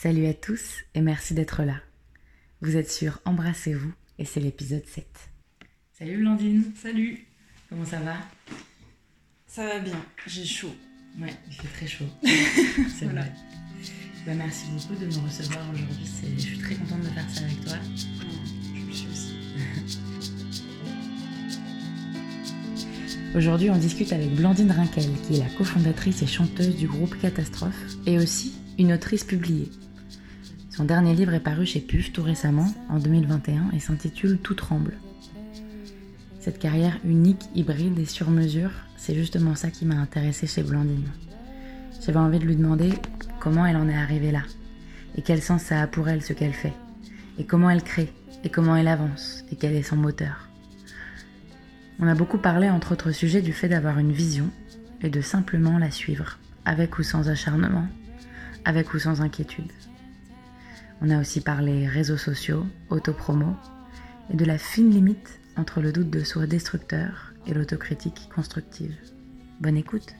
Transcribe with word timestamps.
Salut 0.00 0.26
à 0.26 0.34
tous 0.34 0.76
et 0.94 1.00
merci 1.00 1.34
d'être 1.34 1.64
là. 1.64 1.74
Vous 2.60 2.76
êtes 2.76 2.88
sur 2.88 3.20
Embrassez-vous 3.24 3.92
et 4.20 4.24
c'est 4.24 4.38
l'épisode 4.38 4.84
7. 4.86 5.04
Salut 5.98 6.18
Blandine, 6.18 6.62
Salut, 6.80 7.26
comment 7.68 7.84
ça 7.84 7.98
va? 7.98 8.14
Ça 9.48 9.66
va 9.66 9.80
bien, 9.80 10.00
j'ai 10.28 10.44
chaud. 10.44 10.72
Ouais, 11.20 11.34
il 11.48 11.52
fait 11.54 11.66
très 11.66 11.86
chaud. 11.88 12.04
c'est 12.96 13.06
Voilà. 13.06 13.22
vrai. 13.22 13.32
Bah, 14.24 14.34
merci 14.36 14.66
beaucoup 14.70 14.94
de 15.00 15.06
me 15.06 15.18
recevoir 15.26 15.64
aujourd'hui. 15.72 16.06
Je 16.36 16.40
suis 16.42 16.58
très 16.58 16.74
contente 16.76 17.00
de 17.00 17.08
faire 17.08 17.28
ça 17.30 17.44
avec 17.44 17.64
toi. 17.64 17.74
Je 18.76 18.86
le 18.86 18.92
suis 18.92 19.08
aussi. 19.08 19.32
Aujourd'hui, 23.34 23.70
on 23.70 23.76
discute 23.76 24.12
avec 24.12 24.30
Blandine 24.34 24.70
Rinkel, 24.70 25.04
qui 25.26 25.34
est 25.36 25.38
la 25.38 25.48
cofondatrice 25.56 26.22
et 26.22 26.26
chanteuse 26.26 26.76
du 26.76 26.86
groupe 26.86 27.18
Catastrophe, 27.20 27.96
et 28.06 28.16
aussi 28.18 28.54
une 28.78 28.92
autrice 28.92 29.24
publiée. 29.24 29.68
Son 30.78 30.84
dernier 30.84 31.12
livre 31.12 31.34
est 31.34 31.40
paru 31.40 31.66
chez 31.66 31.80
PUF 31.80 32.12
tout 32.12 32.22
récemment, 32.22 32.72
en 32.88 33.00
2021, 33.00 33.72
et 33.74 33.80
s'intitule 33.80 34.38
Tout 34.38 34.54
tremble. 34.54 34.94
Cette 36.38 36.60
carrière 36.60 37.00
unique, 37.04 37.46
hybride 37.56 37.98
et 37.98 38.04
sur 38.04 38.30
mesure, 38.30 38.70
c'est 38.96 39.16
justement 39.16 39.56
ça 39.56 39.72
qui 39.72 39.84
m'a 39.86 39.96
intéressée 39.96 40.46
chez 40.46 40.62
Blandine. 40.62 41.08
J'avais 42.00 42.20
envie 42.20 42.38
de 42.38 42.44
lui 42.44 42.54
demander 42.54 42.92
comment 43.40 43.66
elle 43.66 43.76
en 43.76 43.88
est 43.88 43.96
arrivée 43.96 44.30
là, 44.30 44.42
et 45.16 45.22
quel 45.22 45.42
sens 45.42 45.62
ça 45.62 45.82
a 45.82 45.88
pour 45.88 46.08
elle 46.08 46.22
ce 46.22 46.32
qu'elle 46.32 46.52
fait, 46.52 46.74
et 47.40 47.44
comment 47.44 47.70
elle 47.70 47.82
crée, 47.82 48.12
et 48.44 48.48
comment 48.48 48.76
elle 48.76 48.86
avance, 48.86 49.42
et 49.50 49.56
quel 49.56 49.74
est 49.74 49.82
son 49.82 49.96
moteur. 49.96 50.48
On 51.98 52.06
a 52.06 52.14
beaucoup 52.14 52.38
parlé, 52.38 52.70
entre 52.70 52.92
autres 52.92 53.10
sujets, 53.10 53.42
du 53.42 53.52
fait 53.52 53.68
d'avoir 53.68 53.98
une 53.98 54.12
vision 54.12 54.48
et 55.02 55.10
de 55.10 55.22
simplement 55.22 55.76
la 55.76 55.90
suivre, 55.90 56.38
avec 56.64 57.00
ou 57.00 57.02
sans 57.02 57.28
acharnement, 57.28 57.88
avec 58.64 58.94
ou 58.94 59.00
sans 59.00 59.22
inquiétude. 59.22 59.72
On 61.00 61.10
a 61.10 61.20
aussi 61.20 61.40
parlé 61.40 61.86
réseaux 61.86 62.16
sociaux, 62.16 62.66
autopromo, 62.90 63.54
et 64.30 64.36
de 64.36 64.44
la 64.44 64.58
fine 64.58 64.90
limite 64.90 65.40
entre 65.56 65.80
le 65.80 65.92
doute 65.92 66.10
de 66.10 66.24
soi 66.24 66.46
destructeur 66.46 67.32
et 67.46 67.54
l'autocritique 67.54 68.28
constructive. 68.34 68.94
Bonne 69.60 69.76
écoute. 69.76 70.14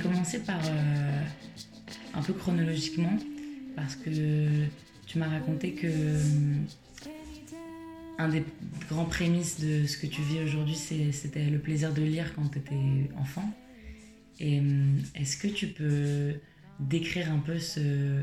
Commencer 0.00 0.40
par 0.40 0.60
euh, 0.64 1.22
un 2.14 2.22
peu 2.22 2.32
chronologiquement, 2.32 3.16
parce 3.76 3.96
que 3.96 4.10
tu 5.06 5.18
m'as 5.18 5.28
raconté 5.28 5.72
que 5.72 5.86
euh, 5.86 6.54
un 8.18 8.28
des 8.28 8.44
grands 8.88 9.04
prémices 9.04 9.60
de 9.60 9.86
ce 9.86 9.96
que 9.96 10.06
tu 10.06 10.22
vis 10.22 10.40
aujourd'hui, 10.40 10.76
c'était 10.76 11.48
le 11.48 11.58
plaisir 11.58 11.92
de 11.92 12.02
lire 12.02 12.34
quand 12.34 12.48
tu 12.48 12.58
étais 12.58 13.10
enfant. 13.18 13.50
Et 14.38 14.60
euh, 14.60 14.98
est-ce 15.14 15.36
que 15.36 15.48
tu 15.48 15.68
peux 15.68 16.34
décrire 16.78 17.32
un 17.32 17.38
peu 17.38 17.58
ce, 17.58 18.22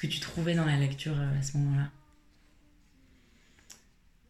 que 0.00 0.06
tu 0.06 0.20
trouvais 0.20 0.54
dans 0.54 0.64
la 0.64 0.76
lecture 0.76 1.18
à 1.18 1.42
ce 1.42 1.56
moment-là? 1.58 1.90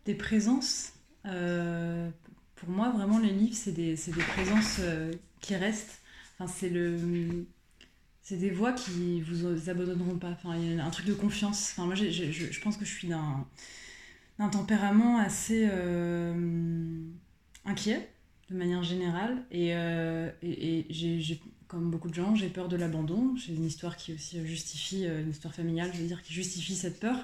Des 0.05 0.15
présences, 0.15 0.93
pour 1.25 2.69
moi, 2.69 2.91
vraiment, 2.91 3.19
les 3.19 3.33
livres, 3.33 3.57
c'est 3.57 3.73
des, 3.73 3.97
présences 4.35 4.81
qui 5.41 5.57
restent. 5.57 6.01
Enfin, 6.39 6.53
c'est 6.53 6.69
le. 6.69 7.47
C'est 8.23 8.37
des 8.37 8.51
voix 8.51 8.73
qui 8.73 9.21
vous 9.21 9.71
abandonneront 9.71 10.19
pas. 10.19 10.31
Enfin, 10.31 10.57
il 10.57 10.77
y 10.77 10.81
a 10.81 10.85
un 10.85 10.91
truc 10.91 11.07
de 11.07 11.15
confiance. 11.15 11.71
Enfin, 11.73 11.87
moi, 11.87 11.95
je, 11.95 12.61
pense 12.61 12.77
que 12.77 12.85
je 12.85 12.91
suis 12.91 13.09
d'un 13.09 13.47
d'un 14.39 14.49
tempérament 14.49 15.19
assez 15.19 15.67
euh, 15.71 16.35
inquiet, 17.65 18.11
de 18.51 18.57
manière 18.57 18.83
générale. 18.83 19.45
Et, 19.51 19.75
euh, 19.75 20.31
et, 20.43 20.87
comme 21.69 21.91
beaucoup 21.91 22.09
de 22.09 22.15
gens, 22.15 22.35
j'ai 22.35 22.49
peur 22.49 22.69
de 22.69 22.77
l'abandon. 22.77 23.35
J'ai 23.37 23.55
une 23.55 23.65
histoire 23.65 23.97
qui 23.97 24.13
aussi 24.13 24.45
justifie, 24.47 25.07
euh, 25.07 25.23
une 25.23 25.31
histoire 25.31 25.55
familiale, 25.55 25.91
je 25.95 26.01
veux 26.01 26.07
dire, 26.07 26.23
qui 26.23 26.35
justifie 26.35 26.75
cette 26.75 27.01
peur. 27.01 27.17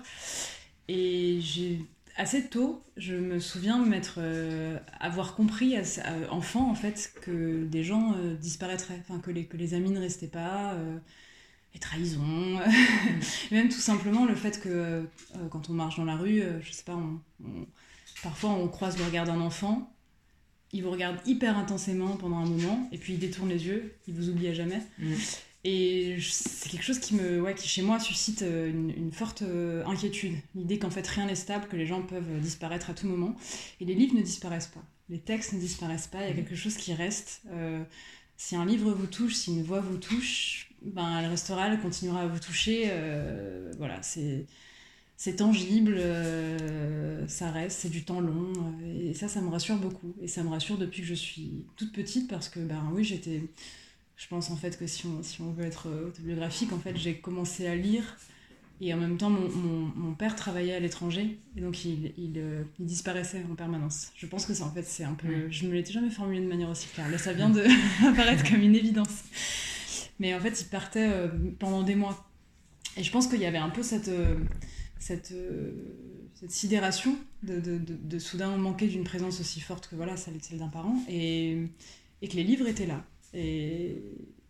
Et 0.88 1.38
j'ai 1.40 1.84
assez 2.16 2.46
tôt, 2.48 2.82
je 2.96 3.14
me 3.14 3.38
souviens 3.38 3.78
m'être 3.84 4.16
euh, 4.18 4.78
avoir 5.00 5.34
compris 5.34 5.76
euh, 5.76 6.28
enfant 6.30 6.70
en 6.70 6.74
fait 6.74 7.12
que 7.22 7.64
des 7.64 7.82
gens 7.82 8.14
euh, 8.14 8.34
disparaîtraient, 8.34 9.00
enfin 9.00 9.20
que 9.20 9.30
les 9.30 9.74
amis 9.74 9.90
ne 9.90 10.00
restaient 10.00 10.26
pas, 10.28 10.76
les 11.74 11.80
trahisons, 11.80 12.58
même 13.50 13.68
tout 13.68 13.80
simplement 13.80 14.26
le 14.26 14.34
fait 14.34 14.60
que 14.60 15.06
quand 15.50 15.70
on 15.70 15.72
marche 15.72 15.96
dans 15.96 16.04
la 16.04 16.16
rue, 16.16 16.42
je 16.60 16.72
sais 16.72 16.84
pas, 16.84 16.98
parfois 18.22 18.50
on 18.50 18.68
croise 18.68 18.98
le 18.98 19.04
regard 19.04 19.24
d'un 19.24 19.40
enfant, 19.40 19.90
il 20.72 20.82
vous 20.82 20.90
regarde 20.90 21.16
hyper 21.26 21.56
intensément 21.56 22.16
pendant 22.16 22.38
un 22.38 22.46
moment 22.46 22.88
et 22.92 22.98
puis 22.98 23.14
il 23.14 23.18
détourne 23.18 23.48
les 23.48 23.66
yeux, 23.66 23.94
il 24.06 24.14
vous 24.14 24.28
oublie 24.28 24.48
à 24.48 24.54
jamais. 24.54 24.82
Et 25.64 26.16
c'est 26.20 26.68
quelque 26.68 26.82
chose 26.82 26.98
qui, 26.98 27.14
me, 27.14 27.40
ouais, 27.40 27.54
qui 27.54 27.68
chez 27.68 27.82
moi 27.82 28.00
suscite 28.00 28.42
euh, 28.42 28.68
une, 28.68 28.90
une 28.90 29.12
forte 29.12 29.42
euh, 29.42 29.84
inquiétude. 29.86 30.34
L'idée 30.56 30.78
qu'en 30.78 30.90
fait 30.90 31.06
rien 31.06 31.26
n'est 31.26 31.36
stable, 31.36 31.68
que 31.68 31.76
les 31.76 31.86
gens 31.86 32.02
peuvent 32.02 32.30
euh, 32.30 32.40
disparaître 32.40 32.90
à 32.90 32.94
tout 32.94 33.06
moment. 33.06 33.36
Et 33.80 33.84
les 33.84 33.94
livres 33.94 34.16
ne 34.16 34.22
disparaissent 34.22 34.66
pas. 34.66 34.82
Les 35.08 35.20
textes 35.20 35.52
ne 35.52 35.60
disparaissent 35.60 36.08
pas. 36.08 36.22
Il 36.24 36.28
y 36.28 36.32
a 36.32 36.34
quelque 36.34 36.56
chose 36.56 36.76
qui 36.76 36.92
reste. 36.94 37.42
Euh, 37.52 37.84
si 38.36 38.56
un 38.56 38.66
livre 38.66 38.90
vous 38.92 39.06
touche, 39.06 39.34
si 39.34 39.52
une 39.52 39.62
voix 39.62 39.80
vous 39.80 39.98
touche, 39.98 40.72
ben, 40.82 41.20
elle 41.20 41.30
restera, 41.30 41.68
elle 41.68 41.80
continuera 41.80 42.22
à 42.22 42.26
vous 42.26 42.40
toucher. 42.40 42.86
euh, 42.86 43.70
voilà, 43.78 44.02
c'est. 44.02 44.46
C'est 45.16 45.36
tangible, 45.36 46.00
ça 47.28 47.52
reste, 47.52 47.78
c'est 47.78 47.88
du 47.90 48.02
temps 48.02 48.20
long, 48.20 48.52
et 48.84 49.14
ça, 49.14 49.28
ça 49.28 49.40
me 49.40 49.50
rassure 49.50 49.76
beaucoup. 49.76 50.16
Et 50.20 50.26
ça 50.26 50.42
me 50.42 50.48
rassure 50.48 50.78
depuis 50.78 51.02
que 51.02 51.06
je 51.06 51.14
suis 51.14 51.64
toute 51.76 51.92
petite, 51.92 52.28
parce 52.28 52.48
que, 52.48 52.58
ben 52.58 52.90
oui, 52.92 53.04
j'étais, 53.04 53.40
je 54.22 54.28
pense 54.28 54.50
en 54.50 54.56
fait 54.56 54.78
que 54.78 54.86
si 54.86 55.06
on, 55.06 55.22
si 55.22 55.40
on 55.40 55.52
veut 55.52 55.64
être 55.64 55.88
euh, 55.88 56.08
autobiographique, 56.08 56.72
en 56.72 56.78
fait, 56.78 56.96
j'ai 56.96 57.18
commencé 57.18 57.66
à 57.66 57.74
lire 57.74 58.16
et 58.80 58.92
en 58.94 58.98
même 58.98 59.16
temps, 59.18 59.30
mon, 59.30 59.48
mon, 59.50 59.92
mon 59.96 60.14
père 60.14 60.36
travaillait 60.36 60.74
à 60.74 60.80
l'étranger 60.80 61.38
et 61.56 61.60
donc 61.60 61.84
il, 61.84 62.12
il, 62.18 62.34
euh, 62.38 62.64
il 62.80 62.86
disparaissait 62.86 63.44
en 63.50 63.54
permanence. 63.54 64.12
Je 64.16 64.26
pense 64.26 64.46
que 64.46 64.54
ça, 64.54 64.64
en 64.66 64.72
fait, 64.72 64.84
c'est 64.84 65.04
un 65.04 65.14
peu. 65.14 65.50
Je 65.50 65.66
me 65.66 65.72
l'étais 65.74 65.92
jamais 65.92 66.10
formulé 66.10 66.40
de 66.40 66.46
manière 66.48 66.70
aussi 66.70 66.88
claire. 66.88 67.10
Là, 67.10 67.18
ça 67.18 67.32
vient 67.32 67.50
de 67.50 67.64
apparaître 68.08 68.48
comme 68.50 68.62
une 68.62 68.76
évidence. 68.76 69.24
Mais 70.18 70.34
en 70.34 70.40
fait, 70.40 70.60
il 70.60 70.66
partait 70.68 71.08
euh, 71.10 71.28
pendant 71.58 71.82
des 71.82 71.94
mois. 71.94 72.28
Et 72.96 73.04
je 73.04 73.10
pense 73.12 73.26
qu'il 73.28 73.40
y 73.40 73.46
avait 73.46 73.58
un 73.58 73.70
peu 73.70 73.82
cette. 73.82 74.08
euh, 74.08 74.36
cette, 74.98 75.34
cette 76.34 76.50
sidération 76.50 77.16
de, 77.42 77.60
de, 77.60 77.78
de, 77.78 77.94
de 77.96 78.18
soudain 78.18 78.56
manquer 78.56 78.86
d'une 78.88 79.04
présence 79.04 79.40
aussi 79.40 79.60
forte 79.60 79.88
que 79.88 79.96
voilà, 79.96 80.16
celle, 80.16 80.42
celle 80.42 80.58
d'un 80.58 80.68
parent, 80.68 80.96
et, 81.08 81.58
et 82.22 82.28
que 82.28 82.36
les 82.36 82.44
livres 82.44 82.66
étaient 82.68 82.86
là. 82.86 83.04
Et, 83.34 84.02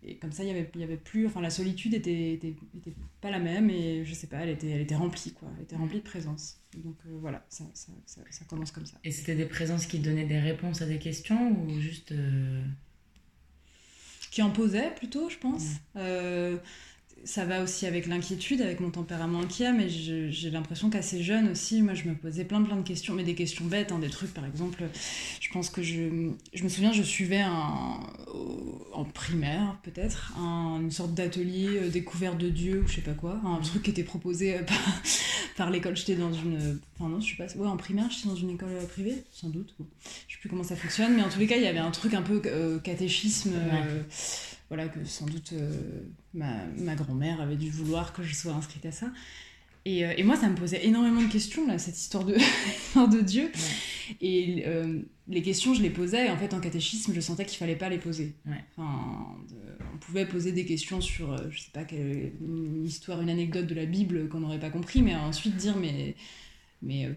et 0.02 0.16
comme 0.16 0.32
ça, 0.32 0.42
il 0.44 0.48
y 0.48 0.50
avait, 0.50 0.68
il 0.74 0.80
y 0.80 0.84
avait 0.84 0.96
plus. 0.96 1.26
Enfin, 1.26 1.40
la 1.40 1.50
solitude 1.50 1.94
était, 1.94 2.32
était, 2.34 2.56
était 2.76 2.94
pas 3.20 3.30
la 3.30 3.38
même, 3.38 3.70
et 3.70 4.04
je 4.04 4.14
sais 4.14 4.26
pas, 4.26 4.38
elle 4.38 4.50
était, 4.50 4.70
elle 4.70 4.80
était 4.80 4.96
remplie, 4.96 5.32
quoi. 5.32 5.48
Elle 5.56 5.64
était 5.64 5.76
remplie 5.76 5.98
de 5.98 6.04
présence. 6.04 6.58
Donc 6.76 6.96
euh, 7.06 7.16
voilà, 7.20 7.44
ça, 7.48 7.64
ça, 7.74 7.92
ça, 8.06 8.20
ça 8.30 8.44
commence 8.46 8.72
comme 8.72 8.86
ça. 8.86 8.96
Et 9.04 9.10
c'était 9.12 9.36
des 9.36 9.46
présences 9.46 9.86
qui 9.86 9.98
donnaient 10.00 10.24
des 10.26 10.40
réponses 10.40 10.82
à 10.82 10.86
des 10.86 10.98
questions 10.98 11.52
ou 11.62 11.78
juste. 11.80 12.12
euh, 12.12 12.64
Qui 14.30 14.40
en 14.42 14.50
posait 14.50 14.94
plutôt, 14.94 15.28
je 15.28 15.36
pense. 15.36 15.64
Euh, 15.96 16.56
ça 17.24 17.44
va 17.44 17.62
aussi 17.62 17.86
avec 17.86 18.06
l'inquiétude, 18.06 18.60
avec 18.62 18.80
mon 18.80 18.90
tempérament 18.90 19.40
inquiet, 19.40 19.72
mais 19.72 19.88
j'ai 19.88 20.50
l'impression 20.50 20.90
qu'assez 20.90 21.22
jeune 21.22 21.48
aussi, 21.50 21.80
moi 21.82 21.94
je 21.94 22.08
me 22.08 22.14
posais 22.14 22.44
plein 22.44 22.62
plein 22.62 22.76
de 22.76 22.82
questions, 22.82 23.14
mais 23.14 23.22
des 23.22 23.34
questions 23.34 23.64
bêtes, 23.64 23.92
hein, 23.92 23.98
des 23.98 24.08
trucs 24.10 24.34
par 24.34 24.44
exemple, 24.44 24.82
je 25.40 25.48
pense 25.50 25.70
que 25.70 25.82
je, 25.82 26.30
je 26.52 26.64
me 26.64 26.68
souviens, 26.68 26.92
je 26.92 27.02
suivais 27.02 27.40
un, 27.40 28.00
en 28.92 29.04
primaire 29.04 29.78
peut-être, 29.82 30.32
un- 30.38 30.80
une 30.80 30.90
sorte 30.90 31.14
d'atelier 31.14 31.68
euh, 31.68 31.88
découverte 31.88 32.38
de 32.38 32.48
Dieu 32.48 32.82
ou 32.84 32.88
je 32.88 32.96
sais 32.96 33.00
pas 33.02 33.12
quoi, 33.14 33.40
un 33.44 33.60
truc 33.60 33.82
qui 33.84 33.90
était 33.90 34.02
proposé 34.04 34.56
euh, 34.56 34.62
par, 34.64 34.76
par 35.56 35.70
l'école, 35.70 35.96
j'étais 35.96 36.14
dans 36.16 36.32
une, 36.32 36.78
enfin 36.98 37.08
non, 37.08 37.20
je 37.20 37.30
sais 37.30 37.36
pas, 37.36 37.46
ouais 37.56 37.68
en 37.68 37.76
primaire 37.76 38.08
j'étais 38.10 38.28
dans 38.28 38.36
une 38.36 38.50
école 38.50 38.70
euh, 38.72 38.86
privée, 38.86 39.22
sans 39.32 39.48
doute, 39.48 39.74
bon, 39.78 39.86
je 40.28 40.34
sais 40.34 40.40
plus 40.40 40.48
comment 40.48 40.64
ça 40.64 40.76
fonctionne, 40.76 41.14
mais 41.14 41.22
en 41.22 41.28
tous 41.28 41.38
les 41.38 41.46
cas 41.46 41.56
il 41.56 41.62
y 41.62 41.66
avait 41.68 41.78
un 41.78 41.90
truc 41.90 42.14
un 42.14 42.22
peu 42.22 42.42
euh, 42.46 42.78
catéchisme, 42.80 43.52
voilà, 44.72 44.88
que 44.88 45.04
sans 45.04 45.26
doute 45.26 45.52
euh, 45.52 45.70
ma, 46.32 46.64
ma 46.78 46.94
grand-mère 46.94 47.42
avait 47.42 47.56
dû 47.56 47.68
vouloir 47.68 48.14
que 48.14 48.22
je 48.22 48.34
sois 48.34 48.52
inscrite 48.54 48.86
à 48.86 48.90
ça. 48.90 49.12
Et, 49.84 50.06
euh, 50.06 50.14
et 50.16 50.22
moi, 50.22 50.34
ça 50.34 50.48
me 50.48 50.54
posait 50.54 50.86
énormément 50.86 51.20
de 51.20 51.30
questions, 51.30 51.66
là, 51.66 51.76
cette 51.76 51.98
histoire 51.98 52.24
de, 52.24 52.32
de 52.96 53.20
Dieu. 53.20 53.52
Et 54.22 54.64
euh, 54.66 55.02
les 55.28 55.42
questions, 55.42 55.74
je 55.74 55.82
les 55.82 55.90
posais, 55.90 56.26
et 56.26 56.30
en 56.30 56.38
fait, 56.38 56.54
en 56.54 56.60
catéchisme, 56.60 57.12
je 57.14 57.20
sentais 57.20 57.44
qu'il 57.44 57.58
fallait 57.58 57.76
pas 57.76 57.90
les 57.90 57.98
poser. 57.98 58.32
Ouais. 58.46 58.64
Enfin, 58.78 59.36
de- 59.50 59.84
on 59.94 59.98
pouvait 59.98 60.24
poser 60.24 60.52
des 60.52 60.64
questions 60.64 61.02
sur, 61.02 61.36
je 61.50 61.58
sais 61.60 61.70
pas, 61.74 61.84
quelle, 61.84 62.32
une 62.40 62.82
histoire, 62.86 63.20
une 63.20 63.28
anecdote 63.28 63.66
de 63.66 63.74
la 63.74 63.84
Bible 63.84 64.30
qu'on 64.30 64.40
n'aurait 64.40 64.58
pas 64.60 64.70
compris, 64.70 65.02
mais 65.02 65.14
ensuite 65.14 65.56
dire, 65.56 65.76
mais, 65.76 66.14
mais 66.80 67.10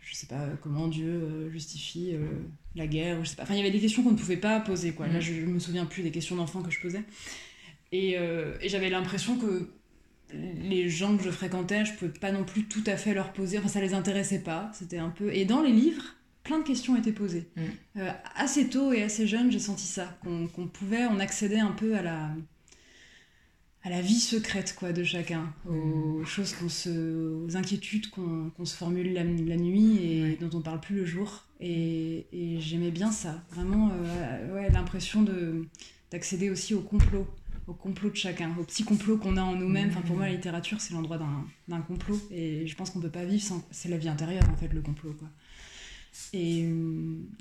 je 0.00 0.14
sais 0.14 0.26
pas, 0.26 0.46
comment 0.62 0.88
Dieu 0.88 1.08
euh, 1.08 1.50
justifie 1.50 2.10
euh, 2.14 2.26
la 2.74 2.86
guerre, 2.86 3.18
ou 3.20 3.24
je 3.24 3.30
sais 3.30 3.36
pas. 3.36 3.42
Enfin, 3.44 3.54
il 3.54 3.58
y 3.58 3.60
avait 3.60 3.70
des 3.70 3.80
questions 3.80 4.02
qu'on 4.02 4.12
ne 4.12 4.16
pouvait 4.18 4.36
pas 4.36 4.60
poser, 4.60 4.92
quoi. 4.92 5.06
Là, 5.08 5.18
Mm. 5.18 5.22
je, 5.22 5.34
je 5.34 5.46
me 5.46 5.58
souviens 5.58 5.84
plus 5.86 6.02
des 6.02 6.10
questions 6.10 6.36
d'enfants 6.36 6.62
que 6.62 6.70
je 6.70 6.80
posais. 6.80 7.02
Et, 7.92 8.16
euh, 8.18 8.56
et 8.60 8.68
j'avais 8.68 8.88
l'impression 8.90 9.36
que 9.36 9.70
les 10.32 10.88
gens 10.88 11.16
que 11.16 11.24
je 11.24 11.30
fréquentais, 11.30 11.84
je 11.84 11.92
pouvais 11.94 12.12
pas 12.12 12.30
non 12.32 12.44
plus 12.44 12.64
tout 12.66 12.84
à 12.86 12.96
fait 12.96 13.14
leur 13.14 13.32
poser. 13.32 13.58
Enfin, 13.58 13.68
ça 13.68 13.80
les 13.80 13.94
intéressait 13.94 14.40
pas. 14.42 14.70
C'était 14.74 14.98
un 14.98 15.10
peu. 15.10 15.32
Et 15.34 15.44
dans 15.44 15.60
les 15.60 15.72
livres, 15.72 16.04
plein 16.44 16.58
de 16.60 16.64
questions 16.64 16.96
étaient 16.96 17.12
posées. 17.12 17.48
Mm. 17.56 17.62
Euh, 17.98 18.10
assez 18.36 18.68
tôt 18.68 18.92
et 18.92 19.02
assez 19.02 19.26
jeune, 19.26 19.50
j'ai 19.50 19.58
senti 19.58 19.86
ça. 19.86 20.16
Qu'on 20.22 20.46
qu'on 20.46 20.66
pouvait, 20.68 21.04
on 21.06 21.18
accédait 21.18 21.58
un 21.58 21.72
peu 21.72 21.96
à 21.96 22.02
la 22.02 22.30
à 23.82 23.88
la 23.90 24.00
vie 24.02 24.20
secrète 24.20 24.74
quoi 24.78 24.92
de 24.92 25.02
chacun, 25.04 25.52
aux 25.68 26.22
choses 26.24 26.52
qu'on 26.52 26.68
se, 26.68 27.44
aux 27.46 27.56
inquiétudes 27.56 28.10
qu'on 28.10 28.64
se 28.64 28.76
formule 28.76 29.12
la, 29.14 29.24
la 29.24 29.56
nuit 29.56 29.96
et 30.02 30.22
Ouais. 30.22 30.38
dont 30.40 30.50
on 30.58 30.60
parle 30.60 30.80
plus 30.80 30.96
le 30.96 31.04
jour. 31.06 31.44
Et, 31.60 32.26
et 32.32 32.60
j'aimais 32.60 32.90
bien 32.90 33.10
ça, 33.12 33.42
vraiment 33.50 33.90
euh, 33.92 34.54
ouais, 34.54 34.70
l'impression 34.70 35.22
de 35.22 35.66
d'accéder 36.10 36.50
aussi 36.50 36.74
au 36.74 36.80
complot, 36.80 37.26
au 37.68 37.72
complot 37.72 38.10
de 38.10 38.16
chacun, 38.16 38.50
au 38.58 38.64
petit 38.64 38.82
complot 38.82 39.16
qu'on 39.16 39.36
a 39.36 39.42
en 39.42 39.54
nous-mêmes. 39.54 39.90
Enfin, 39.90 40.00
pour 40.00 40.16
moi, 40.16 40.26
la 40.26 40.32
littérature, 40.32 40.80
c'est 40.80 40.92
l'endroit 40.92 41.18
d'un 41.18 41.44
d'un 41.68 41.80
complot. 41.82 42.20
Et 42.32 42.66
je 42.66 42.74
pense 42.76 42.90
qu'on 42.90 43.00
peut 43.00 43.10
pas 43.10 43.24
vivre 43.24 43.42
sans. 43.42 43.62
C'est 43.70 43.88
la 43.88 43.96
vie 43.96 44.08
intérieure, 44.08 44.42
en 44.52 44.56
fait, 44.56 44.72
le 44.72 44.82
complot, 44.82 45.12
quoi. 45.18 45.28
Et, 46.32 46.68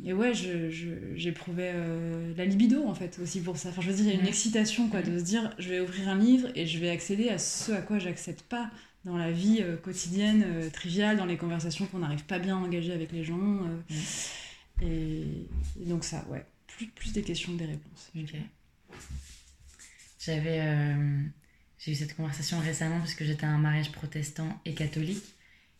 et 0.03 0.13
ouais, 0.13 0.33
je- 0.33 0.71
je- 0.71 1.15
j'éprouvais 1.15 1.71
euh, 1.75 2.33
la 2.35 2.45
libido, 2.45 2.83
en 2.87 2.95
fait, 2.95 3.19
aussi 3.21 3.39
pour 3.41 3.57
ça. 3.57 3.69
Enfin, 3.69 3.81
je 3.81 3.89
veux 3.91 3.95
dire, 3.95 4.05
il 4.05 4.13
y 4.15 4.17
a 4.17 4.19
une 4.19 4.27
excitation, 4.27 4.89
quoi, 4.89 5.01
de 5.03 5.19
se 5.19 5.23
dire, 5.23 5.53
je 5.59 5.69
vais 5.69 5.79
ouvrir 5.79 6.09
un 6.09 6.17
livre 6.17 6.49
et 6.55 6.65
je 6.65 6.79
vais 6.79 6.89
accéder 6.89 7.29
à 7.29 7.37
ce 7.37 7.71
à 7.71 7.81
quoi 7.83 7.99
j'accède 7.99 8.41
pas 8.41 8.71
dans 9.05 9.15
la 9.17 9.31
vie 9.31 9.59
euh, 9.61 9.77
quotidienne, 9.77 10.43
euh, 10.45 10.69
triviale, 10.71 11.17
dans 11.17 11.25
les 11.25 11.37
conversations 11.37 11.85
qu'on 11.85 11.99
n'arrive 11.99 12.25
pas 12.25 12.39
bien 12.39 12.57
à 12.57 12.59
engager 12.59 12.91
avec 12.91 13.11
les 13.11 13.23
gens. 13.23 13.39
euh. 13.39 13.95
et, 14.81 15.21
et 15.81 15.85
donc 15.85 16.03
ça, 16.03 16.25
ouais. 16.29 16.43
Plus, 16.67 16.87
plus 16.87 17.13
des 17.13 17.21
questions 17.21 17.53
que 17.53 17.59
des 17.59 17.65
réponses. 17.65 18.11
Ok. 18.17 18.35
J'avais. 20.19 20.95
j'ai 21.77 21.91
eu 21.91 21.95
cette 21.95 22.15
conversation 22.15 22.59
récemment 22.59 22.99
parce 22.99 23.13
que 23.13 23.23
j'étais 23.25 23.45
à 23.45 23.49
un 23.49 23.57
mariage 23.57 23.91
protestant 23.91 24.59
et 24.65 24.73
catholique. 24.73 25.23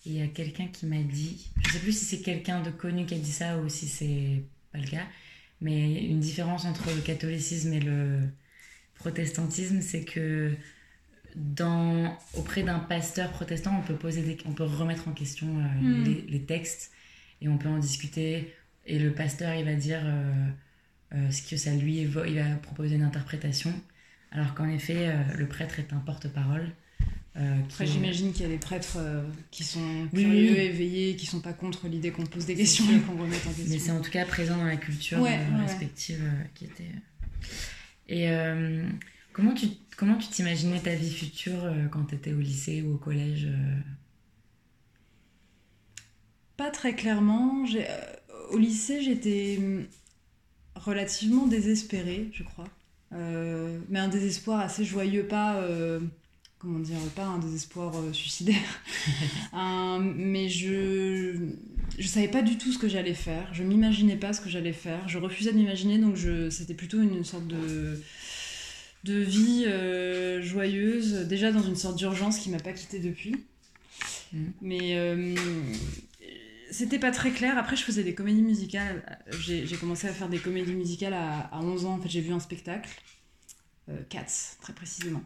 Et 0.06 0.10
il 0.12 0.16
y 0.16 0.22
a 0.22 0.28
quelqu'un 0.28 0.68
qui 0.68 0.86
m'a 0.86 1.01
dit. 1.01 1.50
Je 1.66 1.74
sais 1.74 1.80
plus 1.80 1.98
si 1.98 2.06
c'est 2.06 2.22
quelqu'un 2.22 2.62
de 2.62 2.69
connu 2.69 3.06
qui 3.06 3.16
a 3.16 3.18
dit 3.18 3.31
ça 3.31 3.57
ou 3.57 3.69
si 3.69 3.88
c'est 3.88 4.44
pas 4.72 4.80
le 4.80 4.88
cas. 4.88 5.06
Mais 5.62 6.06
une 6.06 6.19
différence 6.19 6.66
entre 6.66 6.90
le 6.94 7.01
catholicisme 7.01 7.74
et 7.74 7.81
le 7.81 8.22
protestantisme, 8.96 9.81
c'est 9.81 10.06
que 10.06 10.54
dans, 11.36 12.18
auprès 12.36 12.63
d'un 12.63 12.80
pasteur 12.80 13.31
protestant, 13.31 13.78
on 13.78 13.81
peut, 13.81 13.96
poser 13.96 14.22
des, 14.22 14.38
on 14.46 14.54
peut 14.54 14.63
remettre 14.63 15.07
en 15.07 15.12
question 15.12 15.48
euh, 15.48 15.81
Mm. 15.81 16.04
les, 16.04 16.22
les 16.28 16.42
textes 16.44 16.92
et 17.42 17.50
on 17.50 17.57
peut 17.57 17.69
en 17.69 17.80
discuter. 17.80 18.54
Et 18.86 19.00
le 19.00 19.12
pasteur, 19.13 19.54
il 19.56 19.66
va 19.66 19.75
dire 19.75 20.01
euh, 20.04 20.50
euh, 21.13 21.31
ce 21.31 21.42
que 21.44 21.57
ça 21.57 21.74
lui 21.74 22.00
évoque, 22.00 22.25
il 22.28 22.36
va 22.36 22.56
proposer 22.56 22.96
une 22.96 23.04
interprétation. 23.04 23.74
Alors 24.31 24.54
qu'en 24.54 24.68
effet, 24.69 25.12
le 25.36 25.48
prêtre 25.48 25.80
est 25.80 25.92
un 25.92 25.98
porte-parole. 25.98 26.69
Euh, 27.39 27.56
qui 27.69 27.74
Après, 27.74 27.83
est- 27.86 27.88
j'imagine 27.88 28.31
qu'il 28.33 28.41
y 28.44 28.45
a 28.45 28.50
des 28.50 28.57
prêtres 28.57 28.97
euh, 28.97 29.24
qui 29.51 29.63
sont 29.63 29.80
Oui, 30.13 30.24
curieux, 30.24 30.51
oui. 30.53 30.57
éveillés, 30.59 31.15
qui 31.15 31.25
sont 31.25 31.39
pas 31.41 31.53
contre 31.53 31.88
l'idée 31.88 32.12
qu'on 32.12 32.25
pose 32.25 32.45
des 32.45 32.56
questions 32.56 32.86
sûr. 32.86 32.95
et 32.95 33.00
qu'on 33.00 33.15
remette 33.21 33.45
en 33.47 33.50
Mais 33.51 33.63
question. 33.63 33.80
c'est 33.80 33.91
en 33.91 34.01
tout 34.01 34.12
cas 34.12 34.25
présent 34.25 34.57
dans 34.57 34.65
la 34.65 34.77
culture 34.77 35.19
Ouais, 35.19 35.38
euh, 35.39 35.56
ouais, 35.57 35.62
respective 35.65 36.19
euh, 36.21 36.44
qui 36.56 36.65
était. 36.65 36.91
Et 38.07 38.30
euh, 38.30 38.88
comment 39.33 39.53
tu 39.53 39.68
comment 39.97 40.15
tu 40.15 40.27
t'imaginais 40.30 40.80
ta 40.80 40.95
vie 40.95 41.12
future 41.12 41.63
euh, 41.63 41.88
quand 41.91 42.06
tu 42.06 42.15
étais 42.15 42.33
au 42.33 42.39
lycée 42.39 42.81
ou 42.81 42.95
au 42.95 42.97
collège 42.97 43.47
Pas 46.57 46.71
très 46.71 46.94
clairement. 46.94 47.63
Euh, 47.75 48.13
au 48.51 48.57
lycée, 48.57 49.01
j'étais 49.01 49.57
hum, 49.59 49.86
relativement 50.75 51.47
désespérée, 51.47 52.30
je 52.33 52.44
crois. 52.44 52.68
Euh, 53.13 53.80
mais 53.89 54.00
un 54.00 54.07
désespoir 54.09 54.59
assez 54.59 54.83
joyeux, 54.86 55.25
pas. 55.25 55.62
Euh, 56.59 56.65
comment 56.67 56.79
dire 56.79 56.97
Pas 57.15 57.25
un 57.25 57.39
désespoir 57.39 57.95
euh, 57.97 58.13
suicidaire. 58.13 58.56
Un- 59.53 60.00
mais 60.15 60.50
je. 60.50 61.35
Je 61.97 62.07
savais 62.07 62.27
pas 62.27 62.41
du 62.44 62.57
tout 62.57 62.71
ce 62.71 62.77
que 62.77 62.88
j'allais 62.88 63.13
faire. 63.15 63.50
Je 63.53 63.63
m'imaginais 63.63 64.15
pas 64.15 64.31
ce 64.31 64.41
que 64.41 64.50
j'allais 64.50 64.73
faire. 64.73 65.07
Je 65.09 65.17
refusais 65.17 65.51
de 65.51 65.57
m'imaginer, 65.57 65.97
donc 65.97 66.15
je, 66.15 66.50
c'était 66.50 66.75
plutôt 66.75 67.01
une 67.01 67.23
sorte 67.23 67.47
de 67.47 68.00
de 69.06 69.13
vie 69.13 69.63
euh, 69.65 70.41
joyeuse, 70.41 71.25
déjà 71.27 71.51
dans 71.53 71.63
une 71.63 71.77
sorte 71.77 71.97
d'urgence 71.97 72.38
qui 72.38 72.50
m'a 72.50 72.59
pas 72.59 72.73
quittée 72.73 73.00
depuis. 73.00 73.35
Mhm. 74.33 74.51
Mais 74.62 74.97
euh, 74.97 75.35
c'était 76.71 77.00
pas 77.00 77.12
très 77.12 77.31
clair. 77.31 77.57
Après, 77.57 77.75
je 77.75 77.83
faisais 77.83 78.03
des 78.03 78.13
comédies 78.13 78.41
musicales. 78.44 79.19
J'ai 79.39 79.65
j'ai 79.65 79.75
commencé 79.77 80.07
à 80.07 80.13
faire 80.13 80.29
des 80.29 80.38
comédies 80.39 80.73
musicales 80.73 81.13
à, 81.13 81.39
à 81.51 81.59
11 81.62 81.85
ans. 81.85 81.94
En 81.95 82.00
fait, 82.01 82.09
j'ai 82.09 82.21
vu 82.21 82.31
un 82.33 82.39
spectacle. 82.39 82.89
Euh, 83.89 83.97
Cats, 84.07 84.56
très 84.62 84.71
précisément. 84.74 85.24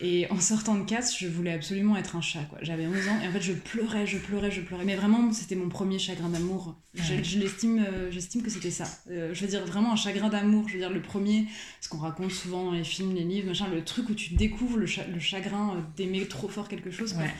Et 0.00 0.26
en 0.30 0.40
sortant 0.40 0.74
de 0.74 0.84
Cats, 0.84 1.12
je 1.16 1.28
voulais 1.28 1.52
absolument 1.52 1.96
être 1.96 2.16
un 2.16 2.20
chat. 2.20 2.40
quoi. 2.50 2.58
J'avais 2.60 2.88
11 2.88 3.06
ans 3.08 3.20
et 3.22 3.28
en 3.28 3.30
fait, 3.30 3.40
je 3.40 3.52
pleurais, 3.52 4.04
je 4.04 4.18
pleurais, 4.18 4.50
je 4.50 4.62
pleurais. 4.62 4.84
Mais 4.84 4.96
vraiment, 4.96 5.32
c'était 5.32 5.54
mon 5.54 5.68
premier 5.68 6.00
chagrin 6.00 6.28
d'amour. 6.28 6.74
Je, 6.94 7.14
Ouais. 7.14 7.22
je 7.22 7.38
l'estime, 7.38 7.78
euh, 7.86 8.10
j'estime 8.10 8.42
que 8.42 8.50
c'était 8.50 8.72
ça. 8.72 8.84
Euh, 9.10 9.32
je 9.32 9.40
veux 9.42 9.46
dire, 9.46 9.64
vraiment 9.64 9.92
un 9.92 9.96
chagrin 9.96 10.28
d'amour. 10.28 10.66
Je 10.68 10.72
veux 10.74 10.80
dire, 10.80 10.90
le 10.90 11.02
premier, 11.02 11.46
ce 11.80 11.88
qu'on 11.88 11.98
raconte 11.98 12.32
souvent 12.32 12.64
dans 12.64 12.72
les 12.72 12.82
films, 12.84 13.14
les 13.14 13.22
livres, 13.22 13.46
machin, 13.48 13.68
le 13.68 13.84
truc 13.84 14.08
où 14.08 14.14
tu 14.14 14.34
découvres 14.34 14.76
le, 14.76 14.86
cha- 14.86 15.06
le 15.06 15.20
chagrin 15.20 15.86
d'aimer 15.96 16.26
trop 16.26 16.48
fort 16.48 16.66
quelque 16.68 16.90
chose. 16.90 17.12
quoi. 17.12 17.22
Ouais. 17.22 17.34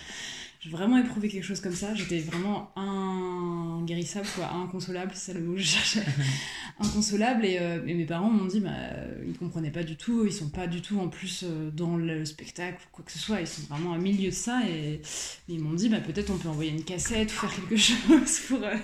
J'ai 0.65 0.71
vraiment 0.71 0.97
éprouvé 0.97 1.29
quelque 1.29 1.45
chose 1.45 1.61
comme 1.61 1.75
ça. 1.75 1.95
J'étais 1.95 2.21
vraiment 2.21 2.73
inguérissable, 2.75 4.27
quoi, 4.35 4.51
inconsolable, 4.51 5.11
c'est 5.15 5.33
ça 5.33 5.39
le 5.39 5.45
mot 5.45 5.53
que 5.53 5.61
je 5.61 5.67
cherchais. 5.67 6.03
inconsolable. 6.81 7.45
Et, 7.45 7.59
euh, 7.61 7.85
et 7.87 7.93
mes 7.93 8.07
parents 8.07 8.31
m'ont 8.31 8.47
dit, 8.47 8.61
bah, 8.61 8.71
ils 9.27 9.37
comprenaient 9.37 9.71
pas 9.71 9.83
du 9.83 9.97
tout, 9.97 10.25
ils 10.25 10.33
sont 10.33 10.49
pas 10.49 10.67
du 10.67 10.81
tout 10.81 10.99
en 11.01 11.09
plus 11.09 11.43
euh, 11.45 11.71
dans 11.71 11.99
le 11.99 12.25
spectacle 12.25 12.79
ou 12.83 12.97
quoi 12.97 13.05
que 13.05 13.13
ce 13.13 13.19
soit, 13.19 13.43
ils 13.43 13.47
sont 13.47 13.61
vraiment 13.69 13.93
au 13.93 13.99
milieu 13.99 14.31
de 14.31 14.35
ça. 14.35 14.63
Et, 14.67 15.03
ils 15.49 15.61
m'ont 15.61 15.75
dit, 15.75 15.91
bah, 15.91 16.01
peut-être 16.01 16.31
on 16.31 16.39
peut 16.39 16.49
envoyer 16.49 16.71
une 16.71 16.83
cassette 16.85 17.31
ou 17.31 17.35
faire 17.35 17.55
quelque 17.55 17.77
chose 17.77 18.41
pour. 18.49 18.63
euh. 18.65 18.75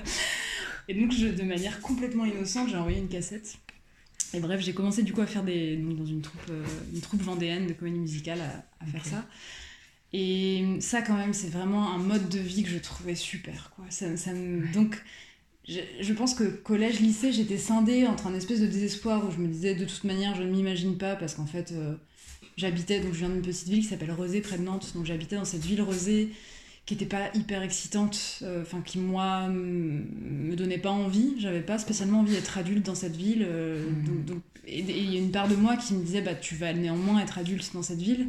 Et 0.88 0.94
donc, 0.94 1.12
je- 1.12 1.29
de 1.29 1.43
manière 1.44 1.81
complètement 1.81 2.27
innocente, 2.27 2.69
j'ai 2.69 2.77
envoyé 2.77 2.99
une 2.99 3.09
cassette. 3.09 3.56
Et 4.35 4.41
bref, 4.41 4.61
j'ai 4.61 4.75
commencé 4.75 5.03
du 5.03 5.15
coup 5.15 5.23
à 5.23 5.27
faire 5.27 5.43
des. 5.44 5.77
donc, 5.79 5.96
dans 5.96 6.05
une 6.06 6.20
troupe, 6.20 6.43
euh, 6.51 6.63
une 6.93 7.01
troupe 7.01 7.22
vendéenne 7.22 7.67
de 7.67 7.72
comédie 7.72 7.99
musicale 8.01 8.41
à, 8.41 8.84
à 8.84 8.87
faire 8.87 9.05
ça. 9.06 9.25
Et 10.12 10.64
ça, 10.81 11.02
quand 11.02 11.17
même, 11.17 11.32
c'est 11.32 11.48
vraiment 11.50 11.93
un 11.94 11.98
mode 11.98 12.29
de 12.29 12.38
vie 12.38 12.62
que 12.64 12.69
je 12.70 12.79
trouvais 12.79 13.14
super. 13.14 13.70
Quoi. 13.76 13.84
Ça, 13.90 14.17
ça 14.17 14.32
me- 14.32 14.67
Donc, 14.72 15.00
je, 15.69 15.79
je 16.00 16.12
pense 16.12 16.34
que 16.34 16.44
collège, 16.44 16.98
lycée, 17.00 17.32
j'étais 17.32 17.58
scindée 17.58 18.06
entre 18.06 18.26
un 18.26 18.34
espèce 18.34 18.60
de 18.60 18.67
désespoir 18.67 19.24
où 19.26 19.31
je 19.31 19.38
me 19.38 19.46
disais 19.46 19.74
de 19.74 19.84
toute 19.84 20.02
manière, 20.05 20.34
je 20.34 20.43
ne 20.43 20.50
m'imagine 20.50 20.96
pas 20.98 21.14
parce 21.14 21.34
qu'en 21.34 21.46
fait, 21.46 21.70
euh, 21.72 21.94
j'habitais, 22.56 22.98
donc 23.00 23.12
je 23.12 23.19
viens 23.20 23.29
d'une 23.29 23.43
petite 23.43 23.69
ville 23.69 23.81
qui 23.82 23.86
s'appelle 23.86 24.10
Rezé, 24.10 24.40
près 24.40 24.58
de 24.58 24.64
Nantes. 24.64 24.93
Donc, 24.96 25.06
j'habitais 25.06 25.36
dans 25.36 25.44
cette 25.44 25.64
ville 25.64 25.81
Rezé 25.82 26.31
qui 26.86 26.94
n'était 26.94 27.06
pas 27.06 27.31
hyper 27.34 27.62
excitante, 27.62 28.40
euh, 28.43 28.62
enfin, 28.62 28.81
qui, 28.84 28.98
moi, 28.98 29.46
me 29.48 30.56
donnait 30.56 30.79
pas 30.79 30.90
envie. 30.90 31.34
J'avais 31.38 31.60
pas 31.60 31.79
spécialement 31.79 32.20
envie 32.20 32.32
d'être 32.32 32.58
adulte 32.58 32.84
dans 32.84 32.96
cette 32.96 33.14
ville. 33.14 33.46
euh, 33.48 33.88
Mhm. 33.88 34.05
donc, 34.06 34.24
donc- 34.24 34.43
et 34.67 34.81
et 34.81 34.98
il 34.98 35.14
y 35.14 35.17
a 35.17 35.20
une 35.20 35.31
part 35.31 35.46
de 35.46 35.55
moi 35.55 35.76
qui 35.76 35.94
me 35.94 36.02
disait, 36.02 36.20
bah, 36.20 36.34
tu 36.34 36.56
vas 36.56 36.72
néanmoins 36.72 37.20
être 37.20 37.38
adulte 37.38 37.70
dans 37.74 37.82
cette 37.84 38.00
ville. 38.02 38.29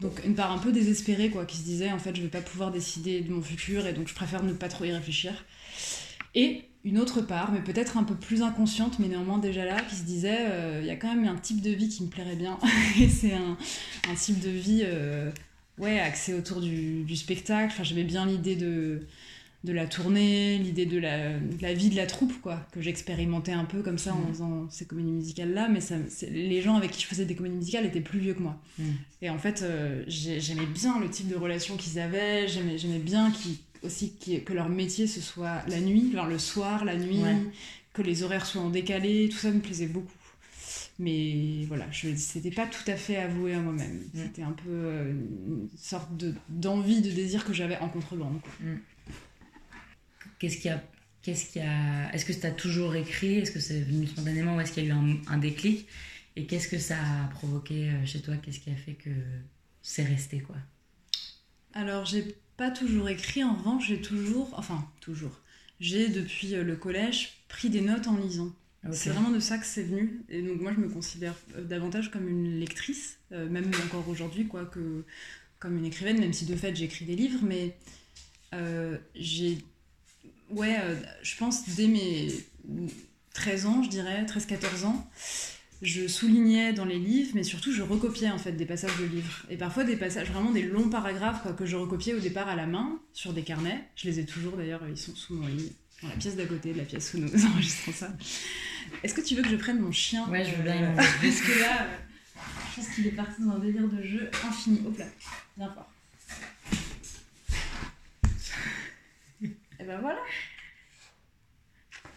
Donc 0.00 0.24
une 0.24 0.34
part 0.34 0.52
un 0.52 0.58
peu 0.58 0.72
désespérée 0.72 1.30
quoi, 1.30 1.44
qui 1.44 1.56
se 1.56 1.62
disait 1.62 1.92
en 1.92 1.98
fait 1.98 2.14
je 2.16 2.22
vais 2.22 2.28
pas 2.28 2.40
pouvoir 2.40 2.70
décider 2.70 3.20
de 3.20 3.32
mon 3.32 3.42
futur 3.42 3.86
et 3.86 3.92
donc 3.92 4.08
je 4.08 4.14
préfère 4.14 4.42
ne 4.42 4.52
pas 4.52 4.68
trop 4.68 4.84
y 4.84 4.92
réfléchir. 4.92 5.32
Et 6.34 6.64
une 6.84 6.98
autre 6.98 7.20
part, 7.20 7.52
mais 7.52 7.60
peut-être 7.60 7.98
un 7.98 8.04
peu 8.04 8.14
plus 8.14 8.42
inconsciente, 8.42 8.98
mais 8.98 9.08
néanmoins 9.08 9.38
déjà 9.38 9.64
là, 9.64 9.82
qui 9.82 9.96
se 9.96 10.04
disait 10.04 10.38
euh, 10.40 10.78
il 10.80 10.86
y 10.86 10.90
a 10.90 10.96
quand 10.96 11.14
même 11.14 11.28
un 11.28 11.36
type 11.36 11.60
de 11.60 11.70
vie 11.70 11.88
qui 11.88 12.02
me 12.02 12.08
plairait 12.08 12.36
bien. 12.36 12.58
et 13.00 13.08
c'est 13.08 13.34
un, 13.34 13.58
un 14.10 14.14
type 14.14 14.40
de 14.40 14.48
vie 14.48 14.82
euh, 14.84 15.30
ouais, 15.78 16.00
axé 16.00 16.32
autour 16.32 16.60
du, 16.60 17.02
du 17.02 17.16
spectacle. 17.16 17.72
Enfin, 17.72 17.82
j'aimais 17.82 18.04
bien 18.04 18.24
l'idée 18.24 18.56
de, 18.56 19.06
de 19.62 19.72
la 19.74 19.86
tournée, 19.86 20.56
l'idée 20.58 20.86
de 20.86 20.98
la, 20.98 21.38
de 21.38 21.60
la 21.60 21.74
vie 21.74 21.90
de 21.90 21.96
la 21.96 22.06
troupe, 22.06 22.32
quoi, 22.40 22.66
que 22.72 22.80
j'expérimentais 22.80 23.52
un 23.52 23.66
peu 23.66 23.82
comme 23.82 23.98
ça 23.98 24.14
en 24.14 24.18
Mhm. 24.20 24.28
faisant 24.28 24.70
ces 24.70 24.86
comédies 24.86 25.10
musicales-là. 25.12 25.68
Mais 25.68 25.80
ça, 25.82 25.96
les 26.30 26.62
gens 26.62 26.76
avec 26.76 26.92
qui 26.92 27.02
je 27.02 27.06
faisais 27.06 27.26
des 27.26 27.34
comédies 27.34 27.56
musicales 27.56 27.84
étaient 27.84 28.00
plus 28.00 28.20
vieux 28.20 28.32
que 28.34 28.40
moi. 28.42 28.58
Mhm. 28.78 28.94
Et 29.22 29.28
en 29.30 29.38
fait, 29.38 29.60
euh, 29.62 30.02
j'ai- 30.08 30.40
j'aimais 30.40 30.64
bien 30.66 30.98
le 30.98 31.10
type 31.10 31.28
de 31.28 31.36
relation 31.36 31.76
qu'ils 31.76 31.98
avaient, 32.00 32.48
j'aimais 32.48 32.98
bien 32.98 33.30
aussi 33.82 34.14
que 34.46 34.52
leur 34.52 34.68
métier 34.70 35.06
ce 35.06 35.20
soit 35.20 35.62
la 35.68 35.80
nuit, 35.80 36.12
le 36.28 36.38
soir, 36.38 36.84
la 36.86 36.96
nuit, 36.96 37.22
Ouais. 37.22 37.36
que 37.92 38.00
les 38.02 38.22
horaires 38.22 38.46
soient 38.46 38.62
en 38.62 38.70
décalé, 38.70 39.28
tout 39.30 39.36
ça 39.38 39.50
me 39.50 39.60
plaisait 39.60 39.86
beaucoup. 39.88 40.08
Mais 40.98 41.64
voilà, 41.66 41.86
je 41.90 42.14
c'était 42.14 42.50
pas 42.50 42.66
tout 42.66 42.88
à 42.90 42.94
fait 42.96 43.16
avoué 43.16 43.54
à 43.54 43.60
moi-même. 43.60 44.02
C'était 44.14 44.42
un 44.42 44.52
peu 44.52 44.68
euh, 44.70 45.10
une 45.12 45.68
sorte 45.76 46.14
de- 46.16 46.34
d'envie, 46.50 47.00
de, 47.00 47.10
désir 47.10 47.44
que 47.44 47.52
j'avais 47.54 47.78
en 47.78 47.88
contrebande. 47.88 48.38
quoi. 48.42 48.52
Qu'est-ce 50.40 50.58
qui 50.58 50.68
a. 50.68 50.82
Qu'est-ce 51.22 51.52
qui 51.52 51.60
a... 51.60 52.12
Est-ce 52.12 52.24
que 52.24 52.32
tu 52.32 52.46
as 52.46 52.50
toujours 52.50 52.96
écrit? 52.96 53.34
Est-ce 53.38 53.52
que 53.52 53.60
c'est 53.60 53.82
venu 53.82 54.06
spontanément 54.06 54.56
ou 54.56 54.60
est-ce 54.60 54.72
qu'il 54.72 54.84
y 54.84 54.86
a 54.86 54.88
eu 54.88 54.92
un, 54.92 55.18
un 55.28 55.36
déclic? 55.36 55.86
Et 56.34 56.46
qu'est-ce 56.46 56.66
que 56.66 56.78
ça 56.78 56.96
a 56.96 57.28
provoqué 57.28 57.90
euh, 57.90 58.06
chez 58.06 58.22
toi? 58.22 58.36
Qu'est-ce 58.38 58.58
qui 58.58 58.70
a 58.70 58.74
fait 58.74 58.94
que 58.94 59.10
c'est 59.82 60.02
resté 60.02 60.40
quoi? 60.40 60.56
Alors, 61.74 62.06
j'ai 62.06 62.36
pas 62.56 62.70
toujours 62.70 63.10
écrit, 63.10 63.44
en 63.44 63.54
revanche, 63.54 63.88
j'ai 63.88 64.00
toujours, 64.00 64.50
enfin, 64.56 64.90
toujours, 65.00 65.42
j'ai 65.78 66.08
depuis 66.08 66.54
euh, 66.54 66.64
le 66.64 66.74
collège 66.74 67.34
pris 67.48 67.68
des 67.68 67.82
notes 67.82 68.06
en 68.06 68.16
lisant. 68.16 68.52
C'est 68.92 69.10
vraiment 69.10 69.30
de 69.30 69.40
ça 69.40 69.58
que 69.58 69.66
c'est 69.66 69.82
venu. 69.82 70.22
Et 70.30 70.40
donc, 70.40 70.58
moi, 70.62 70.72
je 70.74 70.80
me 70.80 70.88
considère 70.88 71.34
euh, 71.54 71.64
davantage 71.64 72.10
comme 72.10 72.26
une 72.26 72.58
lectrice, 72.58 73.18
euh, 73.32 73.46
même 73.46 73.70
encore 73.84 74.08
aujourd'hui, 74.08 74.46
quoi, 74.46 74.64
que 74.64 75.04
comme 75.58 75.76
une 75.76 75.84
écrivaine, 75.84 76.18
même 76.18 76.32
si 76.32 76.46
de 76.46 76.56
fait 76.56 76.74
j'écris 76.74 77.04
des 77.04 77.14
livres, 77.14 77.40
mais 77.42 77.76
euh, 78.54 78.96
j'ai. 79.14 79.58
Ouais, 80.50 80.76
euh, 80.80 80.94
je 81.22 81.36
pense 81.36 81.68
dès 81.68 81.86
mes 81.86 82.28
13 83.34 83.66
ans, 83.66 83.82
je 83.82 83.88
dirais, 83.88 84.24
13-14 84.24 84.84
ans, 84.84 85.10
je 85.82 86.06
soulignais 86.06 86.72
dans 86.72 86.84
les 86.84 86.98
livres, 86.98 87.30
mais 87.34 87.42
surtout 87.42 87.72
je 87.72 87.82
recopiais 87.82 88.30
en 88.30 88.38
fait 88.38 88.52
des 88.52 88.66
passages 88.66 88.96
de 88.98 89.04
livres. 89.04 89.46
Et 89.48 89.56
parfois 89.56 89.84
des 89.84 89.96
passages, 89.96 90.30
vraiment 90.30 90.50
des 90.50 90.62
longs 90.62 90.90
paragraphes 90.90 91.42
quoi, 91.42 91.52
que 91.52 91.64
je 91.64 91.76
recopiais 91.76 92.14
au 92.14 92.20
départ 92.20 92.48
à 92.48 92.56
la 92.56 92.66
main 92.66 93.00
sur 93.12 93.32
des 93.32 93.42
carnets. 93.42 93.82
Je 93.96 94.08
les 94.08 94.20
ai 94.20 94.26
toujours 94.26 94.56
d'ailleurs, 94.56 94.82
ils 94.88 94.98
sont 94.98 95.14
sous 95.14 95.34
mon 95.34 95.46
lit, 95.46 95.72
dans 96.02 96.08
la 96.08 96.16
pièce 96.16 96.36
d'à 96.36 96.44
côté, 96.44 96.72
de 96.72 96.78
la 96.78 96.84
pièce 96.84 97.14
où 97.14 97.18
nous 97.18 97.46
enregistrons 97.46 97.92
ça. 97.92 98.12
Est-ce 99.02 99.14
que 99.14 99.20
tu 99.20 99.34
veux 99.36 99.42
que 99.42 99.48
je 99.50 99.56
prenne 99.56 99.78
mon 99.78 99.92
chien? 99.92 100.28
Ouais, 100.28 100.44
je 100.44 100.54
veux 100.56 100.62
bien. 100.62 100.82
Euh, 100.82 100.96
Parce 100.96 101.40
que 101.40 101.60
là, 101.60 101.82
euh, 101.82 101.96
je 102.70 102.80
pense 102.80 102.94
qu'il 102.94 103.06
est 103.06 103.12
parti 103.12 103.42
dans 103.42 103.52
un 103.52 103.58
délire 103.58 103.88
de 103.88 104.02
jeu 104.02 104.30
infini. 104.46 104.80
Hop 104.86 104.98
là, 104.98 105.06
viens 105.56 105.72
fort. 105.72 105.90
Et 109.80 109.84
ben 109.84 109.98
voilà. 110.00 110.18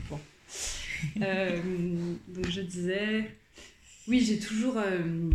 Bon. 0.10 0.20
Euh, 1.22 1.62
donc 2.27 2.50
je 2.50 2.62
disais, 2.62 3.29
oui, 4.08 4.20
j'ai 4.20 4.39
toujours, 4.39 4.77
euh, 4.77 5.29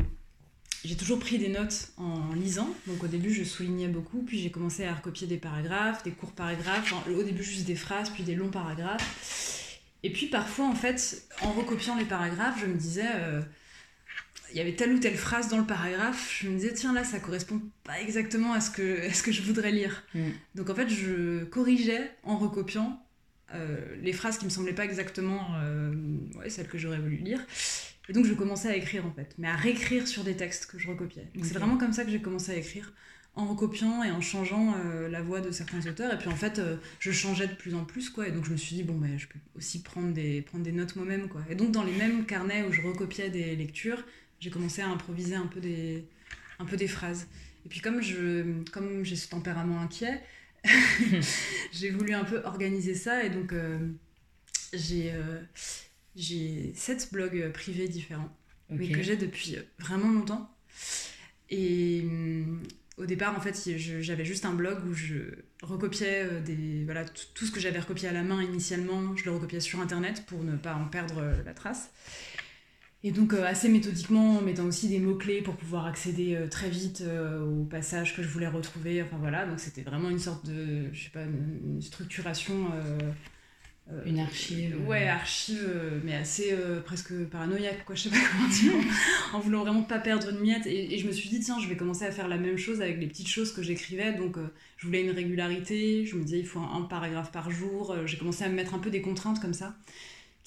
toujours 0.98 1.18
pris 1.18 1.38
des 1.38 1.48
notes 1.48 1.92
en 1.96 2.32
lisant. 2.34 2.68
Donc 2.86 3.02
au 3.02 3.06
début, 3.06 3.32
je 3.32 3.44
soulignais 3.44 3.88
beaucoup, 3.88 4.22
puis 4.22 4.38
j'ai 4.38 4.50
commencé 4.50 4.84
à 4.84 4.94
recopier 4.94 5.26
des 5.26 5.38
paragraphes, 5.38 6.02
des 6.02 6.10
courts 6.12 6.32
paragraphes. 6.32 6.92
Au 7.08 7.22
début, 7.22 7.42
juste 7.42 7.66
des 7.66 7.76
phrases, 7.76 8.10
puis 8.10 8.24
des 8.24 8.34
longs 8.34 8.50
paragraphes. 8.50 9.80
Et 10.02 10.12
puis 10.12 10.26
parfois, 10.26 10.66
en 10.66 10.74
fait, 10.74 11.26
en 11.42 11.52
recopiant 11.52 11.96
les 11.96 12.04
paragraphes, 12.04 12.60
je 12.60 12.66
me 12.66 12.76
disais, 12.76 13.08
euh, 13.14 13.40
il 14.50 14.56
y 14.56 14.60
avait 14.60 14.74
telle 14.74 14.92
ou 14.92 14.98
telle 14.98 15.16
phrase 15.16 15.48
dans 15.48 15.58
le 15.58 15.66
paragraphe, 15.66 16.38
je 16.40 16.48
me 16.48 16.56
disais, 16.56 16.72
tiens, 16.72 16.92
là, 16.92 17.04
ça 17.04 17.20
correspond 17.20 17.60
pas 17.84 18.00
exactement 18.00 18.52
à 18.52 18.60
ce 18.60 18.70
que, 18.70 19.06
à 19.08 19.12
ce 19.12 19.22
que 19.22 19.32
je 19.32 19.42
voudrais 19.42 19.72
lire. 19.72 20.04
Mm. 20.14 20.30
Donc 20.54 20.70
en 20.70 20.74
fait, 20.74 20.88
je 20.88 21.44
corrigeais 21.44 22.10
en 22.22 22.38
recopiant 22.38 23.02
euh, 23.54 23.96
les 24.02 24.12
phrases 24.12 24.38
qui 24.38 24.44
me 24.44 24.50
semblaient 24.50 24.74
pas 24.74 24.84
exactement 24.84 25.40
euh, 25.62 25.94
ouais, 26.38 26.50
celles 26.50 26.68
que 26.68 26.78
j'aurais 26.78 26.98
voulu 26.98 27.16
lire. 27.16 27.40
Et 28.08 28.12
donc 28.12 28.24
je 28.24 28.34
commençais 28.34 28.68
à 28.68 28.76
écrire 28.76 29.04
en 29.06 29.12
fait, 29.12 29.34
mais 29.38 29.48
à 29.48 29.56
réécrire 29.56 30.06
sur 30.06 30.24
des 30.24 30.34
textes 30.34 30.66
que 30.66 30.78
je 30.78 30.88
recopiais. 30.88 31.28
Donc 31.34 31.44
c'est 31.44 31.54
vraiment 31.54 31.76
comme 31.76 31.92
ça 31.92 32.04
que 32.04 32.10
j'ai 32.10 32.22
commencé 32.22 32.52
à 32.52 32.56
écrire, 32.56 32.94
en 33.34 33.46
recopiant 33.46 34.02
et 34.02 34.10
en 34.10 34.22
changeant 34.22 34.74
euh, 34.76 35.08
la 35.08 35.20
voix 35.20 35.42
de 35.42 35.50
certains 35.50 35.86
auteurs. 35.86 36.14
Et 36.14 36.18
puis 36.18 36.28
en 36.28 36.36
fait, 36.36 36.60
je 37.00 37.12
changeais 37.12 37.46
de 37.46 37.54
plus 37.54 37.74
en 37.74 37.84
plus 37.84 38.08
quoi. 38.08 38.28
Et 38.28 38.32
donc 38.32 38.46
je 38.46 38.50
me 38.50 38.56
suis 38.56 38.76
dit 38.76 38.82
bon 38.82 38.94
ben 38.94 39.18
je 39.18 39.26
peux 39.26 39.38
aussi 39.56 39.82
prendre 39.82 40.12
des 40.12 40.40
prendre 40.40 40.64
des 40.64 40.72
notes 40.72 40.96
moi-même 40.96 41.28
quoi. 41.28 41.42
Et 41.50 41.54
donc 41.54 41.70
dans 41.70 41.84
les 41.84 41.92
mêmes 41.92 42.24
carnets 42.24 42.64
où 42.64 42.72
je 42.72 42.80
recopiais 42.80 43.28
des 43.28 43.56
lectures, 43.56 44.02
j'ai 44.40 44.50
commencé 44.50 44.82
à 44.82 44.88
improviser 44.88 45.34
un 45.34 45.46
peu 45.46 45.60
des 45.60 46.04
un 46.58 46.64
peu 46.64 46.76
des 46.76 46.88
phrases. 46.88 47.28
Et 47.64 47.68
puis 47.68 47.80
comme 47.80 48.00
je 48.02 48.62
comme 48.70 49.04
j'ai 49.04 49.16
ce 49.16 49.28
tempérament 49.28 49.80
inquiet, 49.80 50.22
j'ai 51.72 51.90
voulu 51.90 52.14
un 52.14 52.24
peu 52.24 52.42
organiser 52.44 52.94
ça 52.94 53.24
et 53.24 53.30
donc 53.30 53.52
euh, 53.52 53.78
j'ai 54.72 55.12
euh, 55.12 55.40
j'ai 56.16 56.72
sept 56.74 57.10
blogs 57.12 57.52
privés 57.52 57.88
différents 57.88 58.34
mais 58.70 58.88
que 58.88 59.02
j'ai 59.02 59.16
depuis 59.16 59.56
euh, 59.56 59.62
vraiment 59.78 60.10
longtemps. 60.10 60.50
Et 61.50 62.02
hum, 62.04 62.62
au 62.96 63.06
départ, 63.06 63.36
en 63.36 63.40
fait, 63.40 63.56
j'avais 63.76 64.24
juste 64.24 64.44
un 64.44 64.52
blog 64.52 64.78
où 64.86 64.94
je 64.94 65.16
recopiais 65.62 66.24
euh, 66.24 66.40
des, 66.40 66.84
voilà, 66.84 67.04
tout 67.04 67.46
ce 67.46 67.52
que 67.52 67.60
j'avais 67.60 67.78
recopié 67.78 68.08
à 68.08 68.12
la 68.12 68.22
main 68.22 68.42
initialement, 68.42 69.16
je 69.16 69.24
le 69.24 69.30
recopiais 69.30 69.60
sur 69.60 69.80
Internet 69.80 70.24
pour 70.26 70.42
ne 70.42 70.56
pas 70.56 70.74
en 70.74 70.86
perdre 70.86 71.18
euh, 71.18 71.34
la 71.44 71.54
trace. 71.54 71.90
Et 73.04 73.12
donc, 73.12 73.32
euh, 73.32 73.44
assez 73.46 73.68
méthodiquement, 73.68 74.38
en 74.38 74.40
mettant 74.42 74.64
aussi 74.64 74.88
des 74.88 74.98
mots-clés 74.98 75.40
pour 75.42 75.56
pouvoir 75.56 75.86
accéder 75.86 76.34
euh, 76.34 76.48
très 76.48 76.68
vite 76.68 77.00
euh, 77.02 77.40
aux 77.44 77.64
passages 77.64 78.16
que 78.16 78.22
je 78.22 78.28
voulais 78.28 78.48
retrouver. 78.48 79.02
Enfin 79.02 79.18
voilà, 79.18 79.46
donc 79.46 79.60
c'était 79.60 79.82
vraiment 79.82 80.10
une 80.10 80.18
sorte 80.18 80.44
de, 80.46 80.92
je 80.92 81.04
sais 81.04 81.10
pas, 81.10 81.22
une, 81.22 81.80
structuration. 81.80 82.72
euh, 83.90 84.02
Une 84.04 84.18
archive, 84.18 84.76
euh. 84.76 84.84
Ouais, 84.86 85.08
archive, 85.08 85.64
euh, 85.66 86.00
mais 86.04 86.14
assez 86.14 86.54
presque 86.84 87.14
paranoïaque, 87.30 87.84
quoi, 87.86 87.94
je 87.94 88.02
sais 88.02 88.10
pas 88.10 88.16
comment 88.32 88.48
dire, 88.48 88.72
en 89.32 89.40
voulant 89.40 89.62
vraiment 89.62 89.82
pas 89.82 89.98
perdre 89.98 90.28
une 90.30 90.40
miette. 90.40 90.66
Et, 90.66 90.94
et 90.94 90.98
je 90.98 91.06
me 91.06 91.12
suis 91.12 91.28
dit, 91.30 91.40
tiens, 91.40 91.58
je 91.58 91.68
vais 91.68 91.76
commencer 91.76 92.04
à 92.04 92.12
faire 92.12 92.28
la 92.28 92.36
même 92.36 92.58
chose 92.58 92.82
avec 92.82 92.98
les 92.98 93.06
petites 93.06 93.28
choses 93.28 93.52
que 93.52 93.62
j'écrivais. 93.62 94.12
Donc, 94.12 94.36
je 94.76 94.86
voulais 94.86 95.02
une 95.02 95.10
régularité, 95.10 96.04
je 96.04 96.16
me 96.16 96.22
disais, 96.24 96.38
il 96.40 96.46
faut 96.46 96.60
un, 96.60 96.70
un 96.76 96.82
paragraphe 96.82 97.32
par 97.32 97.50
jour. 97.50 97.96
J'ai 98.06 98.18
commencé 98.18 98.44
à 98.44 98.48
me 98.50 98.54
mettre 98.54 98.74
un 98.74 98.78
peu 98.78 98.90
des 98.90 99.00
contraintes 99.00 99.40
comme 99.40 99.54
ça, 99.54 99.76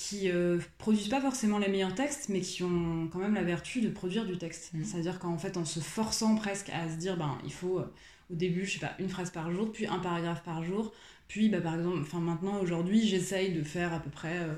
qui 0.10 0.30
euh, 0.32 0.60
produisent 0.78 1.10
pas 1.10 1.22
forcément 1.22 1.60
les 1.60 1.68
meilleurs 1.70 1.96
textes, 1.96 2.30
mais 2.30 2.42
qui 2.42 2.64
ont 2.64 3.08
quand 3.12 3.20
même 3.20 3.36
la 3.36 3.44
vertu 3.44 3.82
de 3.82 3.90
produire 3.90 4.26
du 4.26 4.38
texte. 4.38 4.74
Mm. 4.74 4.84
C'est-à-dire 4.84 5.20
qu'en 5.20 5.38
fait, 5.38 5.58
en 5.58 5.66
se 5.66 5.80
forçant 5.80 6.36
presque 6.36 6.70
à 6.70 6.90
se 6.90 6.96
dire, 6.98 7.18
ben, 7.18 7.38
il 7.46 7.54
faut. 7.54 7.80
euh, 7.80 7.94
au 8.32 8.36
début, 8.36 8.66
je 8.66 8.74
sais 8.74 8.80
pas, 8.80 8.96
une 9.00 9.10
phrase 9.10 9.30
par 9.32 9.52
jour, 9.52 9.72
puis 9.74 9.86
un 9.88 10.00
paragraphe 10.00 10.42
par 10.44 10.64
jour, 10.64 10.94
puis, 11.28 11.50
bah, 11.50 11.60
par 11.62 11.76
exemple, 11.76 12.00
enfin, 12.02 12.20
maintenant, 12.20 12.60
aujourd'hui, 12.62 13.06
j'essaye 13.08 13.54
de 13.54 13.62
faire 13.64 13.94
à 13.94 14.00
peu 14.00 14.10
près 14.10 14.38
euh, 14.40 14.56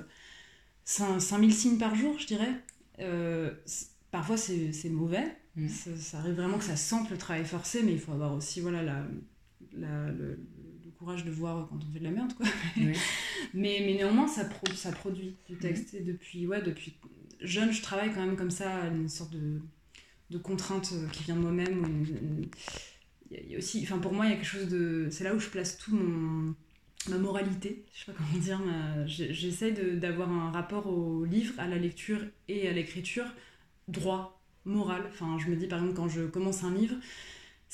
5 0.85 1.19
5000 1.19 1.53
signes 1.53 1.77
par 1.77 1.95
jour, 1.95 2.17
je 2.19 2.27
dirais. 2.27 2.51
Euh, 2.99 3.51
parfois, 4.11 4.37
c'est 4.37 4.89
mauvais. 4.89 5.25
Mm. 5.55 5.67
Ça, 5.69 5.89
ça 5.97 6.17
arrive 6.19 6.35
vraiment 6.35 6.57
que 6.57 6.63
ça 6.65 6.75
sente 6.75 7.09
le 7.09 7.17
travail 7.17 7.45
forcé, 7.45 7.81
mais 7.83 7.93
il 7.93 7.99
faut 7.99 8.11
avoir 8.13 8.33
aussi 8.33 8.61
voilà, 8.61 8.83
la, 8.83 9.03
la- 9.73 10.11
le, 10.11 10.39
le 10.85 10.91
courage 10.99 11.25
de 11.25 11.31
voir 11.31 11.67
quand 11.69 11.77
on 11.77 11.93
fait 11.93 11.99
de 11.99 12.03
la 12.05 12.11
merde. 12.11 12.33
Quoi. 12.33 12.45
Mais, 13.53 13.81
mais 13.85 13.93
néanmoins, 13.95 14.27
ça, 14.27 14.45
pro- 14.45 14.73
ça 14.75 14.91
produit 14.91 15.35
du 15.47 15.57
texte. 15.57 15.93
Et 15.93 16.01
depuis, 16.01 16.47
ouais, 16.47 16.61
depuis 16.61 16.95
jeune, 17.41 17.71
je 17.71 17.81
travaille 17.81 18.11
quand 18.13 18.25
même 18.25 18.35
comme 18.35 18.51
ça, 18.51 18.87
une 18.87 19.09
sorte 19.09 19.31
de, 19.31 19.61
de 20.31 20.37
contrainte 20.39 20.91
euh, 20.93 21.07
qui 21.09 21.23
vient 21.23 21.35
de 21.35 21.41
moi-même. 21.41 21.85
enfin, 23.83 23.97
pour 23.99 24.13
moi, 24.13 24.25
il 24.25 24.29
y 24.29 24.33
a 24.33 24.35
quelque 24.35 24.45
chose 24.45 24.67
de. 24.69 25.07
C'est 25.11 25.23
là 25.23 25.33
où 25.35 25.39
je 25.39 25.49
place 25.49 25.77
tout 25.77 25.95
mon 25.95 26.55
ma 27.09 27.17
moralité, 27.17 27.85
je 27.93 27.99
sais 28.05 28.11
pas 28.13 28.17
comment 28.17 28.39
dire, 28.41 28.59
ma- 28.59 29.05
j'essaie 29.07 29.73
d'avoir 29.73 30.31
un 30.31 30.51
rapport 30.51 30.87
au 30.87 31.25
livre, 31.25 31.53
à 31.59 31.67
la 31.67 31.77
lecture 31.77 32.21
et 32.47 32.67
à 32.69 32.71
l'écriture 32.73 33.25
droit, 33.89 34.41
moral. 34.65 35.03
Enfin, 35.09 35.37
je 35.39 35.47
me 35.49 35.55
dis 35.57 35.67
par 35.67 35.79
exemple 35.79 35.97
quand 35.97 36.09
je 36.09 36.23
commence 36.23 36.63
un 36.63 36.73
livre, 36.73 36.95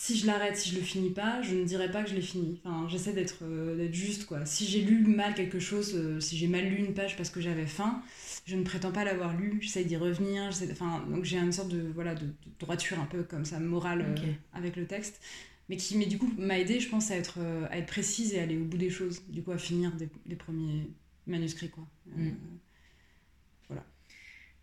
si 0.02 0.18
je 0.18 0.26
l'arrête, 0.26 0.56
si 0.56 0.70
je 0.70 0.76
le 0.76 0.82
finis 0.82 1.10
pas, 1.10 1.42
je 1.42 1.54
ne 1.56 1.66
dirais 1.66 1.92
pas 1.92 2.04
que 2.04 2.10
je 2.10 2.16
l'ai 2.16 2.22
fini. 2.22 2.58
Enfin, 2.64 2.88
j'essaie 2.88 3.12
d'être 3.12 3.44
euh, 3.44 3.92
juste 3.92 4.28
quoi. 4.28 4.46
Si 4.46 4.66
j'ai 4.66 4.80
lu 4.80 5.06
mal 5.06 5.34
quelque 5.34 5.60
chose, 5.60 5.94
euh, 5.94 6.22
si 6.22 6.38
j'ai 6.38 6.48
mal 6.48 6.64
lu 6.64 6.78
une 6.78 6.94
page 6.94 7.18
parce 7.18 7.30
que 7.30 7.42
j'avais 7.42 7.66
faim, 7.66 8.02
je 8.46 8.56
ne 8.56 8.64
prétends 8.64 8.94
pas 8.94 9.04
l'avoir 9.04 9.36
lu. 9.36 9.58
J'essaie 9.60 9.84
d'y 9.84 9.98
revenir. 9.98 10.52
Enfin, 10.72 11.06
donc 11.10 11.26
j'ai 11.26 11.38
une 11.38 11.52
sorte 11.52 11.68
de 11.68 11.82
voilà 11.94 12.16
de, 12.16 12.28
de 12.28 12.32
droiture 12.62 12.98
un 12.98 13.08
peu 13.08 13.24
comme 13.24 13.44
ça 13.44 13.60
morale 13.60 14.16
euh, 14.18 14.32
avec 14.54 14.78
le 14.78 14.86
texte 14.88 15.20
mais 15.68 15.76
qui 15.76 15.98
mais 15.98 16.06
du 16.06 16.18
coup 16.18 16.34
m'a 16.38 16.58
aidé 16.58 16.80
je 16.80 16.90
pense 16.90 17.12
à 17.12 17.16
être 17.18 17.40
euh, 17.40 17.68
à 17.70 17.78
être 17.78 17.86
précise 17.86 18.34
et 18.34 18.40
à 18.40 18.44
aller 18.44 18.58
au 18.58 18.64
bout 18.64 18.78
des 18.78 18.90
choses 18.90 19.22
du 19.28 19.44
coup 19.44 19.52
à 19.52 19.58
finir 19.58 19.92
des, 19.98 20.08
des 20.26 20.36
premiers 20.36 20.90
manuscrits 21.28 21.70
quoi 21.70 21.86
Mm. 22.16 22.32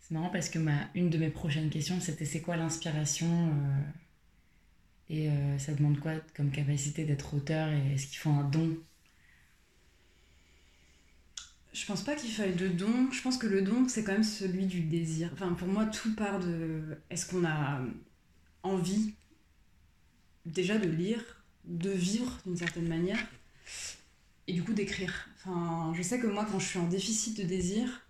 C'est 0.00 0.14
marrant 0.14 0.31
parce 0.31 0.49
que 0.49 0.61
ma, 0.61 0.88
une 0.95 1.11
de 1.11 1.19
mes 1.19 1.31
prochaines 1.31 1.69
questions, 1.69 1.99
c'était 2.00 2.25
c'est 2.25 2.40
quoi 2.40 2.57
l'inspiration 2.57 3.50
Et 5.08 5.28
euh, 5.30 5.58
ça 5.58 5.72
demande 5.72 6.00
quoi 6.00 6.12
comme 6.34 6.50
capacité 6.50 7.04
d'être 7.04 7.34
auteur 7.34 7.68
Et 7.68 7.94
est-ce 7.94 8.08
qu'il 8.08 8.18
faut 8.18 8.30
un 8.30 8.44
don? 8.44 8.76
Je 11.72 11.84
pense 11.84 12.02
pas 12.02 12.14
qu'il 12.16 12.30
faille 12.30 12.54
de 12.54 12.68
don. 12.68 13.10
Je 13.12 13.22
pense 13.22 13.36
que 13.38 13.46
le 13.46 13.62
don 13.62 13.86
c'est 13.88 14.02
quand 14.02 14.12
même 14.12 14.25
celui 14.25 14.66
du 14.66 14.80
désir. 14.80 15.30
Enfin 15.34 15.52
pour 15.52 15.68
moi 15.68 15.86
tout 15.86 16.14
part 16.14 16.40
de 16.40 16.98
est-ce 17.10 17.26
qu'on 17.30 17.44
a 17.44 17.80
envie 18.62 19.14
déjà 20.44 20.78
de 20.78 20.88
lire 20.88 21.22
de 21.64 21.90
vivre 21.90 22.38
d'une 22.46 22.56
certaine 22.56 22.88
manière 22.88 23.18
et 24.46 24.52
du 24.54 24.62
coup 24.64 24.72
d'écrire? 24.72 25.28
Enfin 25.36 25.92
je 25.94 26.02
sais 26.02 26.18
que 26.18 26.26
moi 26.26 26.46
quand 26.50 26.58
je 26.58 26.66
suis 26.66 26.78
en 26.78 26.88
déficit 26.88 27.38
de 27.38 27.44
désir 27.44 28.05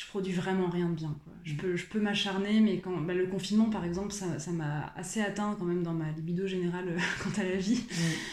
je 0.00 0.06
produis 0.06 0.32
vraiment 0.32 0.70
rien 0.70 0.88
de 0.88 0.94
bien. 0.94 1.14
Quoi. 1.24 1.32
Je 1.44 1.52
Mm. 1.52 1.56
peux, 1.58 1.76
je 1.76 1.84
peux 1.86 2.00
m'acharner, 2.00 2.60
mais 2.60 2.78
quand 2.80 2.96
bah, 3.02 3.12
le 3.12 3.26
confinement, 3.26 3.68
par 3.68 3.84
exemple, 3.84 4.12
ça 4.12 4.38
ça 4.38 4.50
m'a 4.50 4.92
assez 4.96 5.20
atteint 5.20 5.54
quand 5.58 5.66
même 5.66 5.82
dans 5.82 5.92
ma 5.92 6.10
libido 6.12 6.46
générale 6.46 6.88
euh, 6.88 6.96
quant 7.22 7.38
à 7.40 7.44
la 7.44 7.56
vie. 7.56 7.80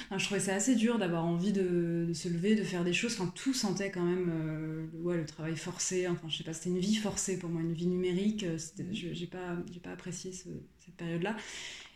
Enfin, 0.06 0.18
je 0.18 0.26
trouvais 0.26 0.40
ça 0.40 0.56
assez 0.56 0.76
dur 0.76 0.98
d'avoir 0.98 1.26
envie 1.26 1.52
de, 1.52 2.06
de 2.08 2.14
se 2.14 2.30
lever, 2.30 2.56
de 2.56 2.64
faire 2.64 2.86
des 2.86 2.94
choses. 2.94 3.14
Enfin, 3.20 3.30
tout 3.36 3.54
sentait 3.54 3.92
quand 3.92 4.04
même 4.06 4.30
euh, 4.30 4.86
le- 4.94 5.02
ouais, 5.02 5.18
le 5.18 5.26
travail 5.26 5.58
forcé. 5.58 6.08
Enfin, 6.08 6.30
je 6.30 6.38
sais 6.38 6.44
pas, 6.46 6.54
c'était 6.54 6.70
une 6.70 6.80
vie 6.80 6.96
forcée 6.96 7.38
pour 7.38 7.50
moi, 7.50 7.62
une 7.62 7.74
vie 7.74 7.88
numérique. 7.88 8.44
Euh, 8.44 8.58
je- 8.94 9.14
J'ai 9.14 9.28
pas, 9.28 9.58
pas 9.84 9.92
apprécié 9.92 10.32
ce- 10.32 10.48
cette 10.80 10.96
période-là. 10.96 11.36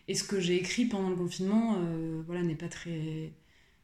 Et 0.09 0.15
ce 0.15 0.23
que 0.25 0.39
j'ai 0.41 0.55
écrit 0.57 0.85
pendant 0.85 1.09
le 1.09 1.15
confinement, 1.15 1.77
euh, 1.79 2.21
voilà, 2.25 2.41
n'est 2.41 2.55
pas 2.55 2.67
très 2.67 3.31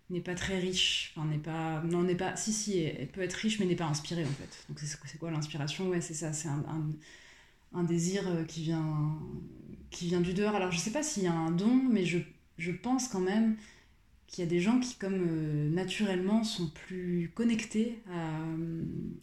n'est 0.10 0.22
pas 0.22 0.36
très 0.36 0.60
riche, 0.60 1.14
enfin 1.16 1.28
n'est 1.28 1.38
pas 1.38 1.82
non 1.84 2.04
n'est 2.04 2.16
pas 2.16 2.36
si 2.36 2.54
si 2.54 2.80
elle 2.80 3.08
peut 3.10 3.22
être 3.22 3.34
riche 3.34 3.60
mais 3.60 3.66
n'est 3.66 3.76
pas 3.76 3.86
inspirée 3.86 4.24
en 4.24 4.28
fait. 4.28 4.66
Donc 4.70 4.80
c'est 4.80 5.18
quoi 5.18 5.32
l'inspiration? 5.32 5.90
Ouais, 5.90 6.02
c'est 6.02 6.14
ça, 6.14 6.34
c'est 6.34 6.48
un, 6.48 6.64
un, 6.68 7.80
un 7.80 7.84
désir 7.84 8.24
euh, 8.28 8.44
qui 8.46 8.64
vient 8.64 9.18
qui 9.92 10.08
vient 10.08 10.22
du 10.22 10.34
dehors. 10.34 10.56
Alors 10.56 10.72
je 10.72 10.80
sais 10.80 10.92
pas 10.92 11.04
s'il 11.04 11.24
y 11.24 11.28
a 11.28 11.34
un 11.34 11.52
don, 11.52 11.82
mais 11.92 12.06
je, 12.06 12.20
je 12.58 12.72
pense 12.72 13.08
quand 13.10 13.20
même 13.20 13.58
qu'il 14.28 14.44
y 14.44 14.48
a 14.48 14.50
des 14.50 14.60
gens 14.60 14.80
qui 14.80 14.96
comme 14.96 15.26
euh, 15.30 15.70
naturellement 15.70 16.44
sont 16.44 16.70
plus 16.70 17.32
connectés 17.34 18.00
à, 18.12 18.42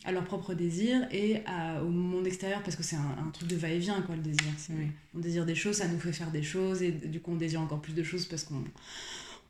à 0.09 0.13
leur 0.13 0.25
propre 0.25 0.55
désir 0.55 1.07
et 1.11 1.45
à- 1.45 1.83
au 1.83 1.91
monde 1.91 2.27
extérieur 2.27 2.63
parce 2.63 2.77
que 2.77 2.83
c'est 2.83 2.97
un, 2.97 3.17
un 3.27 3.31
truc 3.31 3.49
de 3.49 3.57
va-et-vient 3.57 4.01
quoi 4.03 4.17
le 4.17 4.23
désir. 4.23 4.51
Oui. 4.71 4.87
On 5.15 5.19
désire 5.19 5.45
des 5.45 5.55
choses, 5.55 5.77
ça 5.77 5.89
nous 5.89 5.99
fait 5.99 6.13
faire 6.13 6.31
des 6.31 6.43
choses 6.43 6.83
et 6.83 6.91
du 6.91 7.21
coup 7.21 7.33
on 7.33 7.37
désire 7.37 7.61
encore 7.61 7.83
plus 7.83 7.95
de 7.95 8.03
choses 8.03 8.25
parce 8.27 8.45
qu'on 8.45 8.65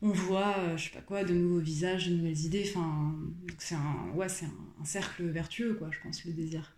on 0.01 0.09
voit, 0.11 0.57
euh, 0.59 0.77
je 0.77 0.85
sais 0.85 0.89
pas 0.91 1.01
quoi, 1.01 1.23
de 1.23 1.33
nouveaux 1.33 1.59
visages, 1.59 2.09
de 2.09 2.15
nouvelles 2.15 2.39
idées. 2.45 2.65
Enfin, 2.69 3.15
c'est 3.57 3.75
un, 3.75 4.11
ouais, 4.15 4.29
c'est 4.29 4.45
un, 4.45 4.53
un 4.81 4.85
cercle 4.85 5.23
vertueux, 5.25 5.75
quoi, 5.75 5.89
je 5.91 5.99
pense, 6.01 6.25
le 6.25 6.33
désir. 6.33 6.75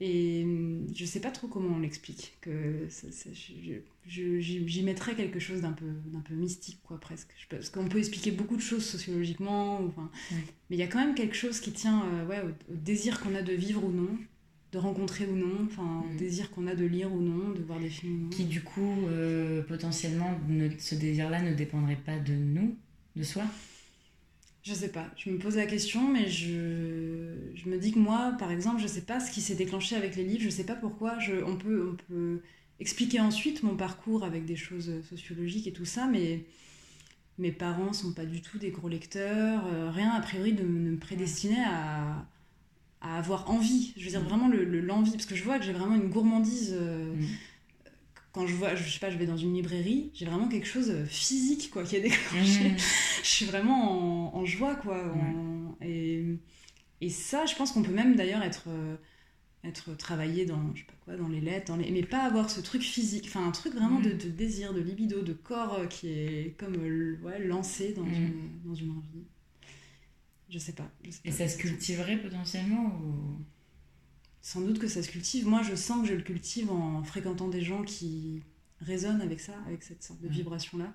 Et 0.00 0.42
hum, 0.44 0.86
je 0.94 1.04
sais 1.04 1.20
pas 1.20 1.30
trop 1.30 1.48
comment 1.48 1.76
on 1.76 1.80
l'explique. 1.80 2.36
Que 2.40 2.86
ça- 2.90 3.12
ça- 3.12 3.30
j'y 4.06 4.82
mettrais 4.82 5.14
quelque 5.14 5.38
chose 5.38 5.60
d'un 5.62 5.72
peu, 5.72 5.86
d'un 6.06 6.20
peu 6.20 6.34
mystique, 6.34 6.80
quoi, 6.82 6.98
presque. 7.00 7.30
Parce 7.48 7.70
qu'on 7.70 7.88
peut 7.88 7.98
expliquer 7.98 8.32
beaucoup 8.32 8.56
de 8.56 8.62
choses 8.62 8.84
sociologiquement, 8.84 9.80
ou, 9.82 9.88
enfin, 9.88 10.10
Oui. 10.30 10.44
mais 10.70 10.76
il 10.76 10.78
y 10.80 10.82
a 10.82 10.88
quand 10.88 10.98
même 11.04 11.14
quelque 11.14 11.36
chose 11.36 11.60
qui 11.60 11.72
tient 11.72 12.04
euh, 12.06 12.26
ouais, 12.26 12.42
au, 12.42 12.72
au 12.72 12.76
désir 12.76 13.20
qu'on 13.20 13.34
a 13.34 13.42
de 13.42 13.52
vivre 13.52 13.84
ou 13.84 13.92
non, 13.92 14.18
de 14.72 14.78
rencontrer 14.78 15.26
ou 15.26 15.36
non, 15.36 15.66
enfin, 15.66 16.00
au 16.04 16.08
Mhm. 16.12 16.16
désir 16.18 16.50
qu'on 16.50 16.66
a 16.66 16.74
de 16.74 16.84
lire 16.86 17.12
ou 17.12 17.20
non, 17.20 17.50
de 17.50 17.62
voir 17.62 17.78
des 17.78 17.90
films 17.90 18.14
ou 18.16 18.22
non. 18.24 18.30
Qui 18.30 18.44
du 18.44 18.62
coup, 18.62 18.94
euh, 19.08 19.62
potentiellement, 19.62 20.38
ne- 20.48 20.70
ce 20.78 20.94
désir-là 20.94 21.42
ne 21.42 21.54
dépendrait 21.54 21.96
pas 21.96 22.18
de 22.18 22.32
nous, 22.32 22.76
de 23.16 23.22
soi? 23.22 23.44
Je 24.64 24.74
sais 24.74 24.90
pas, 24.92 25.10
je 25.16 25.28
me 25.30 25.38
pose 25.38 25.56
la 25.56 25.66
question, 25.66 26.08
mais 26.08 26.28
je, 26.28 27.50
je 27.54 27.68
me 27.68 27.78
dis 27.78 27.90
que 27.92 27.98
moi, 27.98 28.36
par 28.38 28.52
exemple, 28.52 28.80
je 28.80 28.86
sais 28.86 29.00
pas 29.00 29.18
ce 29.18 29.32
qui 29.32 29.40
s'est 29.40 29.56
déclenché 29.56 29.96
avec 29.96 30.14
les 30.14 30.22
livres, 30.24 30.42
je 30.44 30.50
sais 30.50 30.64
pas 30.64 30.76
pourquoi. 30.76 31.18
Je, 31.18 31.42
on, 31.44 31.56
peut, 31.56 31.90
on 31.92 31.96
peut 31.96 32.40
expliquer 32.78 33.18
ensuite 33.18 33.64
mon 33.64 33.76
parcours 33.76 34.22
avec 34.24 34.44
des 34.44 34.54
choses 34.54 35.02
sociologiques 35.10 35.66
et 35.66 35.72
tout 35.72 35.84
ça, 35.84 36.06
mais 36.06 36.44
mes 37.38 37.52
parents 37.52 37.92
sont 37.92 38.12
pas 38.12 38.26
du 38.26 38.42
tout 38.42 38.58
des 38.58 38.70
gros 38.70 38.88
lecteurs, 38.88 39.66
euh, 39.66 39.90
rien 39.90 40.10
a 40.12 40.20
priori 40.20 40.52
de, 40.54 40.64
me- 40.64 40.80
ne 40.80 40.90
me 40.92 40.98
prédestinait 40.98 41.64
à, 41.66 42.26
à 43.02 43.18
avoir 43.18 43.50
envie. 43.50 43.92
Je 43.98 44.04
veux 44.04 44.10
dire, 44.10 44.20
Mm. 44.22 44.28
vraiment 44.28 44.48
le- 44.48 44.64
le- 44.64 44.80
l'envie, 44.80 45.10
parce 45.12 45.26
que 45.26 45.34
je 45.34 45.44
vois 45.44 45.58
que 45.58 45.64
j'ai 45.66 45.72
vraiment 45.74 45.96
une 45.96 46.08
gourmandise. 46.08 46.74
euh, 46.78 47.14
Mm. 47.14 47.26
Quand 48.32 48.46
je 48.46 48.54
vois, 48.54 48.74
je 48.74 48.88
sais 48.90 48.98
pas, 48.98 49.10
je 49.10 49.18
vais 49.18 49.26
dans 49.26 49.36
une 49.36 49.52
librairie, 49.52 50.10
j'ai 50.14 50.24
vraiment 50.24 50.48
quelque 50.48 50.66
chose 50.66 50.88
de 50.88 51.04
physique 51.04 51.68
quoi, 51.70 51.82
qui 51.84 51.96
est 51.96 52.00
déclenché 52.00 52.70
Mhm. 52.70 52.76
je 53.22 53.28
suis 53.28 53.44
vraiment 53.44 54.32
en, 54.34 54.38
en 54.38 54.44
joie 54.46 54.74
quoi 54.74 55.04
en- 55.14 55.76
et, 55.82 56.24
et 57.02 57.10
ça 57.10 57.44
je 57.44 57.54
pense 57.56 57.72
qu'on 57.72 57.82
peut 57.82 57.92
même 57.92 58.16
d'ailleurs 58.16 58.42
être 58.42 58.64
euh, 58.68 58.96
être 59.64 59.94
travaillé 59.98 60.46
dans 60.46 60.74
je 60.74 60.80
sais 60.80 60.86
pas 60.86 60.94
quoi 61.04 61.16
dans 61.16 61.28
les 61.28 61.40
lettres 61.42 61.66
dans 61.66 61.76
les... 61.76 61.90
mais 61.90 62.02
pas 62.02 62.22
avoir 62.22 62.48
ce 62.48 62.62
truc 62.62 62.80
physique 62.82 63.24
enfin 63.28 63.46
un 63.46 63.50
truc 63.50 63.74
vraiment 63.74 64.00
de, 64.00 64.10
de 64.12 64.28
désir 64.30 64.72
de 64.72 64.80
libido 64.80 65.20
de 65.20 65.34
corps 65.34 65.74
euh, 65.80 65.86
qui 65.86 66.08
est 66.08 66.56
comme 66.58 66.76
euh, 66.76 67.18
ouais, 67.22 67.38
lancé 67.44 67.92
dans, 67.92 68.06
une, 68.06 68.32
dans 68.64 68.74
une 68.74 68.92
envie 68.92 69.26
je 70.52 70.58
sais 70.60 70.72
pas, 70.74 70.88
je 71.04 71.10
sais 71.10 71.20
Et 71.24 71.30
pas. 71.30 71.36
ça 71.38 71.48
se 71.48 71.58
cultiverait 71.58 72.18
potentiellement 72.18 72.96
ou... 73.02 73.38
sans 74.40 74.60
doute 74.60 74.78
que 74.78 74.88
ça 74.88 75.02
se 75.02 75.08
cultive 75.10 75.46
moi 75.48 75.62
je 75.62 75.74
sens 75.74 76.02
que 76.02 76.08
je 76.08 76.14
le 76.14 76.22
cultive 76.22 76.70
en 76.70 77.02
fréquentant 77.04 77.48
des 77.48 77.62
gens 77.62 77.82
qui 77.84 78.42
résonnent 78.80 79.20
avec 79.22 79.40
ça 79.40 79.54
avec 79.66 79.82
cette 79.82 80.02
sorte 80.02 80.20
de 80.20 80.28
Mhm. 80.28 80.34
vibration 80.34 80.78
là 80.78 80.92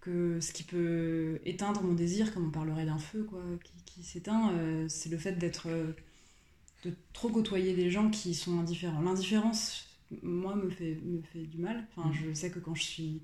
que 0.00 0.40
ce 0.40 0.52
qui 0.52 0.62
peut 0.62 1.40
éteindre 1.44 1.82
mon 1.82 1.94
désir, 1.94 2.32
comme 2.32 2.46
on 2.46 2.50
parlerait 2.50 2.86
d'un 2.86 2.98
feu 2.98 3.24
quoi, 3.24 3.42
qui, 3.64 3.72
qui 3.84 4.02
s'éteint, 4.04 4.52
euh, 4.52 4.86
c'est 4.88 5.08
le 5.08 5.18
fait 5.18 5.32
d'être 5.32 5.66
euh, 5.68 5.92
de 6.84 6.94
trop 7.12 7.28
côtoyer 7.30 7.74
des 7.74 7.90
gens 7.90 8.10
qui 8.10 8.34
sont 8.34 8.58
indifférents. 8.60 9.00
L'indifférence, 9.00 9.88
moi, 10.22 10.54
me 10.56 10.70
fait, 10.70 10.96
me 11.04 11.22
fait 11.22 11.46
du 11.46 11.58
mal. 11.58 11.86
Enfin, 11.96 12.08
Mm. 12.10 12.12
je 12.12 12.34
sais 12.34 12.50
que 12.50 12.60
quand 12.60 12.74
je 12.76 12.82
suis... 12.84 13.22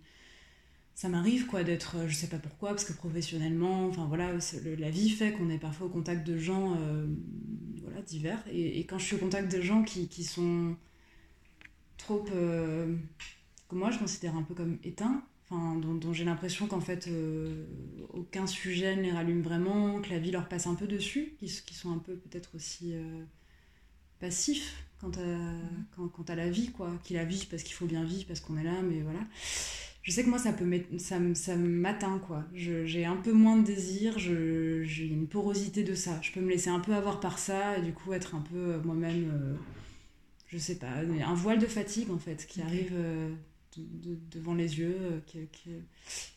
Ça 0.95 1.09
m'arrive 1.09 1.47
quoi 1.47 1.65
d'être, 1.65 1.97
euh, 1.97 2.09
je 2.09 2.15
sais 2.15 2.29
pas 2.29 2.39
pourquoi, 2.39 2.71
parce 2.71 2.85
que 2.85 2.93
professionnellement, 2.93 3.87
enfin 3.89 4.05
voilà, 4.07 4.33
le- 4.65 4.75
la 4.77 4.91
vie 4.91 5.11
fait 5.11 5.33
qu'on 5.33 5.51
est 5.51 5.59
parfois 5.59 5.87
au 5.87 5.91
contact 5.91 6.27
de 6.27 6.37
gens 6.39 6.77
euh, 6.79 7.07
voilà, 7.83 8.03
divers. 8.03 8.43
Et, 8.51 8.79
et 8.79 8.85
quand 8.87 8.99
je 8.99 9.05
suis 9.07 9.17
au 9.17 9.19
contact 9.19 9.51
de 9.55 9.61
gens 9.61 9.83
qui, 9.83 10.09
qui 10.09 10.23
sont 10.25 10.77
trop... 11.99 12.25
euh, 12.35 12.95
que 13.69 13.77
moi 13.77 13.91
je 13.91 13.99
considère 13.99 14.37
un 14.37 14.43
peu 14.43 14.55
comme 14.55 14.79
éteints, 14.85 15.25
enfin, 15.51 15.77
dont, 15.77 15.95
dont 15.95 16.13
j'ai 16.13 16.25
l'impression 16.25 16.67
qu'en 16.67 16.81
fait 16.81 17.09
euh, 17.09 17.67
aucun 18.13 18.47
sujet 18.47 18.97
ne 18.97 19.03
les 19.03 19.13
rallume 19.13 19.43
vraiment, 19.43 20.01
que 20.03 20.11
la 20.11 20.19
vie 20.19 20.31
leur 20.31 20.49
passe 20.49 20.67
un 20.67 20.75
peu 20.75 20.87
dessus, 20.87 21.35
qui, 21.39 21.47
qui 21.67 21.75
sont 21.75 21.93
un 21.93 21.99
peu 21.99 22.17
peut-être 22.17 22.55
aussi 22.57 22.95
passifs 24.21 24.85
quant 25.01 25.11
à, 25.11 25.55
quant, 25.97 26.09
quant 26.09 26.23
à 26.29 26.35
la 26.37 26.49
vie, 26.51 26.71
quoi. 26.71 26.93
Qui 27.05 27.15
la 27.15 27.25
vivent 27.25 27.49
parce 27.49 27.63
qu'il 27.63 27.75
faut 27.75 27.87
bien 27.87 28.05
vivre, 28.05 28.27
parce 28.27 28.41
qu'on 28.41 28.57
est 28.57 28.63
là, 28.65 28.81
mais 28.83 29.01
voilà. 29.01 29.21
Je 30.03 30.11
sais 30.11 30.25
que 30.25 30.29
moi 30.31 30.39
ça 30.39 30.53
peut 30.53 30.69
ça, 30.99 31.19
ça 31.35 31.57
m'atteint 31.57 32.19
quoi. 32.19 32.45
J'ai 32.55 33.05
un 33.05 33.17
peu 33.17 33.33
moins 33.33 33.57
de 33.57 33.65
désir, 33.67 34.19
j'ai 34.19 35.07
une 35.07 35.29
porosité 35.29 35.85
de 35.85 35.95
ça. 35.95 36.19
Je 36.23 36.33
peux 36.33 36.41
me 36.41 36.51
laisser 36.51 36.71
un 36.71 36.81
peu 36.81 36.93
avoir 36.95 37.21
par 37.21 37.39
ça 37.39 37.79
et 37.79 37.83
du 37.83 37.93
coup 37.93 38.13
être 38.13 38.35
un 38.35 38.41
peu 38.41 38.57
euh, 38.57 38.81
moi-même, 38.83 39.31
euh, 39.33 39.55
je 40.49 40.59
sais 40.59 40.77
pas, 40.77 40.91
un 40.91 41.35
voile 41.35 41.59
de 41.61 41.67
fatigue 41.67 42.11
en 42.11 42.19
fait 42.19 42.47
qui 42.49 42.61
arrive 42.63 42.91
euh, 42.95 43.31
de- 43.77 44.11
de- 44.11 44.19
devant 44.33 44.55
les 44.55 44.79
yeux. 44.81 44.97
euh, 45.01 45.21
qui- 45.27 45.47
qui- 45.53 45.71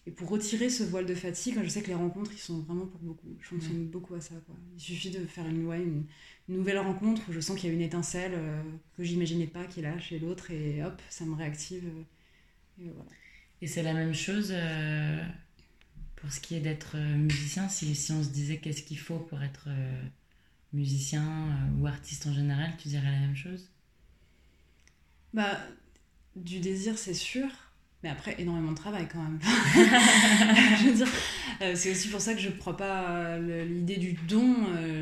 Et 0.08 0.12
pour 0.12 0.30
retirer 0.30 0.69
ce 0.69 0.84
voile 0.84 1.06
de 1.08 1.15
fatigue, 1.15 1.56
je 1.63 1.67
sais 1.69 1.82
que 1.82 1.88
les 1.88 1.95
rencontres 1.95 2.32
ils 2.34 2.38
sont 2.39 2.60
vraiment 2.62 2.86
pour 2.86 2.99
beaucoup. 3.01 3.36
Je 3.41 3.47
fonctionne 3.47 3.88
beaucoup 3.88 4.13
à 4.15 4.21
ça 4.21 4.36
quoi. 4.45 4.56
Il 4.78 4.80
suffit 4.82 5.10
de 5.10 5.25
faire 5.25 5.47
une, 5.47 5.65
ouais, 5.65 5.82
une, 5.82 6.04
une 6.49 6.56
nouvelle 6.58 6.78
rencontre 6.80 7.23
où 7.30 7.34
je 7.34 7.39
sens 7.39 7.60
qu'il 7.60 7.69
y 7.69 7.71
a 7.73 7.75
une 7.75 7.82
étincelle 7.82 8.34
que 8.95 9.04
j'imaginais 9.04 9.47
pas 9.47 9.65
qui 9.65 9.80
est 9.80 9.84
là 9.84 9.97
chez 9.99 10.19
l'autre 10.19 10.51
et 10.51 10.84
hop, 10.84 11.01
ça 11.10 11.25
me 11.25 11.34
réactive. 11.36 11.84
et 12.80 12.89
voilà. 12.89 13.10
Et 13.62 13.68
c'est 13.68 13.84
la 13.84 13.94
même 13.94 14.13
chose 14.13 14.50
euh, 14.52 15.24
pour 16.26 16.34
ce 16.34 16.39
qui 16.39 16.56
est 16.56 16.60
d'être 16.60 16.94
euh, 16.96 17.18
musicien. 17.18 17.70
Si, 17.70 17.94
si 17.94 18.12
on 18.12 18.24
se 18.24 18.30
disait 18.30 18.58
qu'est-ce 18.58 18.82
qu'il 18.82 18.98
faut 18.98 19.20
pour 19.20 19.44
être 19.44 19.65
euh, 19.68 20.02
musicien 20.74 21.22
euh, 21.24 21.80
ou 21.80 21.86
artiste 21.86 22.26
en 22.26 22.34
général, 22.34 22.72
tu 22.80 22.88
dirais 22.88 23.12
la 23.12 23.20
même 23.20 23.36
chose? 23.36 23.70
Bah, 25.36 25.60
du 26.36 26.60
désir, 26.60 26.98
c'est 26.98 27.13
sûr. 27.13 27.48
Mais 28.02 28.10
après, 28.10 28.36
énormément 28.39 28.72
de 28.72 28.78
travail 28.78 29.08
quand 29.12 29.22
même. 29.22 29.39
je 29.44 30.89
veux 30.89 30.96
dire, 30.96 31.08
c'est 31.76 31.91
aussi 31.91 32.08
pour 32.10 32.22
ça 32.22 32.36
que 32.36 32.39
je 32.39 32.50
crois 32.50 32.78
pas 32.78 33.39
l'idée 33.39 33.98
du 33.98 34.13
don. 34.28 34.56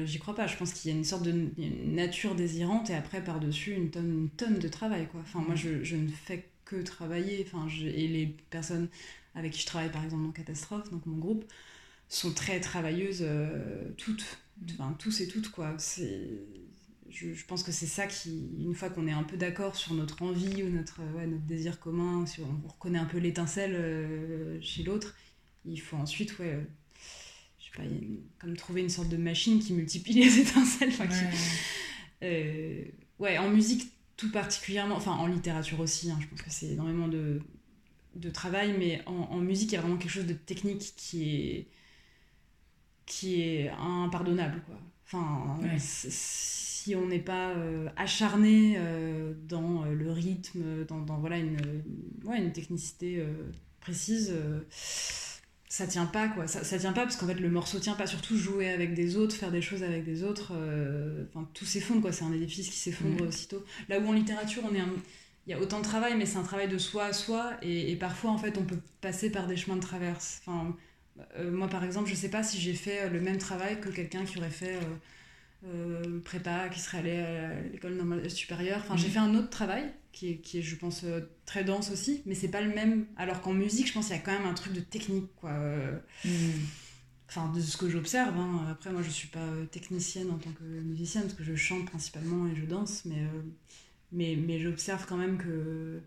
J'y 0.05 0.19
crois 0.19 0.35
pas. 0.35 0.47
Je 0.47 0.55
pense 0.55 0.71
qu'il 0.71 0.89
y 0.91 0.93
a 0.93 0.97
une 0.97 1.03
sorte 1.03 1.23
de 1.23 1.31
une 1.31 1.95
nature 1.95 2.33
désirante 2.33 2.89
et 2.89 2.95
après, 2.95 3.21
par-dessus, 3.21 3.73
une 3.73 3.91
tonne, 3.91 4.09
une 4.09 4.29
tonne 4.29 4.57
de 4.57 4.67
travail. 4.69 5.07
Quoi. 5.07 5.19
Enfin, 5.19 5.39
moi, 5.39 5.55
je, 5.55 5.83
je 5.83 5.97
ne 5.97 6.07
fais 6.07 6.47
que 6.65 6.77
travailler. 6.81 7.45
Enfin, 7.47 7.67
je- 7.69 7.85
et 7.87 8.07
les 8.07 8.27
personnes 8.49 8.89
avec 9.35 9.53
qui 9.53 9.61
je 9.61 9.65
travaille, 9.65 9.91
par 9.91 10.03
exemple, 10.03 10.23
dans 10.23 10.31
Catastrophe, 10.31 10.89
donc 10.91 11.05
mon 11.05 11.17
groupe, 11.17 11.45
sont 12.09 12.33
très 12.33 12.59
travailleuses, 12.59 13.21
euh, 13.23 13.89
toutes. 13.97 14.39
Enfin, 14.73 14.95
tous 14.99 15.21
et 15.21 15.27
toutes, 15.27 15.49
quoi. 15.49 15.75
C'est 15.79 16.29
je, 17.09 17.31
je 17.33 17.45
pense 17.45 17.61
que 17.63 17.71
c'est 17.71 17.85
ça 17.87 18.07
qui, 18.07 18.49
une 18.59 18.73
fois 18.73 18.89
qu'on 18.89 19.05
est 19.07 19.11
un 19.11 19.21
peu 19.23 19.37
d'accord 19.37 19.75
sur 19.75 19.93
notre 19.93 20.23
envie 20.23 20.63
ou 20.63 20.69
notre, 20.69 20.99
euh, 21.01 21.11
ouais, 21.17 21.27
notre 21.27 21.43
désir 21.43 21.79
commun, 21.79 22.25
si 22.25 22.41
on 22.41 22.67
reconnaît 22.67 22.97
un 22.97 23.05
peu 23.05 23.19
l'étincelle 23.19 23.75
euh, 23.75 24.59
chez 24.61 24.81
l'autre, 24.83 25.15
il 25.65 25.79
faut 25.79 25.95
ensuite, 25.97 26.37
ouais, 26.39 26.53
euh, 26.53 26.63
je 27.59 27.65
sais 27.65 27.71
pas, 27.77 27.83
une- 27.83 28.21
comme 28.39 28.55
trouver 28.57 28.81
une 28.81 28.89
sorte 28.89 29.09
de 29.09 29.17
machine 29.17 29.59
qui 29.59 29.73
multiplie 29.73 30.13
les 30.23 30.39
étincelles. 30.39 30.89
enfin, 30.89 31.05
qui- 31.07 31.13
ouais, 33.19 33.37
en 33.37 33.49
musique 33.49 33.91
tout 34.17 34.31
particulièrement, 34.31 34.95
enfin 34.95 35.13
en 35.13 35.27
littérature 35.27 35.79
aussi, 35.79 36.11
hein, 36.11 36.17
je 36.21 36.27
pense 36.27 36.41
que 36.41 36.51
c'est 36.51 36.67
énormément 36.73 37.07
de, 37.07 37.41
de 38.15 38.29
travail, 38.29 38.75
mais 38.77 39.01
en, 39.07 39.13
en 39.13 39.39
musique, 39.39 39.71
il 39.71 39.75
y 39.75 39.77
a 39.77 39.81
vraiment 39.81 39.97
quelque 39.97 40.11
chose 40.11 40.27
de 40.27 40.33
technique 40.33 40.93
qui 40.97 41.35
est, 41.35 41.67
qui 43.05 43.41
est 43.41 43.69
impardonnable, 43.69 44.61
quoi. 44.65 44.75
Enfin, 45.05 45.57
Ouais. 45.61 45.77
si 45.79 46.95
on 46.95 47.07
n'est 47.07 47.19
pas 47.19 47.51
euh, 47.51 47.89
acharné 47.97 48.75
euh, 48.77 49.33
dans 49.47 49.83
euh, 49.85 49.93
le 49.93 50.11
rythme, 50.11 50.85
dans, 50.85 51.01
dans, 51.01 51.17
voilà, 51.19 51.37
une, 51.37 51.57
ouais, 52.25 52.39
une 52.39 52.51
technicité 52.51 53.17
euh, 53.19 53.51
précise, 53.79 54.33
ça 55.77 55.87
tient 55.87 56.05
pas 56.05 56.27
quoi. 56.27 56.45
Ça, 56.47 56.63
ça 56.63 56.77
tient 56.77 56.93
pas 56.93 57.01
parce 57.03 57.15
qu'en 57.17 57.25
fait 57.27 57.39
le 57.47 57.49
morceau 57.49 57.79
tient 57.79 57.95
pas. 57.95 58.05
Surtout 58.07 58.37
jouer 58.37 58.69
avec 58.69 58.93
des 58.93 59.17
autres 59.17 59.35
faire 59.35 59.51
des 59.51 59.61
choses 59.69 59.81
avec 59.83 60.03
des 60.05 60.23
autres 60.23 60.51
euh, 60.55 61.25
enfin 61.29 61.49
tout 61.55 61.65
s'effondre 61.65 62.01
quoi. 62.01 62.11
C'est 62.11 62.25
un 62.25 62.33
édifice 62.33 62.69
qui 62.69 62.77
s'effondre 62.77 63.21
Mhm. 63.23 63.27
aussitôt. 63.29 63.63
Là 63.89 63.99
où 63.99 64.07
en 64.07 64.13
littérature 64.13 64.63
on 64.69 64.75
est 64.75 64.79
un- 64.81 64.93
il 65.47 65.49
y 65.51 65.53
a 65.53 65.59
autant 65.59 65.79
de 65.79 65.83
travail 65.83 66.13
mais 66.17 66.25
c'est 66.27 66.37
un 66.37 66.43
travail 66.43 66.67
de 66.69 66.77
soi 66.77 67.05
à 67.05 67.13
soi. 67.13 67.53
Et, 67.63 67.91
et 67.91 67.95
parfois 67.95 68.29
en 68.31 68.37
fait 68.37 68.55
on 68.59 68.63
peut 68.65 68.77
passer 69.01 69.31
par 69.31 69.47
des 69.47 69.57
chemins 69.57 69.75
de 69.77 69.81
traverse. 69.81 70.41
Enfin 70.45 70.75
euh, 71.39 71.51
moi 71.51 71.67
par 71.67 71.83
exemple 71.83 72.07
je 72.09 72.15
sais 72.15 72.29
pas 72.29 72.43
si 72.43 72.59
j'ai 72.61 72.73
fait 72.75 72.99
euh, 73.05 73.09
le 73.09 73.19
même 73.19 73.39
travail 73.39 73.79
que 73.81 73.89
quelqu'un 73.89 74.25
qui 74.25 74.37
aurait 74.37 74.49
fait 74.51 74.77
euh, 75.65 76.19
prépa 76.23 76.69
qui 76.69 76.79
serait 76.79 76.99
allé 76.99 77.17
à 77.19 77.61
l'école 77.71 77.93
normale 77.95 78.29
supérieure. 78.29 78.79
Enfin 78.83 78.95
j'ai 78.97 79.07
Mhm. 79.07 79.13
fait 79.13 79.19
un 79.19 79.35
autre 79.35 79.49
travail 79.49 79.85
qui 80.13 80.29
est, 80.31 80.37
qui 80.39 80.59
est 80.59 80.61
je 80.61 80.75
pense 80.77 81.03
euh, 81.03 81.21
très 81.45 81.63
dense 81.65 81.91
aussi 81.91 82.23
mais 82.25 82.35
c'est 82.35 82.49
pas 82.49 82.61
le 82.61 82.73
même 82.73 83.07
alors 83.17 83.41
qu'en 83.41 83.53
musique 83.53 83.87
je 83.87 83.93
pense 83.93 84.07
qu'il 84.07 84.15
y 84.15 84.19
a 84.19 84.21
quand 84.21 84.31
même 84.33 84.47
un 84.47 84.53
truc 84.55 84.73
de 84.73 84.79
technique 84.81 85.29
quoi 85.35 85.51
Euh, 85.51 85.99
Mm. 86.25 86.69
enfin 87.29 87.51
de 87.53 87.59
ce 87.61 87.77
que 87.77 87.89
j'observe 87.89 88.37
hein. 88.37 88.67
après 88.71 88.91
moi 88.93 89.01
je 89.03 89.09
suis 89.09 89.27
pas 89.29 89.39
euh, 89.39 89.65
technicienne 89.65 90.29
en 90.31 90.37
tant 90.37 90.51
que 90.53 90.63
musicienne 90.63 91.23
parce 91.23 91.35
que 91.35 91.43
je 91.43 91.55
chante 91.55 91.85
principalement 91.87 92.47
et 92.47 92.55
je 92.55 92.65
danse 92.65 93.05
mais 93.05 93.21
euh, 93.21 93.41
mais, 94.13 94.35
mais 94.37 94.59
j'observe 94.59 95.05
quand 95.07 95.17
même 95.17 95.37
que 95.37 96.01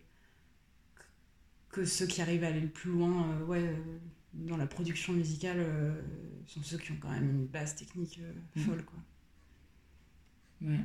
que 1.71 1.85
ceux 1.85 2.07
qui 2.07 2.23
arrivent 2.23 2.45
à 2.45 2.49
aller 2.49 2.61
le 2.61 2.69
plus 2.69 2.91
loin 2.91 3.29
euh, 3.31 3.45
ouais 3.45 3.61
euh, 3.61 3.99
dans 4.35 4.57
la 4.57 4.67
production 4.67 5.13
musicale 5.15 5.65
sont 6.47 6.63
ceux 6.63 6.79
qui 6.79 6.93
ont 6.93 6.99
quand 7.01 7.11
même 7.11 7.31
une 7.31 7.47
base 7.47 7.75
technique 7.75 8.21
Mhm. 8.57 8.63
folle 8.65 8.85
quoi 8.85 8.99
Ouais. 10.63 10.81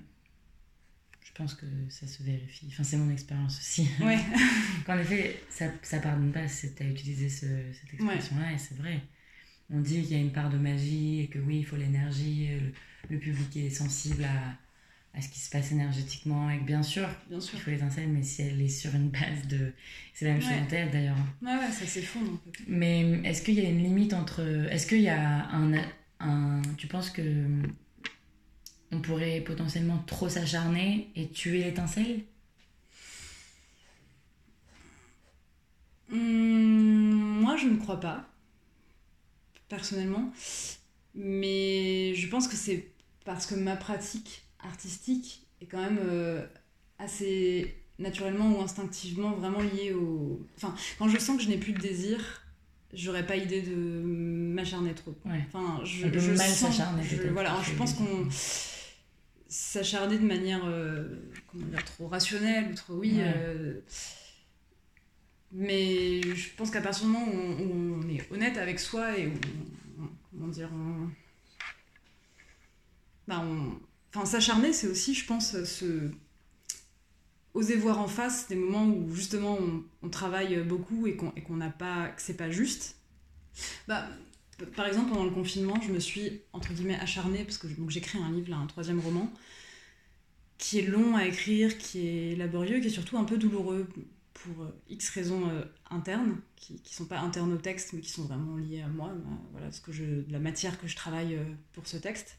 Je 1.24 1.32
pense 1.34 1.54
que 1.54 1.66
ça 1.90 2.08
se 2.08 2.24
vérifie. 2.24 2.68
Enfin, 2.70 2.84
c'est 2.84 2.98
mon 2.98 3.10
expérience 3.12 3.58
aussi. 3.60 3.88
ouais 4.02 4.20
Qu'en 4.86 4.98
effet, 4.98 5.42
ça, 5.50 5.66
ça 5.82 6.00
pardonne 6.00 6.32
pas. 6.32 6.46
Tu 6.48 6.84
as 6.84 6.88
utilisé 6.88 7.30
ce- 7.30 7.46
cette 7.74 7.94
expression-là 7.94 8.52
et 8.54 8.58
c'est 8.58 8.78
vrai. 8.78 9.02
On 9.70 9.80
dit 9.80 10.02
qu'il 10.02 10.12
y 10.12 10.16
a 10.16 10.22
une 10.22 10.34
part 10.34 10.50
de 10.50 10.58
magie 10.58 11.22
et 11.22 11.28
que 11.28 11.40
oui, 11.40 11.60
il 11.60 11.66
faut 11.66 11.78
l'énergie. 11.78 12.50
Le, 12.60 13.16
le 13.16 13.20
public 13.20 13.56
est 13.58 13.70
sensible 13.70 14.24
à, 14.26 15.18
à 15.18 15.22
ce 15.22 15.30
qui 15.30 15.40
se 15.40 15.50
passe 15.50 15.72
énergétiquement 15.72 16.50
et 16.50 16.58
que 16.60 16.64
bien 16.66 16.84
sûr, 16.84 17.08
bien 17.30 17.40
sûr 17.40 17.58
il 17.58 17.62
faut 17.62 17.72
l'étincelle, 17.72 18.10
mais 18.10 18.24
si 18.24 18.42
elle 18.42 18.62
est 18.62 18.68
sur 18.68 18.94
une 18.96 19.10
base 19.10 19.48
de. 19.48 19.72
C'est 20.14 20.26
la 20.26 20.32
même 20.34 20.42
chose 20.42 20.52
en 20.62 20.66
théâtre 20.66 20.92
d'ailleurs. 20.92 21.18
ouais 21.42 21.56
ouais 21.56 21.72
ça 21.72 21.86
s'effondre 21.86 22.34
en 22.34 22.38
fait 22.52 22.64
Mais 22.68 23.22
est-ce 23.24 23.42
qu'il 23.42 23.54
y 23.56 23.62
a 23.66 23.70
une 23.70 23.82
limite 23.84 24.14
entre. 24.14 24.42
Est-ce 24.70 24.86
qu'il 24.88 25.02
y 25.02 25.10
a 25.10 25.50
un, 25.50 25.74
un. 26.20 26.62
Tu 26.78 26.88
penses 26.88 27.10
que. 27.10 27.22
On 28.92 29.00
pourrait 29.00 29.42
potentiellement 29.42 30.00
trop 30.06 30.30
s'acharner 30.30 31.10
et 31.16 31.30
tuer 31.30 31.64
l'étincelle? 31.64 32.22
Hum, 36.12 37.40
moi, 37.42 37.56
je 37.58 37.68
ne 37.68 37.78
crois 37.78 38.00
pas, 38.00 38.28
personnellement. 39.70 40.32
Mais 41.16 42.14
je 42.16 42.28
pense 42.28 42.48
que 42.48 42.56
c'est 42.56 42.88
parce 43.26 43.46
que 43.46 43.56
ma 43.56 43.76
pratique 43.76 44.44
artistique 44.64 45.46
est 45.62 45.66
quand 45.66 45.80
même 45.82 46.00
euh, 46.02 46.46
assez 47.00 47.76
naturellement 48.00 48.58
ou 48.58 48.62
instinctivement 48.62 49.32
vraiment 49.32 49.60
liée 49.62 49.94
au... 49.94 50.46
Enfin, 50.58 50.74
quand 50.98 51.08
je 51.08 51.18
sens 51.18 51.38
que 51.38 51.44
je 51.44 51.50
n'ai 51.50 51.58
plus 51.58 51.74
de 51.74 51.80
désir, 51.80 52.44
j'aurais 52.94 53.26
pas 53.26 53.36
idée 53.36 53.62
de 53.62 53.76
m'acharner 53.76 54.94
trop. 54.94 55.14
Ouais. 55.26 55.46
Enfin, 55.48 55.82
je, 55.84 56.08
je 56.20 56.32
mal 56.32 56.50
sens- 56.50 56.76
s'acharner, 56.76 57.04
je- 57.04 57.28
Voilà, 57.30 57.58
je 57.64 57.74
pense 57.76 57.94
qu'on 57.94 58.28
s'acharner 59.52 60.18
de 60.18 60.26
manière 60.26 60.62
euh, 60.66 61.08
comment 61.52 61.66
dire, 61.68 61.84
trop 61.84 62.08
rationnelle 62.08 62.72
ou 62.72 62.76
trop 62.76 62.94
oui. 62.96 63.18
Ouais. 63.18 63.34
euh, 63.36 63.82
mais 65.52 66.22
je 66.22 66.56
pense 66.56 66.72
qu'à 66.72 66.82
partir 66.82 67.06
du 67.06 67.12
moment 67.12 67.26
où 67.28 67.36
on, 67.36 67.60
où 67.62 68.02
on 68.04 68.10
est 68.10 68.32
honnête 68.32 68.58
avec 68.58 68.80
soi 68.80 69.18
et 69.18 69.28
où 69.28 69.34
on, 70.00 70.08
comment 70.32 70.48
dire, 70.48 70.70
on, 70.74 71.10
bah, 73.28 73.42
on- 73.44 73.80
enfin 74.14 74.26
s'acharner, 74.26 74.74
c'est 74.74 74.88
aussi, 74.88 75.14
je 75.14 75.26
pense, 75.26 75.64
se 75.64 76.12
oser 77.54 77.76
voir 77.76 78.00
en 78.00 78.08
face 78.08 78.48
des 78.48 78.56
moments 78.56 78.86
où 78.86 79.14
justement 79.14 79.58
on, 79.60 79.84
on 80.04 80.10
travaille 80.10 80.58
beaucoup 80.64 81.06
et 81.08 81.16
qu'on 81.18 81.32
qu'on 81.32 81.58
n'a 81.58 81.70
pas, 81.70 82.08
que 82.10 82.22
c'est 82.22 82.38
pas 82.38 82.50
juste. 82.50 82.96
Bah, 83.88 84.08
par 84.66 84.88
exemple, 84.88 85.10
pendant 85.10 85.26
le 85.26 85.32
confinement, 85.32 85.80
je 85.82 85.92
me 85.92 86.00
suis 86.00 86.42
entre 86.54 86.74
guillemets 86.74 87.00
acharnée 87.00 87.44
parce 87.44 87.58
que 87.58 87.68
j'écris 87.90 88.20
un 88.20 88.32
livre, 88.32 88.50
là, 88.50 88.58
un 88.58 88.68
troisième 88.68 89.00
roman, 89.00 89.32
qui 90.58 90.80
est 90.80 90.84
long 90.88 91.16
à 91.16 91.26
écrire, 91.26 91.78
qui 91.78 92.08
est 92.08 92.36
laborieux, 92.36 92.80
qui 92.80 92.88
est 92.88 92.92
surtout 92.92 93.18
un 93.18 93.24
peu 93.24 93.38
douloureux 93.38 93.88
pour 94.34 94.64
euh, 94.64 94.82
X 94.90 95.10
raisons 95.10 95.48
euh, 95.50 95.64
internes, 95.90 96.38
qui 96.56 96.74
ne 96.74 96.80
sont 96.90 97.06
pas 97.06 97.20
internes 97.20 97.52
au 97.54 97.58
texte, 97.58 97.94
mais 97.94 98.02
qui 98.02 98.10
sont 98.12 98.24
vraiment 98.26 98.58
liées 98.58 98.82
à 98.82 98.88
moi, 98.88 99.08
ma- 99.14 99.42
voilà, 99.52 99.72
ce 99.72 99.82
que 99.82 99.92
la 100.30 100.40
matière 100.40 100.80
que 100.80 100.88
je 100.88 100.96
travaille 100.96 101.36
euh, 101.36 101.44
pour 101.74 101.88
ce 101.88 101.98
texte. 101.98 102.38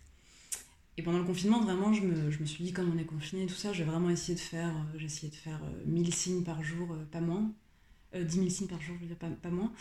Et 0.98 1.02
pendant 1.02 1.18
le 1.18 1.24
confinement, 1.24 1.61
vraiment, 1.61 1.92
je 1.92 2.02
me, 2.02 2.30
je 2.30 2.38
me 2.40 2.44
suis 2.46 2.64
dit, 2.64 2.72
comme 2.72 2.92
on 2.94 2.98
est 2.98 3.04
confiné 3.04 3.44
et 3.44 3.46
tout 3.46 3.54
ça, 3.54 3.72
j'ai 3.72 3.85
vraiment 3.85 4.11
essayé 4.11 4.35
de 4.35 4.40
faire, 4.40 4.74
euh, 4.94 4.98
de 4.98 5.08
faire 5.35 5.61
euh, 5.64 5.82
1000 5.87 6.14
signes 6.14 6.44
par 6.44 6.62
jour, 6.62 6.92
euh, 6.92 7.04
pas 7.11 7.20
moins. 7.20 7.50
Euh, 8.14 8.24
10 8.24 8.38
000 8.38 8.50
signes 8.50 8.68
par 8.68 8.80
jour, 8.82 8.96
je 8.98 9.02
veux 9.02 9.06
dire, 9.14 9.16
pas 9.16 9.50
moins. 9.50 9.72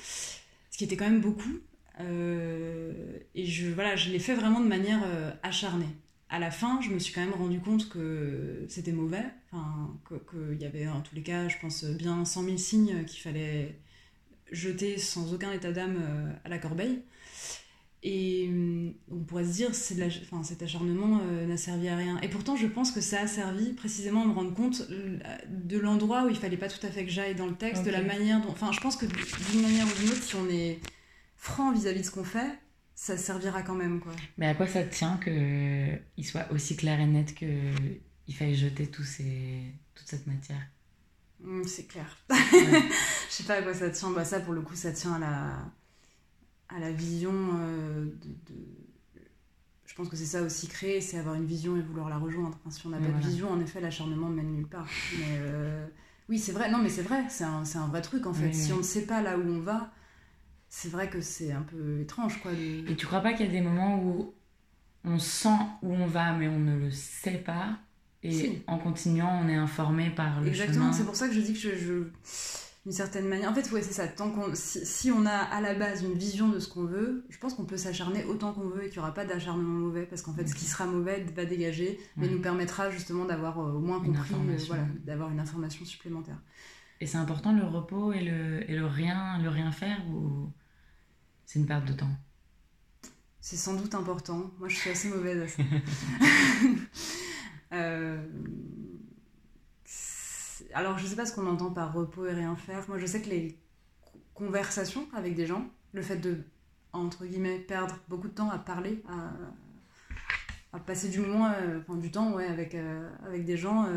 Ce 0.72 0.78
qui 0.78 0.86
était 0.86 0.98
quand 0.98 1.10
même 1.10 1.22
beaucoup. 1.22 1.60
Euh, 2.00 3.20
et 3.36 3.46
je, 3.46 3.70
voilà, 3.70 3.96
je 3.96 4.10
l'ai 4.10 4.20
fait 4.20 4.36
vraiment 4.36 4.60
de 4.60 4.68
manière 4.68 5.02
euh, 5.06 5.32
acharnée. 5.44 5.90
À 6.30 6.40
la 6.40 6.50
fin, 6.50 6.80
je 6.82 6.90
me 6.90 7.00
suis 7.00 7.14
quand 7.14 7.22
même 7.22 7.34
rendu 7.34 7.60
compte 7.60 7.90
que 7.90 8.66
c'était 8.70 8.94
mauvais, 8.94 9.26
qu'il 9.52 10.62
y 10.62 10.66
avait 10.66 10.88
en 10.88 11.02
tous 11.02 11.14
les 11.14 11.24
cas, 11.24 11.50
je 11.50 11.58
pense, 11.60 11.84
bien 11.84 12.24
100 12.24 12.44
000 12.44 12.58
signes 12.58 13.04
qu'il 13.04 13.20
fallait 13.20 13.76
jeter 14.52 14.98
sans 14.98 15.34
aucun 15.34 15.52
état 15.52 15.72
d'âme 15.72 15.98
euh, 16.00 16.32
à 16.44 16.50
la 16.50 16.58
corbeille. 16.58 17.02
Et 18.04 18.48
hum, 18.50 18.94
on 19.12 19.20
pourrait 19.20 19.46
se 19.46 19.54
dire, 19.54 19.76
c'est 19.76 19.96
enfin, 20.24 20.44
cet 20.44 20.64
acharnement 20.64 21.20
euh, 21.24 21.46
n'a 21.46 21.58
servi 21.58 21.88
à 21.88 21.96
rien. 21.96 22.20
Et 22.22 22.30
pourtant, 22.30 22.56
je 22.56 22.68
pense 22.68 22.92
que 22.92 23.02
ça 23.02 23.22
a 23.22 23.28
servi 23.28 23.74
précisément 23.74 24.24
à 24.24 24.26
me 24.26 24.34
rendre 24.34 24.54
compte 24.54 24.88
de 24.90 25.78
l'endroit 25.78 26.26
où 26.26 26.30
il 26.30 26.36
fallait 26.36 26.58
pas 26.58 26.68
tout 26.68 26.86
à 26.86 26.90
fait 26.90 27.06
que 27.06 27.12
j'aille 27.12 27.36
dans 27.36 27.46
le 27.46 27.56
texte, 27.56 27.84
de 27.86 27.92
la 27.92 28.02
manière 28.02 28.42
dont. 28.42 28.50
Enfin, 28.50 28.72
je 28.72 28.80
pense 28.80 28.96
que 28.96 29.06
d'une 29.06 29.62
manière 29.62 29.86
ou 29.86 30.00
d'une 30.00 30.10
autre, 30.10 30.24
si 30.24 30.36
on 30.36 30.50
est 30.50 30.80
franc 31.42 31.72
vis-à-vis 31.74 32.02
de 32.02 32.06
ce 32.06 32.12
qu'on 32.12 32.24
fait, 32.24 32.60
ça 32.94 33.18
servira 33.18 33.64
quand 33.64 33.74
même, 33.74 34.00
quoi. 34.00 34.14
Mais 34.38 34.46
à 34.46 34.54
quoi 34.54 34.68
ça 34.68 34.84
tient 34.84 35.18
qu'il 35.18 36.26
soit 36.26 36.50
aussi 36.52 36.78
clair 36.78 37.00
et 37.00 37.08
net 37.08 37.34
qu'il 37.34 38.36
faille 38.36 38.54
jeter 38.56 38.90
ces... 39.04 39.74
toute 39.96 40.08
cette 40.08 40.28
matière? 40.28 40.62
Hum, 41.44 41.66
c'est 41.66 41.88
clair. 41.88 42.16
Ouais. 42.30 42.38
Je 43.30 43.34
sais 43.34 43.44
pas 43.44 43.56
à 43.56 43.62
quoi 43.64 43.74
ça 43.74 43.90
tient. 43.90 44.12
Bah, 44.12 44.24
ça, 44.24 44.40
pour 44.40 44.54
le 44.54 44.62
coup, 44.62 44.76
ça 44.76 44.92
tient 44.92 45.14
à 45.14 45.20
la, 45.20 45.72
à 46.70 46.80
la 46.80 46.92
vision 46.92 47.34
euh, 47.34 48.06
de, 48.06 48.54
de- 48.54 49.22
Je 49.88 49.96
pense 49.96 50.08
que 50.10 50.16
c'est 50.16 50.28
ça 50.28 50.44
aussi 50.44 50.68
créer, 50.68 51.02
c'est 51.02 51.18
avoir 51.18 51.34
une 51.34 51.46
vision 51.46 51.76
et 51.76 51.82
vouloir 51.82 52.08
la 52.08 52.20
rejoindre. 52.20 52.56
Enfin, 52.62 52.70
si 52.70 52.86
on 52.86 52.92
n'a 52.92 52.98
pas 52.98 53.06
voilà. 53.06 53.18
de 53.18 53.28
vision, 53.28 53.50
en 53.50 53.60
effet, 53.60 53.82
l'acharnement 53.82 54.30
mène 54.30 54.54
nulle 54.54 54.68
part. 54.68 54.88
Mais 55.18 55.40
euh, 55.40 55.88
oui, 56.30 56.38
c'est 56.38 56.52
vrai. 56.52 56.70
Non, 56.70 56.78
mais 56.78 56.90
c'est 56.90 57.02
vrai. 57.02 57.24
C'est 57.30 57.46
un, 57.46 57.88
vrai 57.88 58.04
truc, 58.04 58.28
en 58.28 58.34
fait. 58.34 58.46
Oui, 58.46 58.54
si 58.54 58.68
oui. 58.68 58.74
on 58.74 58.78
ne 58.78 58.84
sait 58.84 59.08
pas 59.08 59.24
là 59.24 59.40
où 59.40 59.42
on 59.42 59.60
va, 59.60 59.92
c'est 60.74 60.88
vrai 60.90 61.10
que 61.10 61.20
c'est 61.20 61.52
un 61.52 61.64
peu 61.64 62.00
étrange, 62.00 62.42
quoi. 62.42 62.52
Et 62.54 62.96
tu 62.96 63.06
crois 63.06 63.20
pas 63.20 63.34
qu'il 63.34 63.46
y 63.46 63.50
a 63.50 63.52
des 63.52 63.60
moments 63.62 64.02
où 64.02 64.34
on 65.04 65.20
sent 65.20 65.50
où 65.82 65.94
on 65.94 66.06
va 66.08 66.32
mais 66.34 66.48
on 66.48 66.60
ne 66.60 66.78
le 66.78 66.90
sait 66.92 67.40
pas 67.40 67.78
et 68.24 68.32
Si. 68.32 68.64
en 68.68 68.78
continuant 68.78 69.42
on 69.44 69.50
est 69.50 69.56
informé 69.56 70.12
par 70.12 70.40
le 70.42 70.48
Exactement, 70.48 70.94
c'est 70.94 71.04
pour 71.04 71.16
ça 71.16 71.28
que 71.28 71.34
je 71.34 71.42
dis 71.42 71.52
que 71.54 71.60
je, 71.60 71.76
je- 71.76 72.04
d'une 72.84 72.94
certaine 72.94 73.28
manière, 73.28 73.52
en 73.52 73.54
fait, 73.54 73.70
ouais, 73.72 73.84
c'est 73.84 73.94
ça. 73.94 74.08
Tant 74.08 74.32
qu'on, 74.32 74.56
si, 74.56 74.84
si 74.88 75.12
on 75.12 75.24
a 75.28 75.32
à 75.36 75.62
la 75.62 75.76
base 75.76 76.02
une 76.04 76.14
vision 76.16 76.50
de 76.50 76.58
ce 76.58 76.68
qu'on 76.68 76.86
veut, 76.86 77.26
je 77.30 77.38
pense 77.38 77.54
qu'on 77.54 77.66
peut 77.66 77.78
s'acharner 77.78 78.24
autant 78.26 78.54
qu'on 78.54 78.70
veut 78.70 78.86
et 78.86 78.90
qu'il 78.90 78.98
n'y 78.98 79.04
aura 79.04 79.14
pas 79.14 79.24
d'acharnement 79.26 79.78
mauvais, 79.86 80.08
parce 80.08 80.24
qu'en 80.24 80.34
fait, 80.34 80.48
ce 80.48 80.56
qui 80.56 80.66
sera 80.66 80.88
mauvais 80.88 81.24
va 81.36 81.46
dégager, 81.46 82.00
mais 82.18 82.28
nous 82.28 82.40
permettra 82.42 82.90
justement 82.90 83.26
d'avoir 83.26 83.60
euh, 83.60 83.74
au 83.74 83.80
moins 83.82 84.00
Une 84.00 84.06
compris, 84.16 84.34
euh, 84.34 84.36
information. 84.38 84.68
voilà, 84.74 84.88
d'avoir 85.06 85.30
une 85.30 85.40
information 85.40 85.86
supplémentaire. 85.86 86.40
Et 87.02 87.06
c'est 87.06 87.18
important 87.20 87.54
le 87.54 87.66
repos 87.66 88.14
et 88.14 88.22
le, 88.24 88.68
et 88.70 88.76
le 88.76 88.86
rien 88.88 89.38
le 89.44 89.50
rien 89.50 89.72
faire 89.72 90.00
ou 90.10 90.50
c'est 91.52 91.60
une 91.60 91.66
perte 91.66 91.86
de 91.86 91.94
temps 91.94 92.10
C'est 93.42 93.58
sans 93.58 93.74
doute 93.74 93.96
important. 93.96 94.52
Moi, 94.60 94.70
je 94.70 94.76
suis 94.76 94.90
assez 94.90 95.10
mauvaise 95.10 95.42
à 95.42 95.48
ça. 95.48 95.64
Euh, 97.74 98.28
Alors, 100.74 100.98
je 100.98 101.06
sais 101.06 101.16
pas 101.16 101.26
ce 101.26 101.34
qu'on 101.34 101.48
entend 101.48 101.72
par 101.72 101.94
repos 101.94 102.26
et 102.26 102.34
rien 102.34 102.56
faire. 102.56 102.88
Moi, 102.88 102.98
je 102.98 103.06
sais 103.06 103.22
que 103.22 103.30
les 103.30 103.60
co- 104.02 104.20
conversations 104.34 105.08
avec 105.14 105.36
des 105.36 105.46
gens, 105.46 105.70
le 105.94 106.02
fait 106.02 106.18
de, 106.18 106.44
entre 106.94 107.26
guillemets, 107.26 107.60
perdre 107.60 107.98
beaucoup 108.08 108.30
de 108.30 108.34
temps 108.34 108.50
à 108.50 108.58
parler, 108.58 109.04
à, 109.08 109.32
à 110.74 110.80
passer 110.80 111.10
du 111.10 111.20
moment, 111.20 111.48
euh, 111.48 111.80
enfin 111.82 111.98
du 111.98 112.12
temps, 112.12 112.34
ouais, 112.34 112.46
avec, 112.48 112.76
euh, 112.76 113.10
avec 113.26 113.46
des 113.46 113.58
gens, 113.58 113.88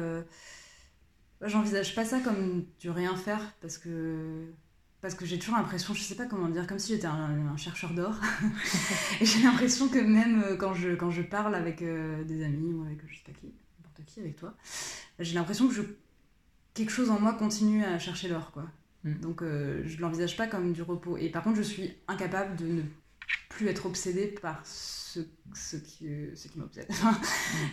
j'envisage 1.41 1.95
pas 1.95 2.05
ça 2.05 2.21
comme 2.21 2.65
du 2.81 2.91
rien 2.91 3.17
faire 3.17 3.55
parce 3.61 3.79
que. 3.79 4.47
Parce 5.05 5.15
que 5.17 5.27
j'ai 5.27 5.39
toujours 5.39 5.57
l'impression, 5.57 5.93
je 5.93 6.01
sais 6.01 6.15
pas 6.15 6.25
comment 6.25 6.49
dire, 6.49 6.67
comme 6.67 6.79
si 6.79 6.95
j'étais 6.95 7.05
un, 7.07 7.47
un 7.53 7.57
chercheur 7.59 7.93
d'or. 7.93 8.15
Et 9.21 9.27
j'ai 9.27 9.43
l'impression 9.43 9.89
que 9.89 9.99
même 9.99 10.43
euh, 10.43 10.57
quand 10.57 10.73
je, 10.73 10.95
quand 10.95 11.11
je 11.11 11.21
parle 11.21 11.55
avec 11.55 11.83
euh, 11.83 12.25
des 12.25 12.43
amis 12.43 12.73
ou 12.73 12.85
avec 12.87 13.01
je 13.07 13.15
sais 13.17 13.23
pas 13.27 13.33
qui, 13.39 13.49
n'importe 13.49 14.03
qui, 14.07 14.21
avec 14.21 14.37
toi, 14.37 14.55
j'ai 15.19 15.35
l'impression 15.35 15.69
que 15.69 15.75
je, 15.75 15.83
quelque 16.73 16.91
chose 16.91 17.11
en 17.11 17.21
moi 17.21 17.35
continue 17.35 17.85
à 17.85 17.99
chercher 17.99 18.29
l'or, 18.29 18.51
quoi. 18.51 18.65
Mm. 19.05 19.21
Donc 19.21 19.43
euh, 19.43 19.83
je 19.85 20.01
l'envisage 20.01 20.39
pas 20.39 20.47
comme 20.47 20.73
du 20.73 20.81
repos. 20.81 21.19
Et 21.19 21.29
par 21.29 21.43
contre, 21.43 21.59
je 21.59 21.63
suis 21.63 21.93
incapable 22.09 22.57
de 22.57 22.65
ne 22.65 22.83
plus 23.51 23.69
être 23.69 23.85
obsédée 23.85 24.29
par 24.41 24.63
ce, 24.65 25.21
ce 25.55 25.77
qui, 25.77 26.07
ce 26.35 26.49
qui 26.49 26.59
m'obsède. 26.59 26.87
Enfin, 26.91 27.21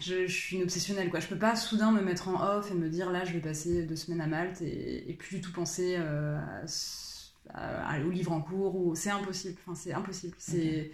je, 0.01 0.27
je 0.27 0.33
suis 0.33 0.57
une 0.57 0.63
obsessionnelle, 0.63 1.09
quoi. 1.09 1.21
Je 1.21 1.27
peux 1.27 1.39
pas 1.39 1.55
soudain 1.55 1.93
me 1.93 2.01
mettre 2.01 2.27
en 2.27 2.57
off 2.57 2.71
et 2.71 2.73
me 2.73 2.89
dire 2.89 3.09
là, 3.09 3.23
je 3.23 3.31
vais 3.31 3.39
passer 3.39 3.83
deux 3.85 3.95
semaines 3.95 4.19
à 4.19 4.27
Malte 4.27 4.61
et, 4.61 5.09
et 5.09 5.13
plus 5.13 5.37
du 5.37 5.41
tout 5.41 5.53
penser 5.53 5.95
euh, 5.97 6.37
à 6.61 6.67
ce- 6.67 7.09
à- 7.49 7.99
au 8.05 8.09
livre 8.09 8.31
en 8.31 8.41
cours. 8.41 8.75
Ou 8.75 8.95
c'est 8.95 9.09
impossible. 9.11 9.57
Enfin, 9.65 9.75
c'est 9.75 9.93
impossible. 9.93 10.35
C'est 10.39 10.91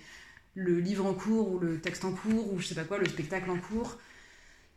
le 0.55 0.79
livre 0.79 1.05
en 1.05 1.13
cours 1.15 1.51
ou 1.51 1.59
le 1.59 1.79
texte 1.81 2.05
en 2.05 2.13
cours 2.13 2.53
ou 2.53 2.59
je 2.59 2.67
sais 2.67 2.75
pas 2.75 2.85
quoi, 2.85 2.97
le 2.99 3.07
spectacle 3.07 3.49
en 3.51 3.59
cours. 3.59 3.97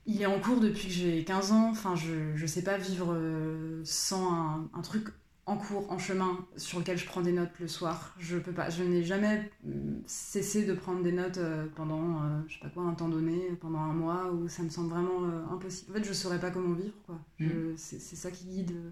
Il 0.06 0.20
est 0.22 0.26
en 0.26 0.40
cours 0.40 0.60
depuis 0.60 0.88
que 0.88 0.94
j'ai 0.94 1.24
15 1.24 1.52
ans. 1.52 1.70
Enfin, 1.70 1.94
je, 1.94 2.34
je 2.36 2.46
sais 2.46 2.62
pas 2.62 2.78
vivre 2.78 3.12
euh, 3.14 3.80
sans 3.84 4.32
un, 4.32 4.70
un 4.74 4.82
truc 4.82 5.08
en 5.46 5.56
cours, 5.56 5.90
en 5.90 5.98
chemin, 5.98 6.46
sur 6.56 6.78
lequel 6.78 6.96
je 6.98 7.06
prends 7.06 7.22
des 7.22 7.32
notes 7.32 7.50
le 7.60 7.68
soir. 7.68 8.14
Je 8.18 8.38
peux 8.38 8.52
pas, 8.52 8.70
je 8.70 8.82
n'ai 8.84 9.02
jamais 9.04 9.50
euh, 9.68 9.70
cessé 10.06 10.64
de 10.64 10.74
prendre 10.74 11.02
des 11.02 11.12
notes 11.12 11.38
euh, 11.38 11.66
pendant, 11.74 12.22
euh, 12.22 12.40
je 12.48 12.54
sais 12.54 12.60
pas 12.60 12.68
quoi, 12.68 12.84
un 12.84 12.94
temps 12.94 13.08
donné, 13.08 13.40
pendant 13.60 13.80
un 13.80 13.92
mois, 13.92 14.32
où 14.32 14.48
ça 14.48 14.62
me 14.62 14.68
semble 14.70 14.90
vraiment 14.90 15.24
euh, 15.24 15.44
impossible. 15.54 15.90
En 15.92 15.94
fait, 15.94 16.04
je 16.04 16.12
saurais 16.12 16.38
pas 16.40 16.50
comment 16.50 16.74
vivre, 16.74 16.94
quoi. 17.06 17.18
Je- 17.38 17.74
C'est 17.76 17.98
c'est 18.00 18.16
ça 18.16 18.30
qui 18.30 18.44
guide, 18.46 18.72
euh, 18.72 18.90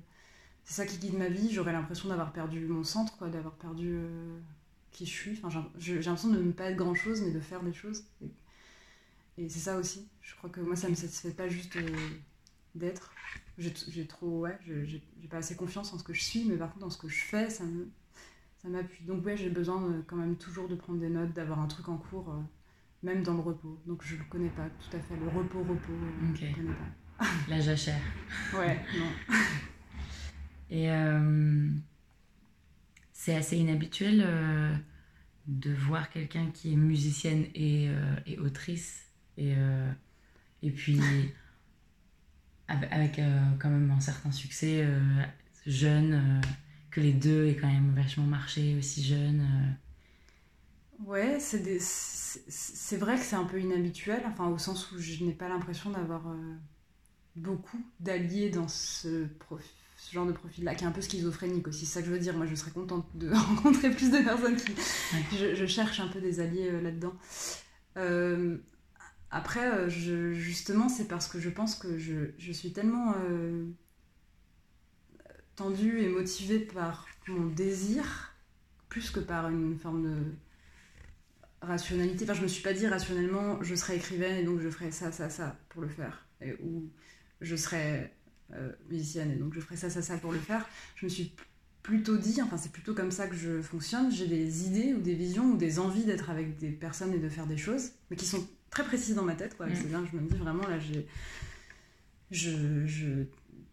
c'est 0.69 0.75
ça 0.75 0.87
qui 0.87 0.99
guide 0.99 1.15
ma 1.17 1.29
vie. 1.29 1.51
J'aurais 1.51 1.73
l'impression 1.73 2.11
d'avoir 2.11 2.31
perdu 2.31 2.67
mon 2.67 2.85
centre, 2.85 3.17
quoi, 3.17 3.31
d'avoir 3.31 3.55
perdu 3.55 3.89
euh, 3.91 4.39
qui 4.91 5.07
je 5.07 5.11
suis. 5.11 5.41
Enfin, 5.43 5.67
j'ai 5.79 5.95
l'impression 5.95 6.29
de 6.29 6.43
ne 6.43 6.53
pas 6.53 6.65
être 6.65 6.77
grand 6.77 6.95
chose, 6.95 7.23
mais 7.23 7.31
de 7.31 7.41
faire 7.41 7.63
des 7.63 7.73
choses. 7.73 8.05
Et, 8.23 8.29
et 9.39 9.49
c'est 9.49 9.61
ça 9.61 9.79
aussi. 9.79 10.07
Je 10.21 10.35
crois 10.37 10.51
que 10.51 10.61
moi, 10.61 10.77
ça 10.77 10.91
me 10.91 10.95
satisfait 10.95 11.31
pas 11.31 11.49
juste 11.49 11.77
euh, 11.77 11.89
d'être. 12.75 13.15
J'ai 13.57 14.07
trop, 14.07 14.41
ouais, 14.41 14.59
j'ai 14.67 15.03
pas 15.31 15.39
assez 15.39 15.57
confiance 15.57 15.91
en 15.95 15.99
ce 15.99 16.05
que 16.05 16.13
je 16.13 16.23
suis, 16.23 16.45
mais 16.45 16.57
par 16.59 16.69
contre, 16.69 16.81
dans 16.81 16.91
ce 16.91 16.99
que 16.99 17.09
je 17.09 17.23
fais, 17.23 17.49
ça 17.49 17.65
me, 17.65 17.89
ça 18.63 18.69
m'appuie. 18.69 19.07
Donc, 19.07 19.25
ouais, 19.25 19.39
j'ai 19.39 19.49
besoin 19.49 19.83
euh, 19.83 20.03
quand 20.07 20.17
même 20.17 20.37
toujours 20.37 20.69
de 20.69 20.75
prendre 20.75 21.01
des 21.01 21.09
notes, 21.09 21.33
d'avoir 21.33 21.61
un 21.61 21.67
truc 21.67 21.89
en 21.89 21.97
cours, 21.97 22.37
même 23.03 23.23
dans 23.23 23.33
le 23.33 23.41
repos. 23.41 23.79
Donc, 23.87 24.03
je 24.05 24.17
le 24.17 24.25
connais 24.25 24.51
pas 24.51 24.69
tout 24.69 24.95
à 24.99 25.01
fait. 25.01 25.17
Le 25.17 25.29
repos, 25.29 25.61
repos, 25.61 25.93
euh, 25.93 26.31
Ok. 26.31 26.37
je 26.43 26.47
le 26.47 26.55
connais 26.55 26.75
pas. 26.75 27.25
La 27.49 27.59
jachère. 27.59 28.03
Ouais, 28.53 28.79
non. 28.99 29.35
Et 30.71 30.91
euh, 30.91 31.69
c'est 33.13 33.35
assez 33.35 33.57
inhabituel 33.57 34.23
euh, 34.27 34.73
de 35.47 35.73
voir 35.73 36.11
quelqu'un 36.11 36.51
qui 36.53 36.73
est 36.73 36.77
musicienne 36.77 37.47
et, 37.55 37.89
euh, 37.89 38.17
et 38.27 38.39
autrice. 38.39 39.07
Et, 39.39 39.55
et 40.63 40.71
puis, 40.71 41.01
avec, 42.69 43.21
quand 43.59 43.69
même 43.71 43.91
un 43.91 44.01
certain 44.01 44.33
succès, 44.33 44.87
jeune, 45.67 46.41
que 46.91 47.01
les 47.01 47.13
deux 47.13 47.47
aient 47.47 47.57
quand 47.57 47.73
même 47.73 47.95
vachement 47.95 48.25
marché 48.27 48.77
aussi 48.77 49.03
jeune. 49.03 49.47
Ouais, 51.05 51.39
c'est 51.41 52.97
vrai 52.97 53.17
que 53.17 53.23
c'est 53.23 53.37
un 53.37 53.45
peu 53.45 53.61
inhabituel, 53.61 54.23
enfin 54.27 54.49
au 54.49 54.59
sens 54.59 54.91
où 54.93 54.99
je 54.99 55.25
n'ai 55.25 55.33
pas 55.33 55.49
l'impression 55.49 55.91
d'avoir 55.91 56.23
beaucoup 57.37 57.81
d'alliés 58.01 58.51
dans 58.51 58.69
ce, 58.69 59.27
prof- 59.27 59.65
ce 60.09 60.15
genre 60.15 60.27
de 60.27 60.33
profil-là, 60.33 60.75
qui 60.75 60.85
est 60.85 60.87
un 60.87 60.93
peu 60.93 61.01
schizophrénique 61.03 61.69
aussi. 61.69 61.87
C'est 61.87 61.95
ça 61.95 62.01
que 62.03 62.07
je 62.09 62.13
veux 62.13 62.19
dire. 62.19 62.37
Moi, 62.37 62.47
je 62.47 62.55
serais 62.55 62.71
contente 62.71 63.07
de 63.17 63.31
rencontrer 63.35 63.91
plus 63.91 64.11
de 64.11 64.19
personnes 64.25 64.57
qui. 64.57 64.75
Je, 65.37 65.55
je 65.55 65.67
cherche 65.67 66.01
un 66.01 66.09
peu 66.09 66.21
des 66.21 66.41
alliés 66.41 66.69
euh, 66.73 66.81
là-dedans. 66.81 67.15
Euh, 67.97 68.59
après, 69.31 69.69
euh, 69.73 69.89
je- 69.89 70.33
justement, 70.35 70.89
c'est 70.89 71.09
parce 71.09 71.29
que 71.29 71.41
je 71.41 71.51
pense 71.51 71.77
que 71.77 71.99
je, 71.99 72.33
je 72.39 72.53
suis 72.53 72.73
tellement 72.73 73.15
euh, 73.31 73.67
tendue 75.57 76.01
et 76.01 76.09
motivée 76.09 76.61
par 76.61 77.07
mon 77.27 77.47
désir, 77.47 78.35
plus 78.89 79.11
que 79.11 79.21
par 79.21 79.49
une 79.51 79.79
forme 79.79 80.03
de 80.05 80.17
rationalité. 81.63 82.25
Enfin, 82.25 82.35
je 82.35 82.43
me 82.43 82.49
suis 82.49 82.63
pas 82.63 82.73
dit 82.73 82.87
rationnellement, 82.87 83.63
je 83.63 83.75
serai 83.75 83.97
écrivaine 83.97 84.37
et 84.37 84.45
donc 84.45 84.61
je 84.61 84.69
ferai 84.71 84.91
ça, 84.91 85.11
ça, 85.13 85.29
ça 85.31 85.57
pour 85.71 85.83
le 85.83 85.89
faire. 85.89 86.27
Et- 86.41 86.55
ou 86.63 86.89
je 87.41 87.57
serai 87.57 88.01
euh, 88.03 88.07
musicienne 88.89 89.31
et 89.31 89.37
donc 89.37 89.55
je 89.55 89.61
ferai 89.61 89.77
ça, 89.77 89.91
ça, 89.91 90.03
ça 90.03 90.17
pour 90.17 90.33
le 90.33 90.39
faire. 90.39 90.67
Je 90.97 91.07
me 91.07 91.11
suis 91.11 91.33
plutôt 91.83 92.17
dit, 92.17 92.41
enfin 92.43 92.57
c'est 92.57 92.73
plutôt 92.73 92.95
comme 92.95 93.11
ça 93.11 93.27
que 93.27 93.35
je 93.35 93.63
fonctionne, 93.63 94.11
j'ai 94.11 94.27
des 94.27 94.67
idées 94.67 94.93
ou 94.95 95.01
des 95.01 95.15
visions 95.15 95.53
ou 95.53 95.57
des 95.57 95.79
envies 95.79 96.05
d'être 96.05 96.29
avec 96.31 96.59
des 96.59 96.71
personnes 96.71 97.15
et 97.15 97.19
de 97.19 97.29
faire 97.29 97.47
des 97.47 97.57
choses, 97.57 97.93
mais 98.11 98.17
qui 98.17 98.27
sont 98.27 98.47
très 98.71 98.85
précises 98.85 99.15
dans 99.15 99.25
ma 99.25 99.35
tête. 99.35 99.57
Quoi. 99.57 99.67
Mm. 99.67 99.75
C'est 99.75 99.89
bien, 99.89 100.05
je 100.11 100.17
me 100.17 100.29
dis 100.29 100.37
vraiment 100.37 100.67
là, 100.67 100.79
j'ai... 100.79 101.07
Je, 102.31 102.85
je, 102.85 103.25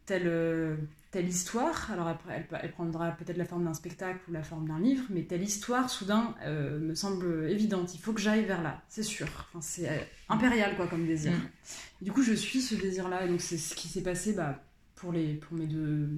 telle, 0.06 0.28
euh, 0.28 0.78
telle 1.12 1.28
histoire, 1.28 1.92
alors 1.92 2.08
après 2.08 2.46
elle, 2.50 2.60
elle 2.62 2.72
prendra 2.72 3.12
peut-être 3.12 3.38
la 3.38 3.46
forme 3.46 3.66
d'un 3.66 3.74
spectacle 3.74 4.20
ou 4.30 4.32
la 4.32 4.44
forme 4.44 4.68
d'un 4.68 4.80
livre, 4.80 5.04
mais 5.10 5.24
telle 5.24 5.44
histoire 5.44 5.90
soudain 5.90 6.36
euh, 6.44 6.80
me 6.80 6.96
semble 6.96 7.50
évidente. 7.50 7.94
Il 7.96 8.00
faut 8.00 8.14
que 8.14 8.22
j'aille 8.22 8.46
vers 8.46 8.62
là, 8.62 8.82
c'est 8.88 9.04
sûr. 9.04 9.28
Enfin, 9.50 9.60
c'est 9.62 9.90
euh, 9.90 9.98
impérial 10.30 10.76
quoi 10.78 10.88
comme 10.88 11.06
désir. 11.06 11.34
Mm. 11.34 12.06
Du 12.06 12.12
coup, 12.12 12.24
je 12.24 12.34
suis 12.34 12.62
ce 12.62 12.76
désir-là, 12.76 13.26
et 13.26 13.28
donc 13.28 13.42
c'est 13.42 13.58
ce 13.58 13.76
qui 13.76 13.90
s'est 13.90 14.04
passé 14.04 14.34
bah, 14.34 14.64
pour, 14.96 15.12
les, 15.12 15.36
pour 15.36 15.58
mes 15.58 15.68
deux 15.68 16.10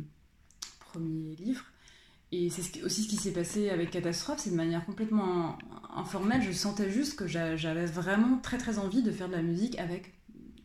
premiers 0.80 1.36
livres. 1.36 1.66
Et 2.32 2.50
c'est 2.50 2.84
aussi 2.84 3.04
ce 3.04 3.08
qui 3.08 3.16
s'est 3.16 3.32
passé 3.32 3.70
avec 3.70 3.90
Catastrophe, 3.90 4.40
c'est 4.40 4.50
de 4.50 4.56
manière 4.56 4.86
complètement 4.86 5.58
informelle. 5.96 6.42
Je 6.42 6.52
sentais 6.52 6.90
juste 6.90 7.18
que 7.18 7.26
j'a- 7.26 7.56
j'avais 7.56 7.86
vraiment 7.86 8.38
très 8.40 8.58
très 8.58 8.80
envie 8.80 9.02
de 9.02 9.12
faire 9.12 9.30
de 9.30 9.34
la 9.34 9.42
musique 9.42 9.80
avec 9.80 10.14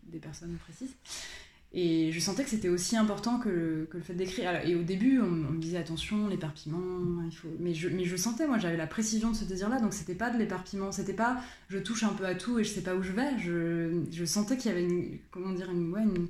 des 0.05 0.19
personnes 0.19 0.57
précises. 0.57 0.95
Et 1.75 2.13
je 2.13 2.21
sentais 2.21 2.45
que 2.45 2.51
c'était 2.51 2.69
aussi 2.69 2.99
important 2.99 3.39
que 3.39 3.49
le, 3.91 4.01
fait 4.03 4.13
d'écrire. 4.13 4.61
Et 4.67 4.75
au 4.75 4.83
début, 4.83 5.21
on, 5.21 5.31
me 5.31 5.59
disait 5.59 5.79
attention, 5.79 6.29
l'éparpillement, 6.29 7.23
il 7.25 7.35
faut. 7.35 7.49
Mais 7.61 7.73
je, 7.73 7.89
mais 7.89 8.05
je 8.05 8.17
sentais, 8.17 8.47
moi, 8.47 8.59
j'avais 8.59 8.77
la 8.77 8.87
précision 8.87 9.31
de 9.31 9.37
ce 9.37 9.45
désir-là, 9.45 9.81
donc 9.81 9.95
c'était 9.95 10.15
pas 10.15 10.29
de 10.29 10.39
l'éparpillement, 10.39 10.93
c'était 10.93 11.15
pas 11.15 11.41
je 11.71 11.79
touche 11.79 12.03
un 12.03 12.13
peu 12.13 12.27
à 12.27 12.35
tout 12.35 12.59
et 12.59 12.65
je 12.65 12.71
sais 12.71 12.83
pas 12.83 12.95
où 12.95 13.03
je 13.03 13.13
vais. 13.13 13.39
Je, 13.39 14.03
je 14.11 14.25
sentais 14.27 14.59
qu'il 14.59 14.71
y 14.71 14.75
avait 14.75 14.85
une, 14.85 15.19
comment 15.31 15.53
dire, 15.53 15.71
une, 15.71 16.29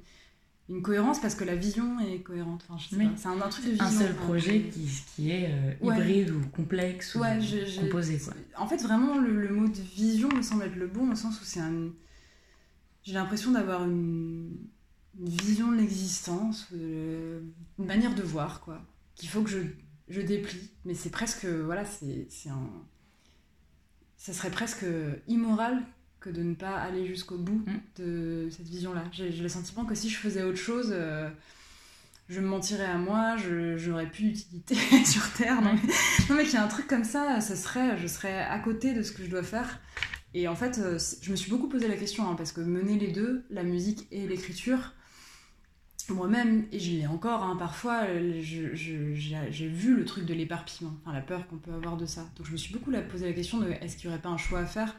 une 0.72 0.82
cohérence 0.82 1.20
parce 1.20 1.34
que 1.34 1.44
la 1.44 1.54
vision 1.54 2.00
est 2.00 2.20
cohérente. 2.22 2.64
Enfin, 2.68 2.82
Oui. 2.98 3.08
c'est 3.16 3.28
un, 3.28 3.40
un 3.40 3.48
truc 3.48 3.64
de 3.66 3.70
vision. 3.72 3.84
Un 3.86 3.90
seul 3.90 4.12
enfin, 4.12 4.24
projet 4.24 4.58
je- 4.64 4.70
qui, 4.74 4.88
qui 5.14 5.30
est 5.30 5.50
euh, 5.52 5.74
Ouais. 5.86 5.96
hybride 5.98 6.30
ou 6.30 6.40
complexe 6.48 7.14
ou 7.14 7.20
Ouais, 7.20 7.38
composé. 7.78 8.18
Quoi. 8.18 8.32
En 8.56 8.66
fait, 8.66 8.78
vraiment, 8.82 9.18
le, 9.18 9.40
le 9.40 9.52
mot 9.54 9.68
de 9.68 9.80
vision 9.94 10.28
me 10.34 10.42
semble 10.42 10.64
être 10.64 10.76
le 10.76 10.86
bon 10.86 11.10
au 11.12 11.14
sens 11.14 11.40
où 11.40 11.44
c'est 11.44 11.60
un. 11.60 11.90
J'ai 13.04 13.12
l'impression 13.14 13.50
d'avoir 13.52 13.84
une, 13.84 14.56
une 15.18 15.28
vision 15.28 15.70
de 15.72 15.76
l'existence, 15.76 16.68
euh, 16.72 17.40
une 17.78 17.86
manière 17.86 18.14
de 18.14 18.22
voir, 18.22 18.60
quoi, 18.60 18.80
qu'il 19.16 19.28
faut 19.28 19.42
que 19.42 19.50
je, 19.50 19.58
je 20.08 20.20
déplie. 20.20 20.70
Mais 20.84 20.94
c'est 20.94 21.10
presque. 21.10 21.44
Voilà, 21.44 21.84
c'est 21.84 22.26
c'est 22.30 22.48
un. 22.48 22.70
Ça 24.16 24.32
serait 24.32 24.50
presque 24.50 24.84
immoral 25.28 25.82
que 26.22 26.30
de 26.30 26.42
ne 26.42 26.54
pas 26.54 26.76
aller 26.76 27.06
jusqu'au 27.06 27.36
bout 27.38 27.62
Mm. 27.66 28.02
de 28.02 28.48
cette 28.50 28.68
vision-là. 28.68 29.04
J'ai 29.12 29.30
le 29.30 29.48
sentiment 29.48 29.84
que 29.84 29.94
si 29.94 30.08
je 30.08 30.16
faisais 30.16 30.42
autre 30.42 30.58
chose. 30.58 30.90
euh, 30.92 31.28
je 32.28 32.40
me 32.40 32.46
mentirais 32.46 32.86
à 32.86 32.96
moi, 32.96 33.36
je 33.36 33.76
j'aurais 33.76 34.08
plus 34.08 34.24
d'utilité 34.32 34.74
sur 35.04 35.30
Terre. 35.34 35.60
Non, 35.60 35.72
mais, 35.74 35.92
non, 36.30 36.36
mais 36.36 36.44
qu'il 36.44 36.54
y 36.54 36.56
a 36.56 36.64
un 36.64 36.68
truc 36.68 36.86
comme 36.86 37.04
ça, 37.04 37.40
ce 37.42 37.54
serait, 37.56 37.98
je 37.98 38.06
serais 38.06 38.40
à 38.42 38.58
côté 38.58 38.94
de 38.94 39.02
ce 39.02 39.12
que 39.12 39.22
je 39.22 39.28
dois 39.28 39.42
faire. 39.42 39.80
Et 40.32 40.48
en 40.48 40.54
fait, 40.56 40.78
euh, 40.78 40.98
je 41.20 41.30
me 41.30 41.36
suis 41.36 41.50
beaucoup 41.50 41.68
posé 41.68 41.88
la 41.88 41.96
question, 41.96 42.26
hein, 42.30 42.34
parce 42.36 42.52
que 42.52 42.62
mener 42.62 42.98
les 42.98 43.08
deux, 43.12 43.44
la 43.50 43.64
musique 43.64 44.06
et 44.12 44.26
l'écriture, 44.26 44.94
moi-même, 46.08 46.64
et 46.72 46.78
je 46.80 46.90
l'ai 46.92 47.06
encore, 47.06 47.42
hein, 47.42 47.56
parfois, 47.56 48.04
euh, 48.08 48.40
j'ai 48.40 49.68
vu 49.68 49.94
le 49.94 50.04
truc 50.04 50.24
de 50.24 50.32
l'éparpillement, 50.34 50.94
enfin, 51.02 51.12
la 51.14 51.20
peur 51.20 51.46
qu'on 51.48 51.58
peut 51.58 51.72
avoir 51.72 51.96
de 51.98 52.06
ça. 52.06 52.22
Donc 52.36 52.46
je 52.46 52.52
me 52.52 52.56
suis 52.56 52.72
beaucoup 52.72 52.90
posé 53.10 53.26
la 53.26 53.32
question 53.34 53.58
de 53.58 53.70
est-ce 53.72 53.96
qu'il 53.96 54.08
n'y 54.08 54.14
aurait 54.14 54.22
pas 54.22 54.30
un 54.30 54.38
choix 54.38 54.60
à 54.60 54.66
faire 54.66 54.96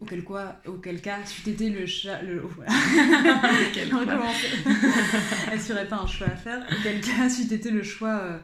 Auquel, 0.00 0.22
quoi, 0.22 0.60
auquel 0.66 1.00
cas, 1.00 1.24
c'eût 1.26 1.50
été 1.50 1.70
le 1.70 1.84
chat. 1.86 2.22
Le, 2.22 2.44
oh, 2.44 2.50
voilà. 2.54 2.70
On 2.72 3.72
qu'il 3.72 3.86
n'y 3.86 3.92
aurait 5.72 5.88
pas 5.88 5.96
un 5.96 6.06
choix 6.06 6.28
à 6.28 6.36
faire 6.36 6.64
Auquel 6.78 7.00
cas, 7.00 7.28
c'eût 7.28 7.52
été 7.52 7.70
le 7.70 7.82
choix 7.82 8.20
euh, 8.20 8.38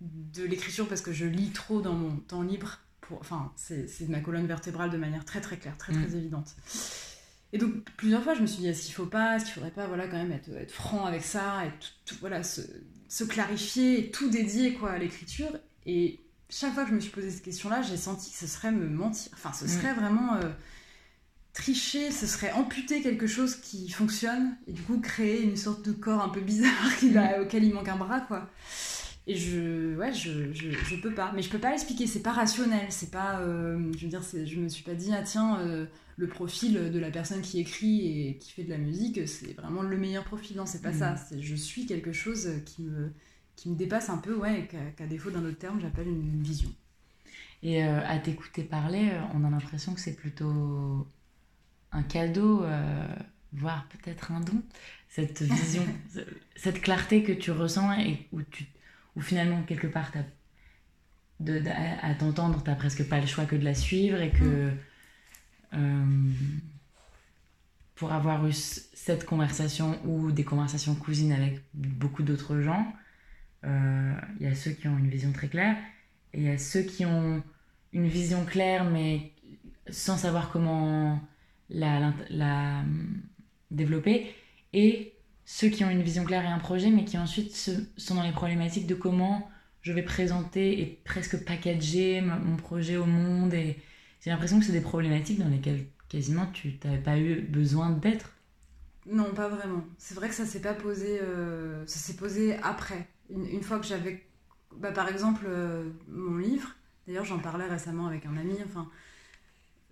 de 0.00 0.44
l'écriture 0.44 0.86
parce 0.88 1.00
que 1.00 1.12
je 1.12 1.24
lis 1.26 1.50
trop 1.50 1.80
dans 1.80 1.94
mon 1.94 2.16
temps 2.18 2.42
libre. 2.42 2.78
Pour, 3.00 3.18
enfin, 3.18 3.52
c'est 3.56 4.08
ma 4.08 4.20
colonne 4.20 4.46
vertébrale 4.46 4.90
de 4.90 4.96
manière 4.96 5.24
très 5.24 5.40
très 5.40 5.56
claire, 5.56 5.76
très 5.76 5.92
très 5.92 6.02
Mm. 6.06 6.16
évidente. 6.16 6.54
Et 7.52 7.58
donc, 7.58 7.72
plusieurs 7.96 8.22
fois, 8.22 8.34
je 8.34 8.42
me 8.42 8.46
suis 8.46 8.60
dit 8.60 8.68
est-ce 8.68 8.84
qu'il 8.84 8.94
faut 8.94 9.06
pas, 9.06 9.34
est-ce 9.36 9.46
qu'il 9.46 9.54
faudrait 9.54 9.72
pas, 9.72 9.88
voilà, 9.88 10.06
quand 10.06 10.18
même 10.18 10.30
être, 10.30 10.50
être 10.56 10.70
franc 10.70 11.04
avec 11.04 11.24
ça, 11.24 11.64
et 11.66 11.70
tout, 11.80 11.88
tout- 12.14 12.20
voilà, 12.20 12.44
se, 12.44 12.60
se 13.08 13.24
clarifier, 13.24 13.98
et 13.98 14.10
tout 14.12 14.30
dédier 14.30 14.74
quoi, 14.74 14.92
à 14.92 14.98
l'écriture. 14.98 15.50
Et 15.84 16.20
chaque 16.50 16.74
fois 16.74 16.82
que 16.84 16.90
je 16.90 16.94
me 16.94 17.00
suis 17.00 17.10
posé 17.10 17.30
cette 17.30 17.42
question-là, 17.44 17.80
j'ai 17.82 17.96
senti 17.96 18.30
que 18.30 18.36
ce 18.36 18.46
serait 18.46 18.72
me 18.72 18.88
mentir. 18.88 19.30
Enfin, 19.34 19.52
ce 19.52 19.64
Mm. 19.64 19.68
serait 19.68 19.94
vraiment. 19.94 20.34
euh, 20.36 20.50
tricher, 21.52 22.10
ce 22.12 22.26
serait 22.26 22.52
amputer 22.52 23.02
quelque 23.02 23.26
chose 23.26 23.56
qui 23.56 23.90
fonctionne 23.90 24.56
et 24.68 24.72
du 24.72 24.82
coup 24.82 25.00
créer 25.00 25.42
une 25.42 25.56
sorte 25.56 25.84
de 25.84 25.92
corps 25.92 26.22
un 26.22 26.28
peu 26.28 26.40
bizarre 26.40 26.96
qui 26.98 27.10
va- 27.10 27.42
auquel 27.42 27.64
il 27.64 27.74
manque 27.74 27.88
un 27.88 27.96
bras 27.96 28.20
quoi. 28.20 28.48
Et 29.26 29.36
je, 29.36 29.96
ouais, 29.96 30.12
je, 30.12 30.52
je, 30.52 30.70
je 30.70 30.96
peux 30.96 31.12
pas. 31.12 31.32
Mais 31.34 31.42
je 31.42 31.50
peux 31.50 31.58
pas 31.58 31.70
l'expliquer, 31.70 32.06
c'est 32.06 32.20
pas 32.22 32.32
rationnel, 32.32 32.86
c'est 32.88 33.10
pas. 33.10 33.40
euh, 33.40 33.92
je 33.96 34.04
veux 34.04 34.08
dire, 34.08 34.22
je 34.22 34.56
me 34.56 34.68
suis 34.68 34.82
pas 34.82 34.94
dit, 34.94 35.10
ah 35.12 35.22
tiens, 35.22 35.58
euh, 35.60 35.86
le 36.16 36.26
profil 36.26 36.90
de 36.90 36.98
la 36.98 37.10
personne 37.10 37.40
qui 37.42 37.60
écrit 37.60 38.26
et 38.28 38.38
qui 38.38 38.52
fait 38.52 38.64
de 38.64 38.70
la 38.70 38.78
musique, 38.78 39.26
c'est 39.28 39.52
vraiment 39.54 39.82
le 39.82 39.96
meilleur 39.98 40.24
profil. 40.24 40.56
Non, 40.56 40.66
c'est 40.66 40.82
pas 40.82 40.90
Mhm. 40.92 40.98
ça. 40.98 41.16
Je 41.38 41.54
suis 41.54 41.84
quelque 41.86 42.12
chose 42.12 42.48
qui 42.64 42.82
me, 42.82 43.10
qui 43.60 43.68
me 43.68 43.74
dépasse 43.76 44.08
un 44.08 44.16
peu, 44.16 44.34
ouais, 44.36 44.60
et 44.60 44.66
qu'à 44.96 45.06
défaut 45.06 45.30
d'un 45.30 45.44
autre 45.44 45.58
terme, 45.58 45.78
j'appelle 45.82 46.08
une 46.08 46.42
vision. 46.42 46.72
Et 47.62 47.84
euh, 47.84 48.00
à 48.08 48.18
t'écouter 48.18 48.62
parler, 48.62 49.10
euh, 49.12 49.20
on 49.34 49.44
a 49.44 49.50
l'impression 49.50 49.92
que 49.92 50.00
c'est 50.00 50.14
plutôt 50.16 51.06
un 51.92 52.02
cadeau, 52.02 52.64
euh, 52.64 53.06
voire 53.52 53.86
peut-être 53.88 54.32
un 54.32 54.40
don, 54.40 54.62
cette 55.10 55.42
vision, 55.42 55.84
ce- 56.14 56.20
cette 56.56 56.80
clarté 56.80 57.22
que 57.22 57.32
tu 57.32 57.50
ressens 57.50 57.92
et 58.00 58.26
où, 58.32 58.40
tu, 58.40 58.64
où 59.14 59.20
finalement, 59.20 59.62
quelque 59.64 59.88
part, 59.88 60.10
t'as- 60.10 60.24
de, 61.40 61.58
de- 61.58 61.68
à 61.68 62.14
t'entendre, 62.14 62.62
tu 62.62 62.70
n'as 62.70 62.76
presque 62.76 63.06
pas 63.10 63.20
le 63.20 63.26
choix 63.26 63.44
que 63.44 63.56
de 63.56 63.64
la 63.64 63.74
suivre 63.74 64.22
et 64.22 64.30
que 64.30 64.70
euh, 65.74 66.30
pour 67.94 68.12
avoir 68.12 68.46
eu 68.46 68.52
cette 68.54 69.26
conversation 69.26 69.98
ou 70.06 70.32
des 70.32 70.44
conversations 70.44 70.94
cousines 70.94 71.32
avec 71.32 71.60
beaucoup 71.74 72.22
d'autres 72.22 72.62
gens, 72.62 72.90
il 73.64 74.40
y 74.40 74.46
a 74.46 74.54
ceux 74.54 74.72
qui 74.72 74.88
ont 74.88 74.98
une 74.98 75.08
vision 75.08 75.32
très 75.32 75.48
claire 75.48 75.76
et 76.32 76.38
il 76.38 76.44
y 76.44 76.48
a 76.50 76.58
ceux 76.58 76.82
qui 76.82 77.04
ont 77.06 77.42
une 77.92 78.08
vision 78.08 78.44
claire 78.44 78.84
mais 78.84 79.32
sans 79.90 80.16
savoir 80.16 80.50
comment 80.50 81.20
la, 81.68 82.12
la, 82.30 82.80
hum, 82.80 83.22
développer 83.70 84.34
et 84.72 85.14
ceux 85.44 85.68
qui 85.68 85.84
ont 85.84 85.90
une 85.90 86.02
vision 86.02 86.24
claire 86.24 86.44
et 86.44 86.48
un 86.48 86.58
projet 86.58 86.90
mais 86.90 87.04
qui 87.04 87.18
ensuite 87.18 87.54
sont 87.96 88.14
dans 88.14 88.22
les 88.22 88.32
problématiques 88.32 88.86
de 88.86 88.94
comment 88.94 89.50
je 89.82 89.92
vais 89.92 90.02
présenter 90.02 90.80
et 90.80 90.86
presque 91.04 91.44
packager 91.44 92.20
mon 92.20 92.56
projet 92.56 92.96
au 92.96 93.06
monde 93.06 93.54
et 93.54 93.78
j'ai 94.20 94.30
l'impression 94.30 94.58
que 94.60 94.66
c'est 94.66 94.72
des 94.72 94.80
problématiques 94.82 95.38
dans 95.38 95.48
lesquelles 95.48 95.86
quasiment 96.08 96.46
tu 96.52 96.78
n'avais 96.84 96.98
pas 97.02 97.18
eu 97.18 97.40
besoin 97.40 97.90
d'être. 97.90 98.32
Non, 99.06 99.32
pas 99.34 99.48
vraiment. 99.48 99.84
C'est 99.98 100.14
vrai 100.14 100.28
que 100.28 100.34
ça 100.34 100.46
s'est 100.46 100.60
pas 100.60 100.74
posé. 100.74 101.20
euh, 101.20 101.86
ça 101.86 101.98
s'est 101.98 102.16
posé 102.16 102.56
après. 102.62 103.08
Une, 103.30 103.46
une 103.46 103.62
fois 103.62 103.78
que 103.78 103.86
j'avais. 103.86 104.26
Bah, 104.76 104.92
par 104.92 105.08
exemple, 105.08 105.44
euh, 105.46 105.90
mon 106.08 106.36
livre. 106.38 106.68
D'ailleurs, 107.06 107.24
j'en 107.24 107.38
parlais 107.38 107.66
récemment 107.66 108.06
avec 108.06 108.26
un 108.26 108.36
ami. 108.36 108.56
Enfin. 108.64 108.88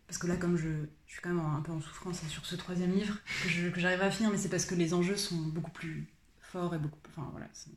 Parce 0.07 0.19
que 0.19 0.27
là, 0.27 0.37
comme 0.37 0.57
je, 0.57 0.69
je 1.07 1.13
suis 1.13 1.21
quand 1.21 1.29
même 1.35 1.45
un 1.45 1.61
peu 1.61 1.73
en 1.73 1.81
souffrance 1.81 2.27
sur 2.29 2.47
ce 2.47 2.57
troisième 2.57 2.93
livre 2.93 3.19
que 3.75 3.79
j'arrive 3.81 4.01
à 4.01 4.11
finir, 4.11 4.31
mais 4.31 4.39
c'est 4.39 4.49
parce 4.49 4.65
que 4.65 4.75
les 4.75 4.95
enjeux 4.95 5.17
sont 5.17 5.37
beaucoup 5.37 5.71
plus 5.71 6.07
forts 6.41 6.75
et 6.75 6.79
beaucoup. 6.79 6.99
Enfin, 7.11 7.29
voilà. 7.33 7.47
c'est- 7.53 7.71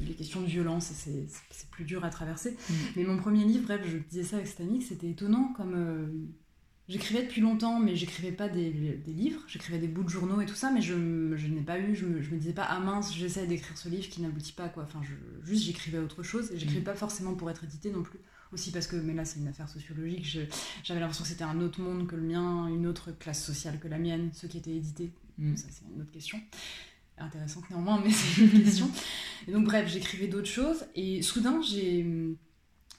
Il 0.00 0.10
est 0.10 0.14
question 0.14 0.40
de 0.42 0.46
violence 0.46 0.90
et 0.92 1.26
c'est- 1.30 1.70
plus 1.70 1.84
dur 1.84 2.04
à 2.04 2.10
traverser. 2.10 2.52
Mm. 2.52 2.74
Mais 2.96 3.04
mon 3.04 3.16
premier 3.18 3.44
livre, 3.44 3.64
bref, 3.64 3.80
je 3.84 3.96
disais 3.98 4.22
ça 4.22 4.36
avec 4.36 4.46
cet 4.48 4.60
ami, 4.60 4.78
que 4.78 4.84
c'était 4.84 5.08
étonnant 5.10 5.52
comme. 5.56 5.74
euh, 5.74 6.06
J'écrivais 6.86 7.22
depuis 7.22 7.40
longtemps, 7.40 7.80
mais 7.80 7.96
j'écrivais 7.96 8.32
pas 8.32 8.48
des, 8.50 8.70
des 8.70 9.12
livres, 9.12 9.40
j'écrivais 9.48 9.78
des 9.78 9.88
bouts 9.88 10.02
de 10.04 10.10
journaux 10.10 10.40
et 10.42 10.46
tout 10.46 10.54
ça, 10.54 10.70
mais 10.70 10.82
je, 10.82 10.92
n'ai 10.94 11.62
pas 11.62 11.78
eu, 11.78 11.94
je 11.94 12.04
me, 12.04 12.20
je 12.20 12.30
me 12.30 12.36
disais 12.38 12.52
pas, 12.52 12.64
ah 12.68 12.78
mince, 12.78 13.14
j'essaie 13.14 13.46
d'écrire 13.46 13.78
ce 13.78 13.88
livre 13.88 14.06
qui 14.10 14.20
n'aboutit 14.20 14.52
pas, 14.52 14.68
quoi. 14.68 14.82
Enfin, 14.82 15.00
je, 15.02 15.14
juste 15.50 15.64
j'écrivais 15.64 15.98
autre 15.98 16.22
chose, 16.22 16.52
et 16.52 16.58
j'écrivais 16.58 16.80
Mm. 16.82 16.84
pas 16.84 16.94
forcément 16.94 17.34
pour 17.34 17.50
être 17.50 17.64
édité 17.64 17.90
non 17.90 18.02
plus. 18.02 18.18
Aussi 18.52 18.70
parce 18.70 18.86
que, 18.86 18.96
mais 18.96 19.14
là 19.14 19.24
c'est 19.24 19.40
une 19.40 19.48
affaire 19.48 19.68
sociologique, 19.68 20.38
j'avais 20.84 21.00
l'impression 21.00 21.24
que 21.24 21.30
c'était 21.30 21.42
un 21.44 21.60
autre 21.60 21.80
monde 21.80 22.06
que 22.06 22.14
le 22.14 22.22
mien, 22.22 22.68
une 22.68 22.86
autre 22.86 23.10
classe 23.12 23.42
sociale 23.44 23.80
que 23.80 23.88
la 23.88 23.98
mienne, 23.98 24.30
ceux 24.32 24.46
qui 24.46 24.58
étaient 24.58 24.76
édités. 24.76 25.10
Mm. 25.38 25.56
Ça 25.56 25.66
c'est 25.70 25.84
une 25.92 26.02
autre 26.02 26.12
question. 26.12 26.38
Intéressante 27.16 27.68
néanmoins, 27.70 28.00
mais 28.04 28.10
c'est 28.10 28.42
une 28.42 28.62
question. 28.62 28.90
Et 29.48 29.52
donc 29.52 29.64
bref, 29.64 29.88
j'écrivais 29.90 30.28
d'autres 30.28 30.48
choses, 30.48 30.84
et 30.94 31.22
soudain 31.22 31.62
j'ai 31.62 32.36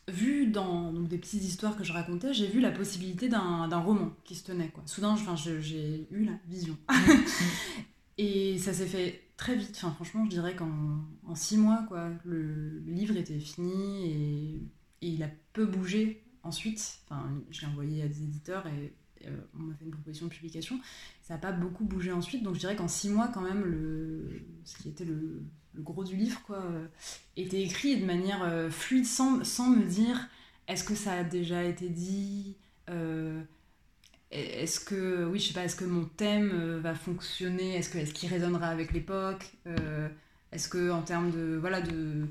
vu 0.07 0.47
dans 0.47 0.93
donc, 0.93 1.07
des 1.07 1.17
petites 1.17 1.43
histoires 1.43 1.75
que 1.75 1.83
je 1.83 1.93
racontais, 1.93 2.33
j'ai 2.33 2.47
vu 2.47 2.59
la 2.59 2.71
possibilité 2.71 3.27
d'un 3.27 3.77
roman 3.79 4.11
qui 4.23 4.35
se 4.35 4.43
tenait. 4.43 4.69
Quoi. 4.69 4.83
Soudain, 4.85 5.15
j'ai 5.35 6.07
eu 6.11 6.25
la 6.25 6.33
vision. 6.47 6.77
Et 8.17 8.57
ça 8.59 8.73
s'est 8.73 8.85
fait 8.85 9.23
très 9.35 9.55
vite. 9.55 9.73
Enfin, 9.75 9.91
franchement, 9.91 10.23
je 10.25 10.29
dirais 10.29 10.55
qu'en 10.55 11.05
en 11.25 11.35
six 11.35 11.57
mois, 11.57 11.83
quoi, 11.87 12.09
le, 12.23 12.79
le 12.79 12.91
livre 12.91 13.17
était 13.17 13.39
fini 13.39 14.05
et, 14.05 14.55
et 15.01 15.09
il 15.09 15.23
a 15.23 15.29
peu 15.51 15.65
bougé 15.65 16.23
ensuite. 16.43 16.99
Enfin, 17.09 17.29
je 17.49 17.61
l'ai 17.61 17.67
envoyé 17.67 18.03
à 18.03 18.07
des 18.07 18.23
éditeurs 18.23 18.65
et 18.67 18.93
euh, 19.25 19.37
on 19.55 19.63
m'a 19.63 19.75
fait 19.75 19.85
une 19.85 19.91
proposition 19.91 20.27
de 20.27 20.31
publication. 20.31 20.79
Ça 21.21 21.33
n'a 21.33 21.39
pas 21.39 21.51
beaucoup 21.51 21.83
bougé 21.83 22.11
ensuite. 22.11 22.43
Donc, 22.43 22.55
je 22.55 22.59
dirais 22.59 22.75
qu'en 22.77 22.87
six 22.87 23.09
mois, 23.09 23.27
quand 23.27 23.41
même, 23.41 23.65
le, 23.65 24.45
ce 24.63 24.77
qui 24.77 24.89
était 24.89 25.05
le, 25.05 25.43
le 25.75 25.81
gros 25.81 26.03
du 26.03 26.15
livre, 26.15 26.41
quoi, 26.45 26.57
euh, 26.57 26.85
était 27.37 27.61
écrit 27.61 27.97
de 27.97 28.05
manière 28.05 28.43
euh, 28.43 28.69
fluide 28.69 29.05
sans, 29.05 29.43
sans 29.43 29.69
me 29.69 29.83
dire 29.83 30.27
est-ce 30.67 30.83
que 30.83 30.95
ça 30.95 31.13
a 31.13 31.23
déjà 31.23 31.63
été 31.63 31.89
dit 31.89 32.55
Euh, 32.89 33.41
est-ce 34.31 34.79
que 34.79 35.25
oui 35.25 35.39
je 35.39 35.47
sais 35.47 35.53
pas 35.53 35.63
est-ce 35.63 35.75
que 35.75 35.85
mon 35.85 36.05
thème 36.05 36.79
va 36.79 36.93
fonctionner 36.93 37.75
est-ce 37.77 37.89
que 37.89 37.97
est-ce 37.97 38.13
qu'il 38.13 38.29
résonnera 38.29 38.67
avec 38.67 38.91
l'époque 38.91 39.53
est-ce 40.51 40.67
que 40.67 40.91
en 40.91 41.01
termes 41.01 41.31
de 41.31 41.57
voilà 41.59 41.81
de 41.81 42.27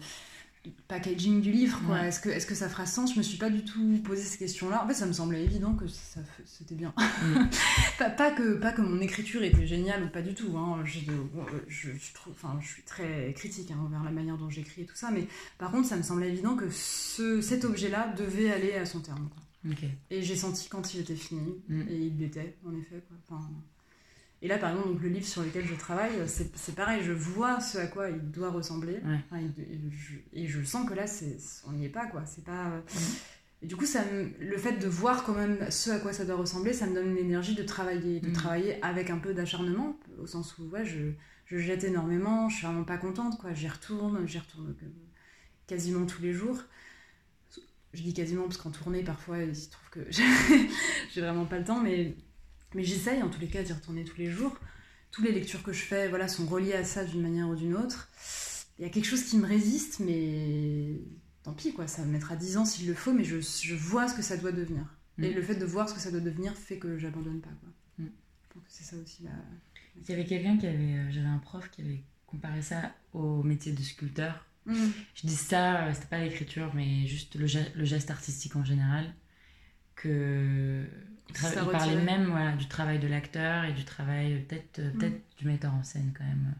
packaging 0.89 1.41
du 1.41 1.51
livre 1.53 1.79
quoi 1.87 1.97
Ouais. 1.97 2.09
est-ce 2.09 2.21
que 2.21 2.29
est-ce 2.29 2.47
que 2.47 2.55
ça 2.55 2.69
fera 2.69 2.87
sens? 2.87 3.13
Je 3.15 3.19
me 3.19 3.23
suis 3.23 3.39
pas 3.39 3.51
du 3.51 3.65
tout 3.65 4.01
posé 4.05 4.23
ces 4.23 4.39
questions 4.39 4.69
là 4.71 4.83
en 4.85 4.89
fait 4.89 4.95
ça 4.95 5.07
me 5.07 5.13
semblait 5.13 5.43
évident 5.45 5.75
que 5.75 5.87
ça 5.89 6.21
c'était 6.47 6.75
bien 6.75 6.93
Mm. 6.99 7.49
pas, 7.99 8.11
pas 8.11 8.31
que 8.31 8.55
pas 8.55 8.73
que 8.73 8.81
mon 8.83 9.01
écriture 9.01 9.43
était 9.43 9.67
géniale 9.67 10.05
ou 10.05 10.09
pas 10.09 10.23
du 10.23 10.35
tout 10.35 10.57
hein. 10.57 10.79
Euh, 10.83 11.43
je, 11.69 11.91
je 11.93 12.13
trouve 12.15 12.33
enfin 12.33 12.59
je 12.61 12.69
suis 12.69 12.83
très 12.83 13.33
critique 13.37 13.71
hein, 13.71 13.79
envers 13.85 14.03
la 14.03 14.11
manière 14.11 14.37
dont 14.39 14.51
j'écris 14.51 14.83
et 14.83 14.87
tout 14.87 14.97
ça 14.97 15.11
mais 15.11 15.27
par 15.59 15.71
contre 15.71 15.89
ça 15.89 15.97
me 15.97 16.03
semblait 16.03 16.29
évident 16.29 16.57
que 16.57 16.69
ce, 16.71 17.41
cet 17.41 17.65
objet 17.65 17.89
là 17.89 18.13
devait 18.17 18.51
aller 18.51 18.75
à 18.75 18.87
son 18.87 19.01
terme 19.01 19.29
quoi. 19.29 19.43
Et 20.11 20.21
j'ai 20.23 20.37
senti 20.37 20.69
quand 20.69 20.93
il 20.93 21.01
était 21.01 21.17
fini, 21.17 21.55
Mm. 21.71 21.83
et 21.89 21.97
il 21.97 22.19
l'était, 22.19 22.55
en 22.67 22.77
effet. 22.77 23.03
Quoi. 23.09 23.17
Enfin, 23.31 23.49
et 24.45 24.49
là, 24.49 24.59
par 24.59 24.71
exemple, 24.71 24.89
donc, 24.91 25.01
le 25.03 25.09
livre 25.09 25.27
sur 25.27 25.43
lequel 25.43 25.65
je 25.67 25.75
travaille, 25.75 26.13
c'est 26.27 26.55
c'est 26.57 26.75
pareil, 26.77 27.03
je 27.03 27.13
vois 27.13 27.61
ce 27.61 27.79
à 27.79 27.87
quoi 27.87 28.11
il 28.11 28.31
doit 28.31 28.51
ressembler, 28.51 28.95
Ouais. 29.05 29.19
Enfin, 29.31 29.41
il- 29.41 29.63
et, 29.63 29.81
je, 29.91 30.15
et 30.35 30.47
je 30.47 30.63
sens 30.63 30.87
que 30.89 30.95
là, 30.95 31.07
on 31.67 31.73
n'y 31.73 31.87
est 31.87 31.89
pas, 31.89 32.07
quoi. 32.07 32.25
C'est 32.27 32.45
pas... 32.45 32.67
euh, 32.69 32.81
Mm. 32.81 33.17
Et 33.63 33.67
du 33.67 33.77
coup, 33.77 33.87
ça 33.87 34.05
me- 34.05 34.31
le 34.45 34.59
fait 34.59 34.77
de 34.77 34.87
voir 34.87 35.25
quand 35.25 35.33
même 35.33 35.57
ce 35.71 35.89
à 35.91 35.99
quoi 35.99 36.13
ça 36.13 36.27
doit 36.27 36.37
ressembler, 36.37 36.75
ça 36.75 36.87
me 36.87 36.95
donne 36.95 37.15
l'énergie 37.15 37.55
de 37.55 37.63
travailler, 37.63 38.21
de 38.21 38.29
Mm. 38.29 38.33
travailler 38.35 38.85
avec 38.85 39.09
un 39.09 39.17
peu 39.19 39.33
d'acharnement, 39.33 39.99
au 40.21 40.27
sens 40.27 40.59
où 40.59 40.69
ouais, 40.69 40.85
je, 40.85 41.13
je 41.47 41.57
jette 41.59 41.83
énormément, 41.85 42.51
je 42.51 42.57
suis 42.57 42.67
vraiment 42.67 42.85
pas 42.85 42.99
contente, 42.99 43.39
quoi. 43.41 43.55
J'y 43.55 43.69
retourne, 43.69 44.27
j'y 44.29 44.39
retourne 44.39 44.75
quasiment 45.67 46.05
tous 46.05 46.21
les 46.21 46.35
jours. 46.35 46.59
Je 47.95 48.03
dis 48.03 48.13
quasiment 48.13 48.43
parce 48.43 48.57
qu'en 48.59 48.71
tournée, 48.71 49.03
parfois, 49.05 49.39
il 49.39 49.55
se 49.57 49.71
trouve 49.71 49.89
que 49.91 50.01
j'ai 51.15 51.21
vraiment 51.23 51.45
pas 51.47 51.59
le 51.59 51.65
temps, 51.65 51.81
mais, 51.81 52.15
mais 52.75 52.85
j'essaye 52.85 53.23
en 53.23 53.29
tous 53.29 53.41
les 53.41 53.49
cas 53.49 53.63
d'y 53.63 53.73
retourner 53.73 54.05
tous 54.05 54.19
les 54.19 54.31
jours. 54.31 54.57
Toutes 55.11 55.25
les 55.25 55.33
lectures 55.33 55.63
que 55.63 55.73
je 55.73 55.83
fais 55.83 56.09
voilà, 56.09 56.27
sont 56.29 56.47
reliées 56.47 56.73
à 56.75 56.85
ça 56.85 57.05
d'une 57.05 57.23
manière 57.23 57.49
ou 57.49 57.55
d'une 57.55 57.75
autre. 57.77 58.09
Il 58.79 58.83
y 58.83 58.85
a 58.87 58.91
quelque 58.91 59.05
chose 59.07 59.23
qui 59.25 59.37
me 59.39 59.47
résiste, 59.47 60.01
mais 60.01 60.99
tant 61.45 61.53
pis, 61.53 61.73
quoi. 61.73 61.87
Ça 61.87 62.03
me 62.05 62.11
mettra 62.11 62.35
10 62.37 62.57
ans 62.57 62.65
s'il 62.65 62.87
le 62.89 62.95
faut, 62.95 63.13
mais 63.13 63.23
je, 63.25 63.37
je 63.41 63.75
vois 63.75 64.09
ce 64.09 64.15
que 64.15 64.23
ça 64.23 64.37
doit 64.37 64.51
devenir. 64.53 64.85
Et 65.23 65.31
Mm. 65.31 65.35
le 65.35 65.43
fait 65.43 65.55
de 65.55 65.65
voir 65.65 65.89
ce 65.89 65.95
que 65.95 66.01
ça 66.01 66.11
doit 66.11 66.19
devenir 66.21 66.53
fait 66.57 66.79
que 66.79 66.99
j'abandonne 66.99 67.41
pas, 67.41 67.51
quoi. 67.61 67.69
Mm. 67.99 68.07
Je 68.09 68.55
pense 68.55 68.63
que 68.65 68.69
c'est 68.71 68.83
ça 68.85 68.97
aussi 68.97 69.23
la... 69.23 69.31
Il 69.97 70.09
y 70.11 70.13
avait 70.13 70.25
quelqu'un 70.25 70.57
qui 70.59 70.67
avait. 70.67 70.97
euh, 70.97 71.11
J'avais 71.13 71.29
un 71.29 71.39
prof 71.39 71.71
qui 71.71 71.83
avait 71.83 72.03
comparé 72.27 72.63
ça 72.63 72.93
au 73.13 73.45
métier 73.45 73.71
de 73.71 73.81
sculpteur. 73.81 74.45
Mm. 74.67 74.75
Je 75.15 75.27
dis 75.29 75.37
ça, 75.37 75.85
euh, 75.87 75.95
c'était 75.95 76.07
pas 76.07 76.19
l'écriture, 76.19 76.73
mais 76.75 77.07
juste 77.07 77.37
le 77.37 77.47
geste 77.85 78.11
artistique 78.11 78.57
en 78.57 78.65
général. 78.65 79.15
Que. 79.97 80.85
Il, 81.31 81.35
il 81.37 81.71
parlait 81.71 82.03
même 82.03 82.27
voilà, 82.27 82.53
du 82.53 82.69
travail 82.69 82.99
de 82.99 83.09
l'acteur 83.09 83.65
et 83.65 83.73
du 83.73 83.85
travail 83.85 84.35
euh, 84.35 84.41
peut-être 84.47 84.79
euh, 84.81 84.91
Mm. 84.93 84.99
peut-être 84.99 85.23
du 85.39 85.47
metteur 85.47 85.75
en 85.75 85.83
scène 85.83 86.13
quand 86.17 86.25
même. 86.25 86.55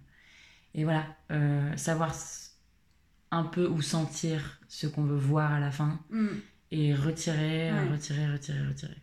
Et 0.75 0.85
voilà, 0.85 1.05
euh, 1.31 1.77
savoir 1.77 2.15
un 3.31 3.45
peu 3.45 3.67
ou 3.69 3.83
sentir 3.83 4.61
ce 4.69 4.87
qu'on 4.87 5.05
veut 5.05 5.17
voir 5.19 5.53
à 5.53 5.61
la 5.61 5.71
fin 5.71 6.01
Mm. 6.11 6.27
et 6.73 6.95
retirer, 6.95 7.73
Ouais. 7.73 7.89
retirer, 7.91 8.27
retirer, 8.33 8.67
retirer. 8.67 8.97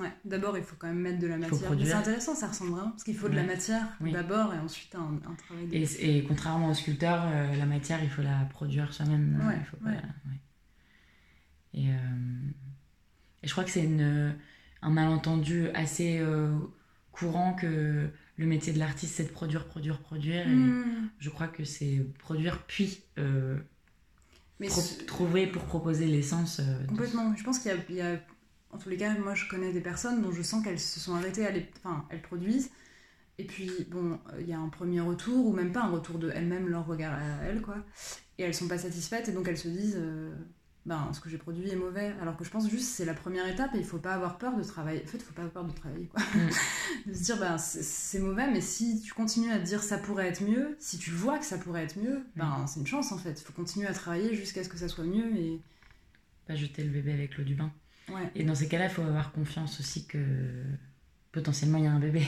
Ouais, 0.00 0.10
d'abord 0.24 0.56
il 0.56 0.64
faut 0.64 0.76
quand 0.78 0.86
même 0.86 1.00
mettre 1.00 1.18
de 1.18 1.26
la 1.26 1.36
matière. 1.36 1.70
C'est 1.78 1.92
intéressant, 1.92 2.34
ça 2.34 2.48
ressemble 2.48 2.70
vraiment. 2.70 2.90
Parce 2.92 3.04
qu'il 3.04 3.14
faut 3.16 3.28
de 3.28 3.36
la 3.36 3.44
matière 3.44 3.86
Oui. 4.00 4.10
d'abord 4.12 4.54
et 4.54 4.58
ensuite 4.58 4.94
un, 4.94 5.20
un 5.30 5.34
travail 5.34 5.66
de. 5.66 5.74
Et, 5.74 6.16
et 6.18 6.24
contrairement 6.24 6.70
au 6.70 6.74
sculpteur, 6.74 7.22
euh, 7.26 7.54
la 7.54 7.66
matière, 7.66 8.02
il 8.02 8.08
faut 8.08 8.22
la 8.22 8.38
produire 8.46 8.92
soi-même. 8.94 9.38
euh, 9.42 9.48
Ouais, 9.48 9.56
il 9.60 9.64
faut 9.66 9.76
pas. 9.76 9.90
Et, 11.74 11.88
et 13.42 13.46
je 13.46 13.52
crois 13.52 13.64
que 13.64 13.70
c'est 13.70 13.84
une- 13.84 14.34
un 14.82 14.90
malentendu 14.90 15.68
assez 15.74 16.18
euh, 16.18 16.50
courant 17.12 17.54
que 17.54 18.08
le 18.36 18.46
métier 18.46 18.72
de 18.72 18.78
l'artiste, 18.78 19.14
c'est 19.16 19.24
de 19.24 19.28
produire, 19.30 19.66
produire, 19.66 20.00
produire. 20.00 20.46
Et 20.48 20.54
Mm. 20.54 21.10
je 21.18 21.30
crois 21.30 21.48
que 21.48 21.64
c'est 21.64 22.04
produire 22.18 22.64
puis 22.66 23.02
euh, 23.18 23.56
Mais 24.58 24.68
pro- 24.68 24.80
ce- 24.80 25.04
trouver 25.04 25.46
pour 25.46 25.62
proposer 25.64 26.06
l'essence. 26.06 26.60
euh, 26.60 26.78
de- 26.82 26.86
Complètement. 26.88 27.34
Je 27.36 27.44
pense 27.44 27.58
qu'il 27.58 27.72
y 27.90 27.94
y 27.94 28.00
a- 28.00 28.20
En 28.74 28.78
tous 28.78 28.88
les 28.88 28.96
cas, 28.96 29.14
moi 29.18 29.34
je 29.34 29.46
connais 29.48 29.70
des 29.70 29.82
personnes 29.82 30.22
dont 30.22 30.32
je 30.32 30.40
sens 30.40 30.64
qu'elles 30.64 30.80
se 30.80 30.98
sont 30.98 31.14
arrêtées 31.14 31.44
à 31.46 31.50
les. 31.50 31.68
Enfin, 31.84 32.06
elles 32.08 32.22
produisent. 32.22 32.70
Et 33.38 33.44
puis, 33.44 33.70
bon, 33.90 34.18
euh, 34.32 34.40
il 34.40 34.48
y 34.48 34.54
a 34.54 34.58
un 34.58 34.68
premier 34.70 35.00
retour, 35.00 35.46
ou 35.46 35.52
même 35.52 35.72
pas 35.72 35.82
un 35.82 35.90
retour 35.90 36.18
de 36.18 36.30
elles-mêmes, 36.30 36.68
leur 36.68 36.86
regard 36.86 37.12
à 37.12 37.44
elles, 37.44 37.60
quoi. 37.60 37.76
Et 38.38 38.44
elles 38.44 38.54
sont 38.54 38.68
pas 38.68 38.78
satisfaites, 38.78 39.28
et 39.28 39.32
donc 39.32 39.46
elles 39.46 39.58
se 39.58 39.68
disent. 39.68 39.98
Ben, 40.84 41.10
ce 41.12 41.20
que 41.20 41.28
j'ai 41.30 41.38
produit 41.38 41.68
est 41.70 41.76
mauvais. 41.76 42.12
Alors 42.20 42.36
que 42.36 42.44
je 42.44 42.50
pense 42.50 42.68
juste 42.68 42.88
c'est 42.88 43.04
la 43.04 43.14
première 43.14 43.46
étape 43.48 43.74
et 43.74 43.78
il 43.78 43.84
faut 43.84 43.98
pas 43.98 44.14
avoir 44.14 44.38
peur 44.38 44.56
de 44.56 44.62
travailler. 44.64 45.02
En 45.04 45.06
fait, 45.06 45.18
il 45.18 45.24
faut 45.24 45.32
pas 45.32 45.42
avoir 45.42 45.64
peur 45.64 45.64
de 45.64 45.78
travailler. 45.78 46.06
Quoi. 46.06 46.22
Mm. 46.34 46.48
de 47.10 47.14
se 47.14 47.22
dire, 47.22 47.38
ben, 47.38 47.56
c'est- 47.58 48.18
mauvais, 48.18 48.50
mais 48.50 48.60
si 48.60 49.00
tu 49.00 49.12
continues 49.14 49.50
à 49.52 49.58
te 49.58 49.64
dire 49.64 49.82
ça 49.82 49.98
pourrait 49.98 50.26
être 50.28 50.42
mieux, 50.42 50.76
si 50.80 50.98
tu 50.98 51.10
vois 51.10 51.38
que 51.38 51.44
ça 51.44 51.58
pourrait 51.58 51.84
être 51.84 51.96
mieux, 51.98 52.24
ben, 52.36 52.66
c'est 52.66 52.80
une 52.80 52.86
chance 52.86 53.12
en 53.12 53.18
fait. 53.18 53.40
Il 53.40 53.44
faut 53.44 53.52
continuer 53.52 53.86
à 53.86 53.92
travailler 53.94 54.34
jusqu'à 54.34 54.64
ce 54.64 54.68
que 54.68 54.76
ça 54.78 54.88
soit 54.88 55.04
mieux. 55.04 55.36
Et... 55.36 55.60
Pas 56.46 56.56
jeter 56.56 56.82
le 56.82 56.90
bébé 56.90 57.12
avec 57.12 57.36
l'eau 57.38 57.44
du 57.44 57.54
bain. 57.54 57.72
Ouais, 58.08 58.30
Et 58.34 58.42
dans 58.44 58.54
ces 58.56 58.66
cas-là, 58.66 58.86
il 58.86 58.90
faut 58.90 59.02
avoir 59.02 59.30
confiance 59.32 59.78
aussi 59.78 60.06
que 60.06 60.18
potentiellement 61.30 61.78
il 61.78 61.84
y 61.84 61.86
a 61.86 61.92
un 61.92 62.00
bébé. 62.00 62.26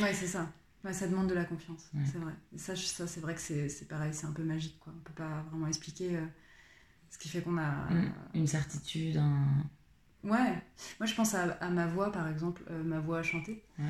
ouais 0.00 0.12
c'est 0.12 0.26
ça. 0.26 0.50
Ouais, 0.84 0.92
ça 0.92 1.06
demande 1.06 1.28
de 1.28 1.34
la 1.34 1.44
confiance, 1.44 1.88
Ouais. 1.94 2.00
c'est 2.10 2.18
vrai. 2.18 2.32
Et 2.52 2.58
ça, 2.58 2.74
ça 2.74 3.06
c'est 3.06 3.20
vrai 3.20 3.34
que 3.36 3.40
c'est 3.40 3.68
c'est 3.68 3.86
pareil, 3.86 4.12
c'est 4.12 4.26
un 4.26 4.32
peu 4.32 4.42
magique. 4.42 4.78
Quoi. 4.80 4.92
On 4.96 5.00
peut 5.00 5.12
pas 5.14 5.44
vraiment 5.48 5.68
expliquer 5.68 6.16
euh, 6.16 6.24
ce 7.12 7.18
qui 7.18 7.28
fait 7.28 7.42
qu'on 7.42 7.58
a. 7.58 7.88
Une 8.34 8.46
certitude, 8.46 9.18
un... 9.18 9.46
Ouais, 10.24 10.62
moi 11.00 11.06
je 11.06 11.14
pense 11.14 11.34
à, 11.34 11.52
à 11.60 11.68
ma 11.68 11.86
voix 11.86 12.10
par 12.10 12.28
exemple, 12.28 12.62
euh, 12.70 12.82
ma 12.82 13.00
voix 13.00 13.18
à 13.18 13.22
chanter. 13.22 13.62
Ouais. 13.78 13.84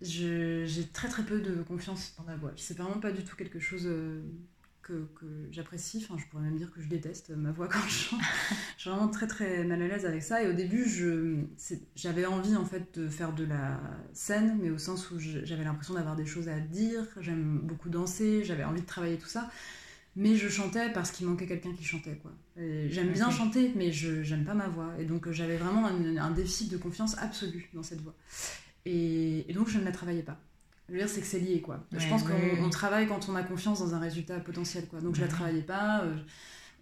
J'ai 0.00 0.88
très 0.92 1.08
très 1.08 1.24
peu 1.24 1.40
de 1.40 1.62
confiance 1.62 2.14
dans 2.16 2.24
ma 2.24 2.36
voix. 2.36 2.52
C'est 2.56 2.78
vraiment 2.78 3.00
pas 3.00 3.10
du 3.10 3.24
tout 3.24 3.34
quelque 3.34 3.58
chose 3.58 3.86
euh, 3.86 4.22
que, 4.82 5.08
que 5.16 5.48
j'apprécie. 5.50 6.04
Enfin, 6.04 6.16
je 6.22 6.26
pourrais 6.30 6.44
même 6.44 6.56
dire 6.56 6.70
que 6.70 6.80
je 6.80 6.86
déteste 6.86 7.30
ma 7.30 7.50
voix 7.50 7.66
quand 7.66 7.80
je 7.88 7.94
chante. 7.94 8.20
je 8.76 8.82
suis 8.82 8.90
vraiment 8.90 9.08
très 9.08 9.26
très 9.26 9.64
mal 9.64 9.82
à 9.82 9.88
l'aise 9.88 10.06
avec 10.06 10.22
ça. 10.22 10.42
Et 10.44 10.48
au 10.48 10.52
début, 10.52 10.86
j'avais 11.96 12.26
envie 12.26 12.54
en 12.54 12.64
fait 12.64 12.96
de 12.96 13.08
faire 13.08 13.32
de 13.32 13.44
la 13.44 13.80
scène, 14.12 14.58
mais 14.62 14.70
au 14.70 14.78
sens 14.78 15.10
où 15.10 15.18
j'avais 15.18 15.64
l'impression 15.64 15.94
d'avoir 15.94 16.14
des 16.14 16.26
choses 16.26 16.48
à 16.48 16.60
dire. 16.60 17.04
J'aime 17.20 17.58
beaucoup 17.64 17.88
danser, 17.88 18.44
j'avais 18.44 18.64
envie 18.64 18.82
de 18.82 18.86
travailler 18.86 19.18
tout 19.18 19.28
ça. 19.28 19.50
Mais 20.20 20.34
je 20.36 20.48
chantais 20.48 20.90
parce 20.92 21.10
qu'il 21.12 21.26
manquait 21.28 21.46
quelqu'un 21.46 21.72
qui 21.72 21.84
chantait, 21.84 22.18
quoi. 22.20 22.32
J'aime 22.90 23.12
bien 23.12 23.30
chanter, 23.30 23.72
mais 23.76 23.92
je 23.92 24.22
j'aime 24.24 24.44
pas 24.44 24.54
ma 24.54 24.66
voix. 24.68 24.90
Et 24.98 25.04
donc 25.04 25.26
euh, 25.28 25.32
j'avais 25.32 25.56
vraiment 25.56 25.86
un, 25.86 26.16
un 26.16 26.30
déficit 26.32 26.70
de 26.72 26.76
confiance 26.76 27.16
absolu 27.18 27.70
dans 27.72 27.84
cette 27.84 28.00
voix. 28.02 28.14
Et, 28.84 29.48
et 29.48 29.52
donc 29.52 29.68
je 29.68 29.78
ne 29.78 29.84
la 29.84 29.92
travaillais 29.92 30.22
pas. 30.22 30.38
Je 30.88 30.94
veux 30.94 30.98
dire, 30.98 31.08
c'est 31.08 31.20
que 31.20 31.26
c'est 31.26 31.38
lié, 31.38 31.60
quoi. 31.60 31.84
je 31.92 32.08
pense 32.08 32.22
qu'on 32.24 32.70
travaille 32.70 33.06
quand 33.06 33.28
on 33.28 33.36
a 33.36 33.42
confiance 33.42 33.78
dans 33.80 33.94
un 33.94 34.00
résultat 34.00 34.40
potentiel, 34.40 34.86
quoi. 34.86 35.00
Donc 35.00 35.14
je 35.14 35.20
la 35.20 35.28
travaillais 35.28 35.62
pas. 35.62 36.02
euh, 36.02 36.16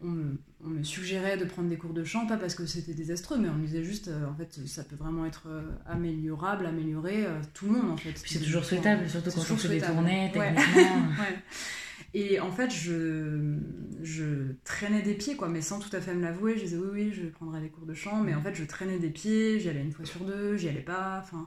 on, 0.03 0.09
me, 0.09 0.39
on 0.65 0.69
me 0.69 0.83
suggérait 0.85 1.37
de 1.39 1.45
prendre 1.47 1.69
des 1.71 1.77
cours 1.79 1.95
de 1.95 2.05
chant, 2.05 2.27
pas 2.27 2.37
parce 2.37 2.55
que 2.55 2.67
c'était 2.67 2.93
désastreux, 2.95 3.39
mais 3.39 3.49
on 3.49 3.55
me 3.55 3.67
disait 3.67 3.83
juste, 3.83 4.09
euh, 4.09 4.27
en 4.29 4.35
fait, 4.35 4.61
ça 4.67 4.85
peut 4.85 4.95
vraiment 4.97 5.25
être 5.27 5.45
euh, 5.49 5.63
améliorable, 5.87 6.67
amélioré, 6.67 7.25
euh, 7.25 7.41
tout 7.55 7.67
le 7.67 7.73
monde, 7.73 7.91
en 7.93 7.97
fait. 7.97 8.13
Puis 8.13 8.35
c'est 8.35 8.41
toujours 8.41 8.65
souhaitable, 8.65 9.09
surtout 9.09 9.31
quand 9.31 9.41
on 9.53 9.57
fait 9.57 9.69
des 9.69 9.81
tournées, 9.81 10.31
techniquement. 10.33 11.03
Ouais. 11.19 11.39
Et 12.19 12.41
en 12.41 12.51
fait, 12.51 12.71
je, 12.71 13.59
je 14.03 14.25
traînais 14.65 15.03
des 15.03 15.13
pieds, 15.15 15.37
quoi, 15.37 15.49
mais 15.49 15.61
sans 15.61 15.79
tout 15.79 15.95
à 15.95 16.01
fait 16.01 16.15
me 16.15 16.23
l'avouer. 16.23 16.57
Je 16.57 16.65
disais 16.65 16.79
oui, 16.79 16.89
oui, 16.93 17.13
je 17.13 17.27
prendrai 17.29 17.61
des 17.61 17.69
cours 17.69 17.85
de 17.85 17.93
chant, 17.93 18.23
mais 18.23 18.35
en 18.35 18.41
fait, 18.43 18.55
je 18.55 18.65
traînais 18.65 18.99
des 18.99 19.11
pieds, 19.11 19.61
j'y 19.61 19.69
allais 19.69 19.83
une 19.83 19.93
fois 19.93 20.07
sur 20.07 20.25
deux, 20.25 20.57
j'y 20.57 20.69
allais 20.69 20.81
pas, 20.81 21.21
enfin. 21.23 21.47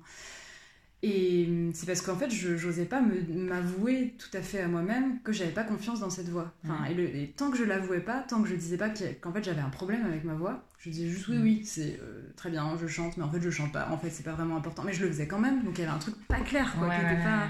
Et 1.01 1.47
c'est 1.73 1.85
parce 1.85 2.01
qu'en 2.01 2.17
fait, 2.17 2.29
je 2.29 2.49
n'osais 2.65 2.83
pas 2.83 3.01
m'avouer 3.01 4.15
tout 4.17 4.35
à 4.37 4.41
fait 4.41 4.59
à 4.59 4.67
moi-même 4.67 5.21
que 5.21 5.31
j'avais 5.31 5.51
pas 5.53 5.63
confiance 5.63 6.01
dans 6.01 6.09
cette 6.09 6.27
voix. 6.27 6.53
Enfin, 6.65 6.83
et, 6.89 6.93
le- 6.93 7.15
et 7.15 7.33
tant 7.37 7.49
que 7.51 7.57
je 7.57 7.63
l'avouais 7.63 8.01
pas, 8.01 8.19
tant 8.27 8.41
que 8.43 8.49
je 8.49 8.55
disais 8.55 8.75
pas 8.75 8.89
qu'en 8.89 9.31
fait 9.31 9.41
j'avais 9.41 9.61
un 9.61 9.69
problème 9.69 10.05
avec 10.05 10.25
ma 10.25 10.33
voix, 10.33 10.65
je 10.77 10.89
disais 10.89 11.07
juste 11.07 11.29
oui, 11.29 11.37
oui, 11.41 11.61
c'est 11.63 12.01
euh, 12.03 12.29
très 12.35 12.49
bien, 12.49 12.77
je 12.81 12.85
chante, 12.87 13.15
mais 13.15 13.23
en 13.23 13.31
fait 13.31 13.39
je 13.41 13.49
chante 13.49 13.71
pas. 13.71 13.87
En 13.91 13.97
fait, 13.97 14.09
c'est 14.09 14.23
pas 14.23 14.33
vraiment 14.33 14.57
important, 14.57 14.83
mais 14.85 14.91
je 14.91 15.01
le 15.05 15.07
faisais 15.07 15.27
quand 15.27 15.39
même. 15.39 15.63
Donc 15.63 15.77
il 15.77 15.81
y 15.81 15.83
avait 15.85 15.93
un 15.95 15.99
truc 15.99 16.15
pas 16.27 16.41
clair, 16.41 16.75
quoi, 16.77 16.89
Ouais, 16.89 16.95
qui 16.95 17.01
ouais, 17.01 17.13
était 17.13 17.23
pas. 17.23 17.47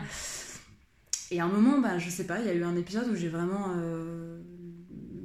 Et 1.31 1.39
à 1.39 1.45
un 1.45 1.47
moment, 1.49 1.79
bah, 1.79 1.99
je 1.99 2.09
sais 2.09 2.25
pas, 2.25 2.39
il 2.39 2.45
y 2.47 2.49
a 2.49 2.53
eu 2.53 2.63
un 2.63 2.75
épisode 2.75 3.07
où 3.09 3.15
j'ai 3.15 3.29
vraiment 3.29 3.73
euh, 3.77 4.41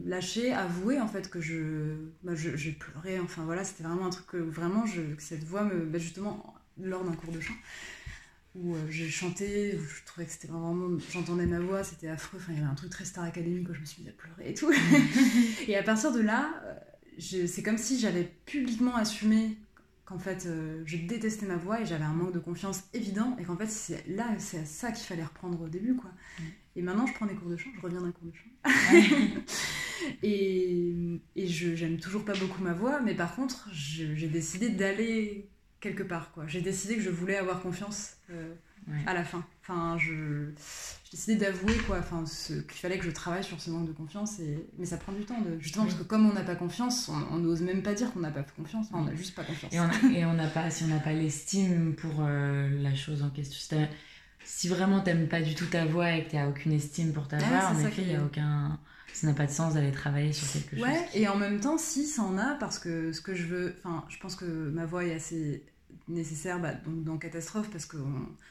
lâché, 0.04 0.52
avoué 0.52 1.00
en 1.00 1.08
fait 1.08 1.30
que 1.30 1.40
je, 1.40 1.96
bah, 2.22 2.34
j'ai 2.34 2.72
pleuré. 2.72 3.18
Enfin 3.20 3.44
voilà, 3.44 3.64
c'était 3.64 3.84
vraiment 3.84 4.06
un 4.06 4.10
truc 4.10 4.26
que 4.26 4.36
vraiment, 4.36 4.84
je, 4.86 5.00
que 5.14 5.22
cette 5.22 5.44
voix 5.44 5.64
me, 5.64 5.84
bah, 5.86 5.98
justement, 5.98 6.54
lors 6.78 7.04
d'un 7.04 7.12
cours 7.12 7.32
de 7.32 7.40
chant, 7.40 7.54
où 8.54 8.74
euh, 8.74 8.78
j'ai 8.90 9.08
chanté, 9.08 9.76
où 9.76 9.82
je 9.82 10.04
trouvais 10.04 10.26
que 10.26 10.32
c'était 10.32 10.48
vraiment, 10.48 10.96
j'entendais 11.12 11.46
ma 11.46 11.58
voix, 11.60 11.82
c'était 11.82 12.08
affreux. 12.08 12.38
Enfin, 12.40 12.52
il 12.52 12.58
y 12.58 12.62
avait 12.62 12.70
un 12.70 12.74
truc 12.74 12.90
très 12.90 13.04
Star 13.04 13.24
Academy, 13.24 13.64
quoi. 13.64 13.74
Je 13.74 13.80
me 13.80 13.86
suis 13.86 14.02
mise 14.02 14.10
à 14.10 14.12
pleurer 14.12 14.50
et 14.50 14.54
tout. 14.54 14.70
et 15.68 15.76
à 15.76 15.82
partir 15.82 16.12
de 16.12 16.20
là, 16.20 16.54
euh, 16.66 16.74
je- 17.18 17.46
c'est 17.46 17.62
comme 17.62 17.78
si 17.78 17.98
j'avais 17.98 18.30
publiquement 18.46 18.94
assumé 18.96 19.56
qu'en 20.04 20.18
fait 20.18 20.46
euh, 20.46 20.82
je 20.84 20.96
détestais 20.96 21.46
ma 21.46 21.56
voix 21.56 21.80
et 21.80 21.86
j'avais 21.86 22.04
un 22.04 22.12
manque 22.12 22.32
de 22.32 22.38
confiance 22.38 22.84
évident 22.92 23.36
et 23.38 23.44
qu'en 23.44 23.56
fait 23.56 23.68
c'est 23.68 24.06
là 24.08 24.26
c'est 24.38 24.58
à 24.58 24.64
ça 24.64 24.92
qu'il 24.92 25.06
fallait 25.06 25.24
reprendre 25.24 25.60
au 25.62 25.68
début 25.68 25.96
quoi. 25.96 26.10
Mm. 26.38 26.42
Et 26.76 26.82
maintenant 26.82 27.06
je 27.06 27.14
prends 27.14 27.26
des 27.26 27.34
cours 27.34 27.48
de 27.48 27.56
chant, 27.56 27.70
je 27.74 27.80
reviens 27.80 28.02
d'un 28.02 28.12
cours 28.12 28.28
de 28.28 28.34
chant. 28.34 29.40
et 30.22 31.20
et 31.36 31.46
je 31.46 31.74
j'aime 31.74 31.98
toujours 31.98 32.24
pas 32.24 32.34
beaucoup 32.34 32.62
ma 32.62 32.72
voix 32.72 33.00
mais 33.00 33.14
par 33.14 33.34
contre 33.34 33.68
j'ai 33.72 34.28
décidé 34.28 34.68
d'aller 34.68 35.48
quelque 35.80 36.02
part 36.02 36.32
quoi. 36.32 36.46
J'ai 36.46 36.60
décidé 36.60 36.96
que 36.96 37.02
je 37.02 37.10
voulais 37.10 37.36
avoir 37.36 37.62
confiance 37.62 38.16
euh, 38.30 38.54
Ouais. 38.86 38.98
à 39.06 39.14
la 39.14 39.24
fin. 39.24 39.42
Enfin 39.62 39.96
je 39.98 40.50
j'ai 41.04 41.10
décidé 41.12 41.36
d'avouer 41.36 41.74
quoi 41.86 41.98
enfin 42.00 42.26
ce- 42.26 42.52
qu'il 42.52 42.78
fallait 42.80 42.98
que 42.98 43.04
je 43.06 43.10
travaille 43.10 43.42
sur 43.42 43.58
ce 43.60 43.70
manque 43.70 43.86
de 43.86 43.92
confiance 43.92 44.40
et 44.40 44.66
mais 44.78 44.84
ça 44.84 44.96
prend 44.98 45.12
du 45.12 45.24
temps 45.24 45.40
de 45.40 45.58
justement 45.58 45.84
Oui. 45.84 45.90
parce 45.90 46.02
que 46.02 46.06
comme 46.08 46.28
on 46.28 46.32
n'a 46.34 46.42
pas 46.42 46.54
confiance, 46.54 47.10
on 47.30 47.38
n'ose 47.38 47.62
même 47.62 47.82
pas 47.82 47.94
dire 47.94 48.12
qu'on 48.12 48.20
n'a 48.20 48.30
pas 48.30 48.42
confiance, 48.42 48.86
enfin, 48.90 48.98
on 49.02 49.04
n'a 49.06 49.14
juste 49.14 49.34
pas 49.34 49.44
confiance. 49.44 49.72
Et 49.72 49.80
on 49.80 49.84
a- 49.84 50.12
et 50.12 50.24
on 50.26 50.34
n'a 50.34 50.48
pas, 50.48 50.68
si 50.70 50.84
on 50.84 50.88
n'a 50.88 50.98
pas 51.00 51.12
l'estime 51.14 51.94
pour 51.94 52.12
euh, 52.20 52.68
la 52.82 52.94
chose 52.94 53.22
en 53.22 53.30
question. 53.30 53.78
Si, 54.46 54.68
vraiment 54.68 55.00
t'aimes 55.00 55.28
pas 55.28 55.40
du 55.40 55.54
tout 55.54 55.64
ta 55.64 55.86
voix 55.86 56.10
et 56.12 56.24
que 56.26 56.32
t'as 56.32 56.46
aucune 56.46 56.72
estime 56.72 57.14
pour 57.14 57.26
ta 57.28 57.38
Ouais, 57.38 57.44
voix, 57.46 57.68
en 57.68 57.78
effet, 57.78 58.02
il 58.02 58.12
y 58.12 58.16
a 58.16 58.22
aucun. 58.22 58.78
Ça 59.14 59.26
n'a 59.28 59.32
pas 59.32 59.46
de 59.46 59.50
sens 59.52 59.72
d'aller 59.74 59.92
travailler 59.92 60.32
sur 60.34 60.46
quelque 60.52 60.82
Ouais, 60.82 60.92
chose. 60.92 61.04
et 61.14 61.28
en 61.28 61.36
même 61.36 61.60
temps, 61.60 61.78
si, 61.78 62.04
ça 62.04 62.22
en 62.22 62.36
a, 62.36 62.54
parce 62.56 62.78
que 62.80 63.12
ce 63.12 63.20
que 63.22 63.34
je 63.34 63.44
veux, 63.44 63.74
enfin, 63.78 64.04
je 64.10 64.18
pense 64.18 64.34
que 64.36 64.44
ma 64.44 64.84
voix 64.84 65.04
est 65.04 65.14
assez 65.14 65.62
nécessaire 66.08 66.60
bah, 66.60 66.72
dans 66.86 67.18
Catastrophe, 67.18 67.70
parce 67.70 67.86
que 67.86 67.96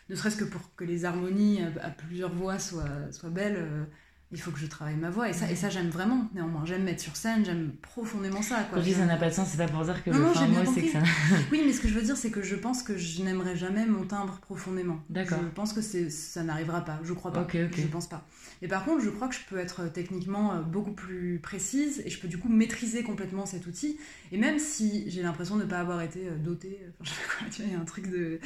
ne 0.09 0.15
serait-ce 0.15 0.37
que 0.37 0.45
pour 0.45 0.73
que 0.75 0.83
les 0.83 1.05
harmonies 1.05 1.61
à, 1.81 1.89
plusieurs 1.89 2.33
voix 2.33 2.59
soient, 2.59 3.11
soient 3.11 3.29
belles, 3.29 3.57
euh, 3.57 3.85
il 4.33 4.41
faut 4.41 4.49
que 4.51 4.57
je 4.59 4.65
travaille 4.65 4.95
ma 4.95 5.11
voix, 5.11 5.29
et 5.29 5.33
ça, 5.33 5.49
et 5.49 5.55
ça 5.55 5.69
j'aime 5.69 5.89
vraiment, 5.89 6.27
néanmoins. 6.33 6.65
J'aime 6.65 6.83
mettre 6.83 7.01
sur 7.01 7.15
scène, 7.15 7.45
j'aime 7.45 7.71
profondément 7.81 8.41
ça. 8.41 8.63
Quoi. 8.63 8.79
Je 8.79 8.85
dis 8.85 8.93
ça 8.93 9.05
n'a 9.05 9.15
pas 9.15 9.29
de 9.29 9.33
sens, 9.33 9.47
c'est 9.49 9.57
pas 9.57 9.67
pour 9.67 9.83
dire 9.83 10.03
que 10.03 10.09
Non, 10.09 10.17
le 10.17 10.23
non, 10.25 10.33
fin 10.33 10.47
mot, 10.47 10.71
c'est 10.73 10.81
que 10.81 10.91
ça. 10.91 11.03
Oui, 11.51 11.61
mais 11.65 11.71
ce 11.71 11.79
que 11.79 11.87
je 11.87 11.93
veux 11.93 12.01
dire, 12.01 12.17
c'est 12.17 12.31
que 12.31 12.41
je 12.41 12.55
pense 12.55 12.81
que 12.81 12.97
je 12.97 13.21
n'aimerais 13.21 13.55
jamais 13.55 13.85
mon 13.85 14.05
timbre 14.05 14.39
profondément. 14.39 14.99
D'accord. 15.09 15.37
Je 15.41 15.47
pense 15.49 15.71
que 15.73 15.81
ça 15.81 16.43
n'arrivera 16.43 16.83
pas, 16.83 16.99
je 17.03 17.13
crois 17.13 17.31
pas. 17.31 17.41
Ok, 17.43 17.55
ok. 17.63 17.79
Je 17.79 17.87
pense 17.87 18.07
pas. 18.07 18.27
Et 18.63 18.67
par 18.67 18.85
contre, 18.85 19.03
je 19.03 19.09
crois 19.09 19.27
que 19.27 19.35
je 19.35 19.41
peux 19.47 19.59
être 19.59 19.87
techniquement 19.91 20.53
euh, 20.53 20.61
beaucoup 20.61 20.93
plus 20.93 21.39
précise 21.39 22.01
et 22.05 22.09
je 22.09 22.19
peux 22.19 22.27
du 22.27 22.39
coup 22.39 22.49
maîtriser 22.49 23.03
complètement 23.03 23.45
cet 23.45 23.67
outil. 23.67 23.99
Et 24.31 24.37
même 24.37 24.57
si 24.57 25.09
j'ai 25.11 25.21
l'impression 25.21 25.57
de 25.57 25.63
ne 25.63 25.69
pas 25.69 25.79
avoir 25.79 26.01
été 26.01 26.27
euh, 26.27 26.37
dotée, 26.37 26.79
euh, 26.81 26.89
enfin, 26.99 27.03
je 27.03 27.09
sais 27.09 27.15
pas 27.27 27.37
quoi, 27.39 27.47
tu 27.51 27.61
vois, 27.61 27.71
il 27.71 27.73
y 27.73 27.77
a 27.77 27.79
un 27.79 27.85
truc 27.85 28.09
de. 28.09 28.39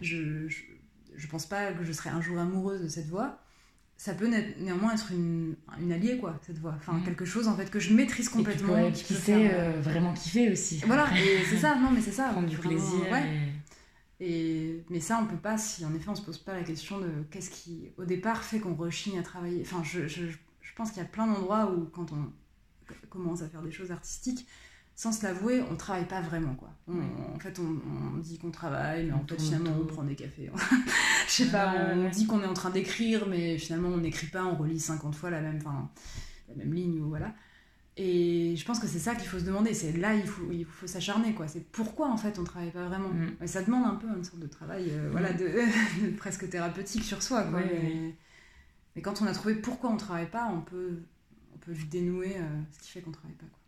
Je, 0.00 0.48
je, 0.48 0.62
je 1.16 1.26
pense 1.26 1.46
pas 1.46 1.72
que 1.72 1.82
je 1.82 1.92
serai 1.92 2.10
un 2.10 2.20
jour 2.20 2.38
amoureuse 2.38 2.82
de 2.82 2.88
cette 2.88 3.08
voix. 3.08 3.40
Ça 4.04 4.12
peut 4.12 4.26
né- 4.26 4.54
néanmoins 4.60 4.92
être 4.92 5.12
une, 5.12 5.56
une 5.80 5.90
alliée, 5.90 6.18
quoi, 6.18 6.38
cette 6.46 6.58
voix. 6.58 6.74
Enfin, 6.76 6.92
Mhm. 6.92 7.04
quelque 7.04 7.24
chose 7.24 7.48
en 7.48 7.56
fait 7.56 7.70
que 7.70 7.80
je 7.80 7.94
maîtrise 7.94 8.26
Et 8.28 8.30
complètement. 8.30 8.68
pourrais, 8.74 8.92
qui 8.92 9.14
sait, 9.14 9.50
euh, 9.54 9.80
vraiment 9.80 10.12
kiffer 10.12 10.52
aussi. 10.52 10.82
Voilà, 10.86 11.06
et 11.18 11.38
c'est 11.48 11.56
ça, 11.56 11.74
non 11.76 11.90
mais 11.90 12.02
c'est 12.02 12.12
ça. 12.12 12.28
Prendre 12.28 12.46
du 12.46 12.56
vraiment, 12.56 12.70
plaisir. 12.78 13.10
ouais. 13.10 13.24
et- 14.20 14.26
Et, 14.26 14.84
mais 14.90 15.00
ça, 15.00 15.18
on 15.22 15.26
peut 15.26 15.36
pas 15.40 15.56
si 15.56 15.84
en 15.86 15.94
effet 15.94 16.08
on 16.10 16.14
se 16.14 16.22
pose 16.22 16.36
pas 16.38 16.52
la 16.52 16.62
question 16.64 17.00
de 17.00 17.08
qu'est-ce 17.30 17.48
qui, 17.50 17.88
au 17.96 18.04
départ, 18.04 18.44
fait 18.44 18.58
qu'on 18.60 18.74
rechigne 18.74 19.18
à 19.18 19.22
travailler. 19.22 19.62
Enfin, 19.62 19.82
je, 19.82 20.06
je, 20.06 20.26
je 20.26 20.72
pense 20.76 20.90
qu'il 20.90 20.98
y 21.02 21.04
a 21.06 21.08
plein 21.08 21.26
d'endroits 21.26 21.72
où, 21.72 21.86
quand 21.86 22.12
on 22.12 22.30
commence 23.08 23.40
à 23.42 23.48
faire 23.48 23.62
des 23.62 23.72
choses 23.72 23.90
artistiques, 23.90 24.46
sans 24.96 25.10
se 25.12 25.24
l'avouer, 25.24 25.62
on 25.70 25.74
travaille 25.76 26.06
pas 26.06 26.20
vraiment, 26.20 26.54
quoi. 26.54 26.70
On- 26.88 26.92
Ouais. 26.94 27.04
En 27.34 27.38
fait, 27.40 27.58
on, 27.58 27.80
on 28.14 28.18
dit 28.18 28.38
qu'on 28.38 28.50
travaille, 28.52 29.06
mais 29.06 29.12
en 29.12 29.26
fait, 29.26 29.40
finalement, 29.40 29.72
on 29.80 29.86
prend 29.86 30.04
des 30.04 30.14
cafés. 30.14 30.50
sais 31.34 31.50
pas, 31.50 31.72
Ouais, 31.72 31.94
on 31.94 32.08
dit 32.08 32.26
qu'on 32.26 32.42
est 32.42 32.46
en 32.46 32.54
train 32.54 32.70
d'écrire, 32.70 33.26
mais 33.28 33.58
finalement, 33.58 33.88
on 33.88 33.98
n'écrit 33.98 34.26
pas, 34.26 34.44
on 34.44 34.56
relit 34.56 34.80
50 34.80 35.14
fois 35.14 35.30
la 35.30 35.40
même, 35.40 35.58
enfin, 35.58 35.90
la 36.48 36.54
même 36.56 36.72
ligne, 36.72 37.00
ou 37.00 37.08
voilà. 37.08 37.34
Et 37.96 38.56
je 38.56 38.64
pense 38.64 38.80
que 38.80 38.88
c'est 38.88 38.98
ça 38.98 39.14
qu'il 39.14 39.28
faut 39.28 39.38
se 39.38 39.44
demander. 39.44 39.72
C'est 39.72 39.92
là 39.92 40.14
il 40.14 40.26
faut 40.26 40.50
il 40.50 40.64
faut 40.64 40.88
s'acharner 40.88 41.32
quoi. 41.32 41.46
C'est 41.46 41.64
pourquoi 41.70 42.10
en 42.10 42.16
fait 42.16 42.40
on 42.40 42.44
travaille 42.44 42.72
pas 42.72 42.88
vraiment. 42.88 43.10
Mm. 43.10 43.36
Et 43.42 43.46
ça 43.46 43.62
demande 43.62 43.84
un 43.84 43.94
peu 43.94 44.08
une 44.08 44.24
sorte 44.24 44.40
de 44.40 44.48
travail 44.48 44.90
euh, 44.90 45.10
voilà 45.12 45.32
de, 45.32 45.44
de 46.04 46.16
presque 46.16 46.48
thérapeutique 46.50 47.04
sur 47.04 47.22
soi 47.22 47.44
quoi. 47.44 47.60
Ouais, 47.60 47.70
mais, 47.72 47.88
ouais. 47.88 48.14
mais 48.96 49.02
quand 49.02 49.22
on 49.22 49.26
a 49.26 49.32
trouvé 49.32 49.54
pourquoi 49.54 49.90
on 49.90 49.96
travaille 49.96 50.28
pas, 50.28 50.48
on 50.52 50.60
peut 50.60 51.02
on 51.54 51.58
peut 51.58 51.72
dénouer 51.88 52.34
euh, 52.36 52.60
ce 52.72 52.80
qui 52.80 52.90
fait 52.90 53.00
qu'on 53.00 53.12
travaille 53.12 53.36
pas 53.36 53.46
quoi. 53.46 53.60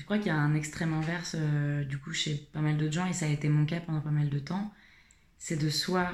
Je 0.00 0.04
crois 0.06 0.16
qu'il 0.16 0.28
y 0.28 0.30
a 0.30 0.36
un 0.36 0.54
extrême 0.54 0.94
inverse, 0.94 1.36
euh, 1.38 1.84
du 1.84 1.98
coup, 1.98 2.10
chez 2.10 2.34
pas 2.54 2.60
mal 2.60 2.78
d'autres 2.78 2.94
gens, 2.94 3.06
et 3.06 3.12
ça 3.12 3.26
a 3.26 3.28
été 3.28 3.50
mon 3.50 3.66
cas 3.66 3.80
pendant 3.80 4.00
pas 4.00 4.10
mal 4.10 4.30
de 4.30 4.38
temps. 4.38 4.72
C'est 5.36 5.56
de 5.56 5.68
soit 5.68 6.10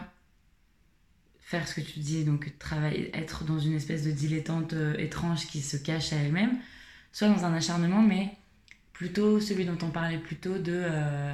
faire 1.47 1.68
ce 1.68 1.76
que 1.76 1.80
tu 1.80 2.01
dis, 2.01 2.24
donc 2.24 2.53
travailler, 2.59 3.16
être 3.16 3.44
dans 3.44 3.61
une 3.61 3.74
espèce 3.74 4.03
de 4.03 4.11
dilettante 4.11 4.72
euh, 4.72 4.97
étrange 4.99 5.47
qui 5.47 5.61
se 5.62 5.76
cache 5.76 6.12
à 6.12 6.16
elle-même, 6.16 6.59
soit 7.12 7.28
dans 7.28 7.44
un 7.44 7.55
acharnement, 7.55 8.03
mais 8.03 8.32
plutôt 8.92 9.40
celui 9.40 9.64
dont 9.64 9.78
on 9.82 9.90
parlait 9.90 10.18
plus 10.18 10.34
tôt, 10.34 10.59
de 10.59 10.72
euh, 10.74 11.32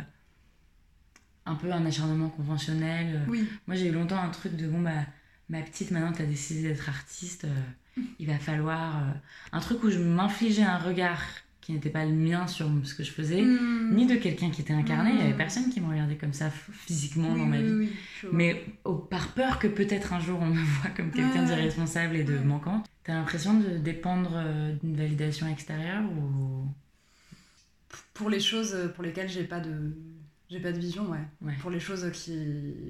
un 1.46 1.54
peu 1.54 1.72
un 1.72 1.86
acharnement 1.86 2.28
conventionnel. 2.28 3.22
Oui. 3.26 3.48
moi, 3.66 3.74
j'ai 3.74 3.88
eu 3.88 3.92
longtemps 3.92 4.22
un 4.22 4.28
truc 4.28 4.54
de 4.54 4.68
bon, 4.68 4.82
bah, 4.82 5.06
ma 5.48 5.62
petite, 5.62 5.90
maintenant, 5.90 6.12
t'as 6.12 6.26
décidé 6.26 6.68
d'être 6.68 6.90
artiste, 6.90 7.44
euh, 7.44 8.02
il 8.18 8.26
va 8.26 8.38
falloir. 8.38 8.98
euh, 8.98 9.12
un 9.52 9.60
truc 9.60 9.82
où 9.82 9.90
je 9.90 9.98
m'infligeais 9.98 10.62
un 10.62 10.78
regard 10.78 11.22
qui 11.62 11.72
n'était 11.72 11.88
pas 11.90 12.04
le 12.04 12.12
mien 12.12 12.46
sur 12.46 12.68
ce 12.84 12.94
que 12.94 13.02
je 13.04 13.10
faisais, 13.12 13.40
Mm. 13.40 13.94
ni 13.94 14.06
de 14.06 14.16
quelqu'un 14.16 14.50
qui 14.50 14.60
était 14.60 14.74
incarné. 14.74 15.10
Il 15.12 15.16
y 15.18 15.22
avait 15.22 15.32
Mm. 15.32 15.36
personne 15.38 15.70
qui 15.70 15.80
me 15.80 15.88
regardait 15.88 16.16
comme 16.16 16.32
ça 16.34 16.50
physiquement 16.50 17.32
Oui, 17.32 17.38
dans 17.38 17.46
ma 17.46 17.62
vie. 17.62 17.72
oui. 17.72 17.90
Mais 18.32 18.66
par 19.08 19.28
peur 19.28 19.58
que 19.58 19.68
peut-être 19.68 20.12
un 20.12 20.20
jour 20.20 20.38
on 20.42 20.46
me 20.46 20.54
voit 20.82 20.90
comme 20.90 21.10
quelqu'un 21.10 21.44
d'irresponsable 21.44 22.16
et 22.16 22.24
de 22.24 22.34
Ouais. 22.34 22.44
manquante, 22.44 22.84
t'as 23.04 23.14
l'impression 23.14 23.58
de 23.58 23.78
dépendre 23.78 24.32
euh, 24.34 24.74
d'une 24.82 24.96
validation 24.96 25.46
extérieure 25.48 26.02
ou? 26.12 26.66
Pour 28.14 28.28
les 28.30 28.40
choses 28.40 28.76
pour 28.94 29.04
lesquelles 29.04 29.28
j'ai 29.28 29.44
pas 29.44 29.60
de 29.60 29.92
j'ai 30.50 30.60
pas 30.60 30.72
de 30.72 30.78
vision, 30.78 31.10
ouais. 31.10 31.18
Ouais. 31.40 31.54
Pour 31.60 31.70
les 31.70 31.80
choses 31.80 32.10
qui 32.12 32.36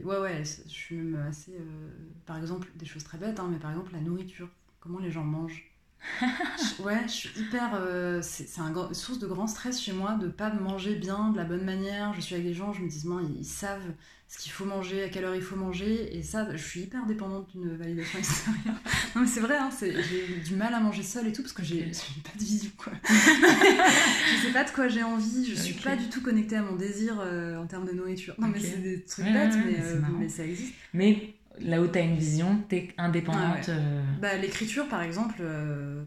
ouais 0.04 0.18
ouais, 0.18 0.42
je 0.44 0.70
suis 0.70 0.96
même 0.96 1.26
assez 1.28 1.52
euh, 1.52 1.90
par 2.26 2.36
exemple 2.38 2.68
des 2.76 2.86
choses 2.86 3.04
très 3.04 3.18
bêtes 3.18 3.38
hein, 3.38 3.48
mais 3.52 3.58
par 3.58 3.70
exemple 3.70 3.92
la 3.92 4.00
nourriture, 4.00 4.48
comment 4.80 4.98
les 4.98 5.10
gens 5.12 5.24
mangent. 5.24 5.62
Je- 6.20 6.82
ouais, 6.82 7.02
je 7.06 7.12
suis 7.12 7.30
hyper 7.40 7.72
euh, 7.74 8.20
c'est 8.22 8.48
c'est 8.48 8.60
un 8.60 8.70
grand- 8.70 8.92
source 8.94 9.18
de 9.18 9.26
grand 9.26 9.46
stress 9.46 9.80
chez 9.80 9.92
moi 9.92 10.14
de 10.20 10.28
pas 10.28 10.52
manger 10.52 10.94
bien 10.96 11.30
de 11.30 11.36
la 11.36 11.44
bonne 11.44 11.64
manière. 11.64 12.12
Je 12.14 12.20
suis 12.20 12.34
avec 12.34 12.46
des 12.46 12.54
gens, 12.54 12.72
je 12.72 12.82
me 12.82 12.88
dis 12.88 13.02
ils, 13.04 13.40
ils 13.40 13.44
savent 13.44 13.92
ce 14.28 14.38
qu'il 14.38 14.50
faut 14.52 14.64
manger, 14.64 15.02
à 15.04 15.08
quelle 15.10 15.24
heure 15.24 15.34
il 15.34 15.42
faut 15.42 15.56
manger 15.56 16.16
et 16.16 16.22
ça 16.22 16.48
je 16.56 16.62
suis 16.62 16.80
hyper 16.80 17.04
dépendante 17.06 17.50
d'une 17.54 17.76
validation 17.76 18.18
extérieure. 18.18 18.76
non 19.14 19.20
mais 19.22 19.26
c'est 19.26 19.40
vrai 19.40 19.56
hein, 19.58 19.68
j'ai 19.80 20.40
du 20.44 20.54
mal 20.56 20.72
à 20.72 20.80
manger 20.80 21.02
seule 21.02 21.26
et 21.28 21.32
tout 21.32 21.42
parce 21.42 21.52
que 21.52 21.62
j'ai 21.62 21.82
pas 22.24 22.38
de 22.38 22.42
vision 22.42 22.70
quoi. 22.78 22.92
je 23.04 24.46
sais 24.46 24.52
pas 24.52 24.64
de 24.64 24.70
quoi 24.70 24.88
j'ai 24.88 25.02
envie, 25.02 25.44
je 25.44 25.54
suis 25.54 25.74
pas 25.74 25.96
du 25.96 26.08
tout 26.08 26.22
connectée 26.22 26.56
à 26.56 26.62
mon 26.62 26.76
désir 26.76 27.18
euh, 27.20 27.58
en 27.58 27.66
termes 27.66 27.86
de 27.86 27.92
nourriture. 27.92 28.34
Non, 28.38 28.48
mais 28.48 28.58
c'est 28.60 28.78
des 28.78 29.02
trucs 29.02 29.26
Ouais, 29.26 29.32
bêtes, 29.32 29.54
ouais, 29.54 29.64
mais, 29.66 29.80
euh, 29.80 30.00
mais 30.18 30.28
ça 30.30 30.44
existe. 30.44 30.72
Mais 30.94 31.34
là 31.60 31.80
où 31.82 31.86
t'as 31.86 32.02
une 32.02 32.16
vision, 32.16 32.62
t'es 32.68 32.94
indépendante. 32.98 33.68
Ah 33.68 33.72
ouais. 33.72 33.76
euh, 33.76 34.02
Bah, 34.20 34.36
L'écriture, 34.36 34.88
par 34.88 35.02
exemple, 35.02 35.36
euh, 35.40 36.04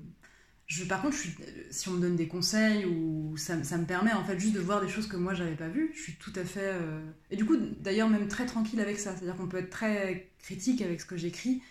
je, 0.68 0.84
par 0.86 1.02
contre, 1.02 1.16
je 1.16 1.22
suis, 1.22 1.36
si 1.72 1.90
on 1.90 1.94
me 1.94 2.02
donne 2.02 2.16
des 2.16 2.28
conseils, 2.28 2.86
ou 2.86 3.36
ça, 3.38 3.64
ça 3.64 3.78
me 3.78 3.86
permet 3.86 4.14
en 4.14 4.24
fait 4.24 4.40
juste 4.40 4.54
de 4.56 4.60
voir 4.60 4.82
des 4.82 4.90
choses 4.90 5.08
que 5.08 5.18
moi 5.18 5.34
j'avais 5.34 5.56
pas 5.56 5.68
vues, 5.70 5.92
je 5.96 6.02
suis 6.02 6.14
tout 6.16 6.34
à 6.36 6.44
fait. 6.44 6.62
euh, 6.74 7.02
Et 7.32 7.36
du 7.38 7.46
coup, 7.46 7.56
d'ailleurs, 7.80 8.10
même 8.10 8.28
très 8.28 8.46
tranquille 8.46 8.80
avec 8.80 8.98
ça. 9.00 9.16
C'est-à-dire 9.16 9.36
qu'on 9.36 9.48
peut 9.48 9.58
être 9.58 9.70
très 9.70 10.32
critique 10.40 10.82
avec 10.82 11.02
ce 11.02 11.06
que 11.06 11.18
j'écris. 11.18 11.62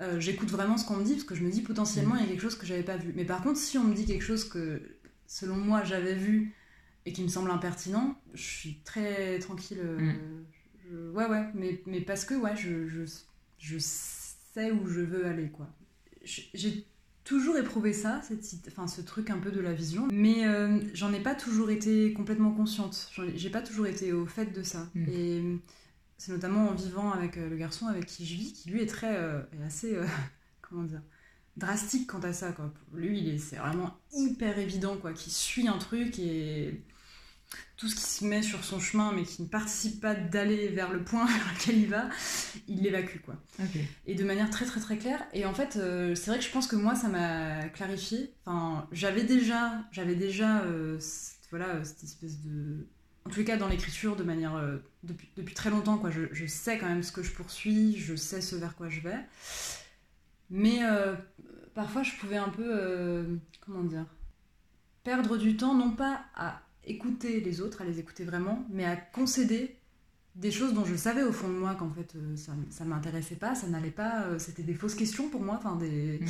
Euh, 0.00 0.18
J'écoute 0.20 0.50
vraiment 0.50 0.78
ce 0.78 0.86
qu'on 0.86 0.96
me 0.96 1.04
dit 1.04 1.12
parce 1.12 1.24
que 1.24 1.34
je 1.34 1.42
me 1.44 1.50
dis 1.50 1.60
potentiellement 1.62 2.16
il 2.16 2.22
y 2.22 2.24
a 2.24 2.28
quelque 2.28 2.40
chose 2.42 2.56
que 2.56 2.66
j'avais 2.66 2.82
pas 2.82 2.96
vu. 2.96 3.12
Mais 3.14 3.24
par 3.24 3.42
contre, 3.42 3.58
si 3.58 3.78
on 3.78 3.84
me 3.84 3.94
dit 3.94 4.06
quelque 4.06 4.24
chose 4.24 4.48
que 4.48 4.82
selon 5.26 5.56
moi 5.56 5.84
j'avais 5.84 6.14
vu 6.14 6.54
et 7.06 7.12
qui 7.12 7.22
me 7.22 7.28
semble 7.28 7.50
impertinent, 7.50 8.16
je 8.34 8.42
suis 8.42 8.80
très 8.84 9.38
tranquille. 9.38 9.80
Mm. 9.82 10.12
Je- 10.92 11.10
ouais, 11.10 11.26
ouais, 11.26 11.46
mais, 11.54 11.82
mais 11.86 12.00
parce 12.00 12.24
que 12.24 12.34
ouais, 12.34 12.56
je, 12.56 12.86
je, 12.88 13.02
je 13.58 13.78
sais 13.78 14.70
où 14.70 14.86
je 14.86 15.00
veux 15.00 15.26
aller, 15.26 15.48
quoi. 15.48 15.68
J'ai 16.24 16.86
toujours 17.24 17.56
éprouvé 17.56 17.92
ça, 17.92 18.20
cette, 18.22 18.44
enfin, 18.68 18.86
ce 18.86 19.00
truc 19.00 19.30
un 19.30 19.38
peu 19.38 19.50
de 19.50 19.60
la 19.60 19.72
vision, 19.72 20.08
mais 20.12 20.46
euh, 20.46 20.78
j'en 20.94 21.12
ai 21.12 21.20
pas 21.20 21.34
toujours 21.34 21.70
été 21.70 22.12
complètement 22.12 22.52
consciente. 22.52 23.10
J'ai 23.34 23.50
pas 23.50 23.62
toujours 23.62 23.86
été 23.86 24.12
au 24.12 24.26
fait 24.26 24.46
de 24.46 24.62
ça. 24.62 24.88
Mm. 24.94 25.08
Et 25.08 25.42
c'est 26.18 26.32
notamment 26.32 26.68
en 26.68 26.74
vivant 26.74 27.10
avec 27.12 27.36
euh, 27.38 27.48
le 27.48 27.56
garçon 27.56 27.86
avec 27.86 28.06
qui 28.06 28.26
je 28.26 28.34
vis, 28.34 28.52
qui 28.52 28.70
lui 28.70 28.80
est 28.82 28.86
très, 28.86 29.16
euh, 29.16 29.40
est 29.60 29.64
assez, 29.64 29.96
comment 30.62 30.84
dire, 30.84 31.02
drastique 31.56 32.06
quant 32.06 32.20
à 32.20 32.32
ça, 32.32 32.52
quoi. 32.52 32.72
Lui, 32.94 33.18
il 33.20 33.28
est, 33.28 33.38
c'est 33.38 33.56
vraiment 33.56 33.96
hyper 34.12 34.58
évident, 34.58 34.96
quoi, 34.96 35.12
qui 35.12 35.30
suit 35.30 35.68
un 35.68 35.78
truc 35.78 36.18
et 36.18 36.80
tout 37.76 37.88
ce 37.88 37.94
qui 37.96 38.02
se 38.02 38.24
met 38.24 38.42
sur 38.42 38.62
son 38.64 38.78
chemin, 38.78 39.12
mais 39.12 39.24
qui 39.24 39.42
ne 39.42 39.48
participe 39.48 40.00
pas 40.00 40.14
d'aller 40.14 40.68
vers 40.68 40.92
le 40.92 41.02
point 41.02 41.26
vers 41.26 41.52
lequel 41.54 41.78
il 41.78 41.88
va, 41.88 42.08
il 42.68 42.80
l'évacue, 42.82 43.18
quoi 43.24 43.34
et 44.06 44.14
de 44.14 44.22
manière 44.24 44.50
très 44.50 44.64
très 44.64 44.80
très 44.80 44.96
claire. 44.98 45.24
Et 45.32 45.44
en 45.46 45.52
fait, 45.54 45.76
euh, 45.76 46.14
c'est 46.14 46.30
vrai 46.30 46.38
que 46.38 46.44
je 46.44 46.50
pense 46.50 46.66
que 46.66 46.76
moi, 46.76 46.94
ça 46.94 47.08
m'a 47.08 47.68
clarifié. 47.70 48.32
Enfin, 48.44 48.86
j'avais 48.92 49.24
déjà, 49.24 49.84
j'avais 49.90 50.14
déjà, 50.14 50.60
euh, 50.62 50.98
cette- 51.00 51.48
voilà, 51.50 51.82
cette 51.84 52.04
espèce 52.04 52.40
de, 52.42 52.86
en 53.26 53.30
tous 53.30 53.40
les 53.40 53.44
cas 53.44 53.56
dans 53.56 53.68
l'écriture, 53.68 54.16
de 54.16 54.22
manière 54.22 54.54
euh, 54.56 54.78
depuis, 55.02 55.28
depuis 55.36 55.54
très 55.54 55.70
longtemps, 55.70 55.98
quoi. 55.98 56.10
Je, 56.10 56.22
je 56.32 56.46
sais 56.46 56.78
quand 56.78 56.86
même 56.88 57.02
ce 57.02 57.12
que 57.12 57.22
je 57.22 57.32
poursuis, 57.32 57.96
je 57.98 58.14
sais 58.16 58.40
ce 58.40 58.54
vers 58.56 58.74
quoi 58.76 58.88
je 58.88 59.00
vais. 59.00 59.18
Mais 60.50 60.80
parfois, 61.74 62.02
je 62.02 62.12
pouvais 62.16 62.36
un 62.36 62.48
peu, 62.50 63.38
comment 63.64 63.82
dire, 63.84 64.06
perdre 65.02 65.36
du 65.36 65.56
temps, 65.56 65.74
non 65.74 65.90
pas 65.92 66.22
à 66.34 66.62
écouter 66.84 67.40
les 67.40 67.60
autres, 67.60 67.82
à 67.82 67.84
les 67.84 67.98
écouter 67.98 68.24
vraiment, 68.24 68.66
mais 68.70 68.84
à 68.84 68.96
concéder 68.96 69.76
des 70.34 70.50
choses 70.50 70.72
dont 70.72 70.84
je 70.84 70.96
savais 70.96 71.22
au 71.22 71.32
fond 71.32 71.48
de 71.48 71.54
moi 71.54 71.74
qu'en 71.74 71.90
fait 71.90 72.14
euh, 72.16 72.36
ça, 72.36 72.52
ça 72.70 72.84
m'intéressait 72.84 73.36
pas, 73.36 73.54
ça 73.54 73.66
n'allait 73.68 73.90
pas, 73.90 74.24
euh, 74.24 74.38
c'était 74.38 74.62
des 74.62 74.74
fausses 74.74 74.94
questions 74.94 75.28
pour 75.28 75.42
moi, 75.42 75.56
enfin 75.58 75.76
des... 75.76 76.18
Mhm. 76.20 76.28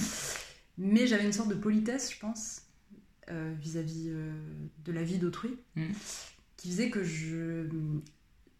mais 0.78 1.06
j'avais 1.06 1.24
une 1.24 1.32
sorte 1.32 1.48
de 1.50 1.54
politesse, 1.54 2.12
je 2.12 2.18
pense, 2.18 2.62
euh, 3.30 3.54
vis-à-vis 3.60 4.06
euh, 4.08 4.32
de 4.84 4.92
la 4.92 5.04
vie 5.04 5.18
d'autrui, 5.18 5.56
Mhm. 5.76 5.92
qui 6.56 6.68
faisait 6.70 6.90
que 6.90 7.04
je 7.04 7.66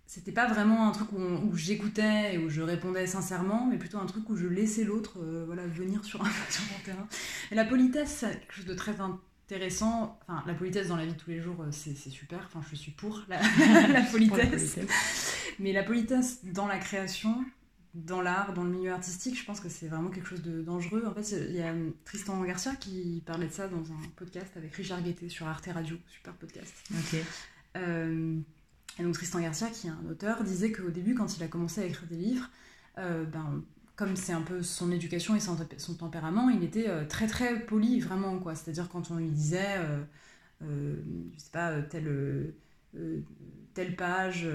c'était 0.07 0.33
pas 0.33 0.47
vraiment 0.47 0.87
un 0.87 0.93
truc 0.93 1.09
où, 1.13 1.57
j'écoutais 1.57 2.35
et 2.35 2.39
où 2.39 2.51
je 2.51 2.61
répondais 2.61 3.07
sincèrement, 3.07 3.67
mais 3.67 3.79
plutôt 3.79 3.97
un 3.97 4.05
truc 4.05 4.29
où 4.29 4.37
je 4.37 4.47
laissais 4.47 4.85
l'autre 4.85 5.19
euh, 5.23 5.45
voilà, 5.47 5.67
venir 5.67 6.05
sur, 6.05 6.23
un, 6.23 6.29
sur 6.51 6.63
mon 6.71 6.79
terrain. 6.85 7.09
Et 7.51 7.55
la 7.55 7.65
politesse, 7.65 8.17
c'est 8.21 8.39
quelque 8.41 8.53
chose 8.53 8.67
de 8.67 8.75
très 8.75 8.93
intéressant. 9.53 10.19
Enfin, 10.23 10.43
la 10.47 10.55
politesse 10.55 10.89
dans 10.89 10.97
la 10.97 11.07
vie 11.07 11.13
de 11.13 11.19
tous 11.19 11.31
les 11.31 11.41
jours, 11.41 11.61
euh, 11.61 11.71
c'est 11.71 11.95
super. 11.95 12.41
Enfin, 12.47 12.61
je 12.71 12.77
suis 12.77 12.93
pour 12.93 13.23
la, 13.29 13.41
la 13.89 14.03
Pour 14.03 14.19
la 14.19 14.47
politesse. 14.47 14.79
Mais 15.59 15.73
la 15.73 15.83
politesse 15.83 16.45
dans 16.45 16.67
la 16.67 16.79
création, 16.79 17.45
dans 17.95 18.23
l'art, 18.23 18.55
dans 18.55 18.65
le 18.65 18.71
milieu 18.71 18.93
artistique, 18.93 19.39
je 19.39 19.45
pense 19.45 19.61
que 19.61 19.69
c'est 19.69 19.89
vraiment 19.89 20.11
quelque 20.11 20.29
chose 20.29 20.43
de 20.43 20.63
dangereux. 20.63 21.05
En 21.07 21.15
fait, 21.15 21.37
il 21.51 21.57
y 21.57 21.61
a 21.61 21.73
euh, 21.73 21.91
Tristan 22.05 22.43
Garcia 22.43 22.75
qui 22.77 23.23
parlait 23.27 23.49
de 23.49 23.53
ça 23.53 23.69
dans 23.69 23.93
un 23.93 24.01
podcast 24.17 24.57
avec 24.57 24.75
Richard 24.75 25.03
Guettet 25.03 25.29
sur 25.29 25.47
Arte 25.47 25.69
Radio, 25.73 25.97
super 26.09 26.33
podcast. 26.35 26.75
Ok. 26.91 27.21
Euh, 27.77 28.39
et 28.99 29.03
donc 29.03 29.15
Tristan 29.15 29.41
Garcia, 29.41 29.69
qui 29.69 29.87
est 29.89 29.91
un 29.91 30.07
auteur, 30.11 30.43
disait 30.45 30.73
qu'au 30.73 30.91
début, 30.91 31.15
quand 31.15 31.37
il 31.37 31.43
a 31.43 31.49
commencé 31.49 31.83
à 31.83 31.85
écrire 31.85 32.09
des 32.09 32.17
livres, 32.17 32.49
euh, 32.99 33.25
ben, 33.25 33.63
comme 33.97 34.17
c'est 34.17 34.33
un 34.33 34.43
peu 34.43 34.63
son 34.63 34.91
éducation 34.91 35.37
et 35.37 35.41
son, 35.41 35.57
tempérament, 35.97 36.49
il 36.51 36.65
était 36.65 36.89
euh, 36.89 37.05
très 37.07 37.27
très 37.27 37.61
poli, 37.61 38.01
vraiment 38.01 38.39
quoi. 38.39 38.55
C'est-à-dire 38.55 38.89
quand 38.89 39.11
on 39.11 39.17
lui 39.17 39.31
disait, 39.31 39.77
euh, 39.79 40.03
euh, 40.63 40.97
sais 41.37 41.51
pas, 41.53 41.73
euh, 41.73 42.53
telle, 43.75 43.97
page, 43.97 44.49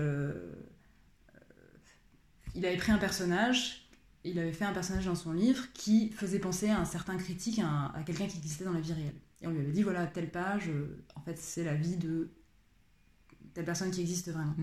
il 2.55 2.65
avait 2.65 2.77
pris 2.77 2.91
un 2.91 2.97
personnage, 2.97 3.89
il 4.23 4.39
avait 4.39 4.51
fait 4.51 4.65
un 4.65 4.73
personnage 4.73 5.05
dans 5.05 5.15
son 5.15 5.33
livre 5.33 5.65
qui 5.73 6.09
faisait 6.11 6.39
penser 6.39 6.69
à 6.69 6.79
un 6.79 6.85
certain 6.85 7.17
critique, 7.17 7.59
à, 7.59 7.65
un- 7.67 7.93
à 7.93 8.03
quelqu'un 8.03 8.27
qui 8.27 8.37
existait 8.37 8.65
dans 8.65 8.73
la 8.73 8.81
vie 8.81 8.93
réelle. 8.93 9.15
Et 9.41 9.47
on 9.47 9.51
lui 9.51 9.59
avait 9.61 9.71
dit, 9.71 9.83
voilà, 9.83 10.07
telle 10.07 10.31
page, 10.31 10.69
en 11.15 11.21
fait, 11.21 11.37
c'est 11.37 11.63
la 11.63 11.75
vie 11.75 11.97
de 11.97 12.29
telle 13.53 13.65
personne 13.65 13.91
qui 13.91 14.01
existe 14.01 14.31
vraiment. 14.31 14.55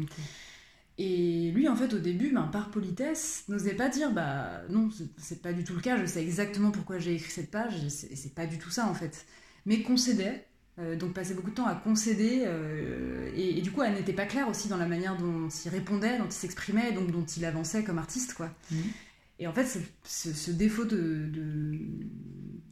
Et 0.97 1.51
lui, 1.51 1.69
en 1.69 1.75
fait, 1.75 1.93
au 1.93 1.99
début, 1.99 2.31
ben, 2.33 2.45
par 2.45 2.71
politesse, 2.71 3.45
n'osait 3.49 3.75
pas 3.75 3.89
dire 3.89 4.13
bah 4.13 4.63
non, 4.71 4.91
c'est- 5.19 5.43
pas 5.43 5.53
du 5.53 5.65
tout 5.65 5.75
le 5.75 5.81
cas, 5.81 5.97
je 6.01 6.07
sais 6.07 6.23
exactement 6.23 6.71
pourquoi 6.71 6.99
j'ai 6.99 7.15
écrit 7.15 7.31
cette 7.33 7.51
page, 7.51 7.83
et 7.85 7.91
c'est 8.17 8.35
pas 8.35 8.47
du 8.47 8.59
tout 8.59 8.71
ça 8.71 8.87
en 8.87 8.95
fait. 8.95 9.27
Mais 9.67 9.83
concédait, 9.83 10.47
euh, 10.79 10.95
donc 10.97 11.13
passait 11.13 11.35
beaucoup 11.35 11.51
de 11.51 11.55
temps 11.57 11.67
à 11.67 11.75
concéder, 11.75 12.43
euh, 12.47 13.29
et, 13.35 13.59
et 13.59 13.63
du 13.63 13.73
coup, 13.73 13.83
elle 13.83 13.95
n'était 13.95 14.13
pas 14.13 14.27
claire 14.27 14.49
aussi 14.49 14.69
dans 14.69 14.77
la 14.77 14.87
manière 14.87 15.17
dont 15.17 15.49
il 15.49 15.69
répondait, 15.69 16.19
dont 16.19 16.27
il 16.27 16.33
s'exprimait, 16.33 16.93
donc 16.93 17.11
dont 17.11 17.25
il 17.25 17.45
avançait 17.45 17.83
comme 17.85 17.99
artiste, 17.99 18.35
quoi. 18.35 18.51
Mhm. 18.71 18.93
Et 19.41 19.47
en 19.49 19.53
fait, 19.53 19.67
ce, 19.67 19.79
ce- 20.05 20.33
ce 20.33 20.51
défaut 20.53 20.85
de, 20.85 21.27
de, 21.33 21.79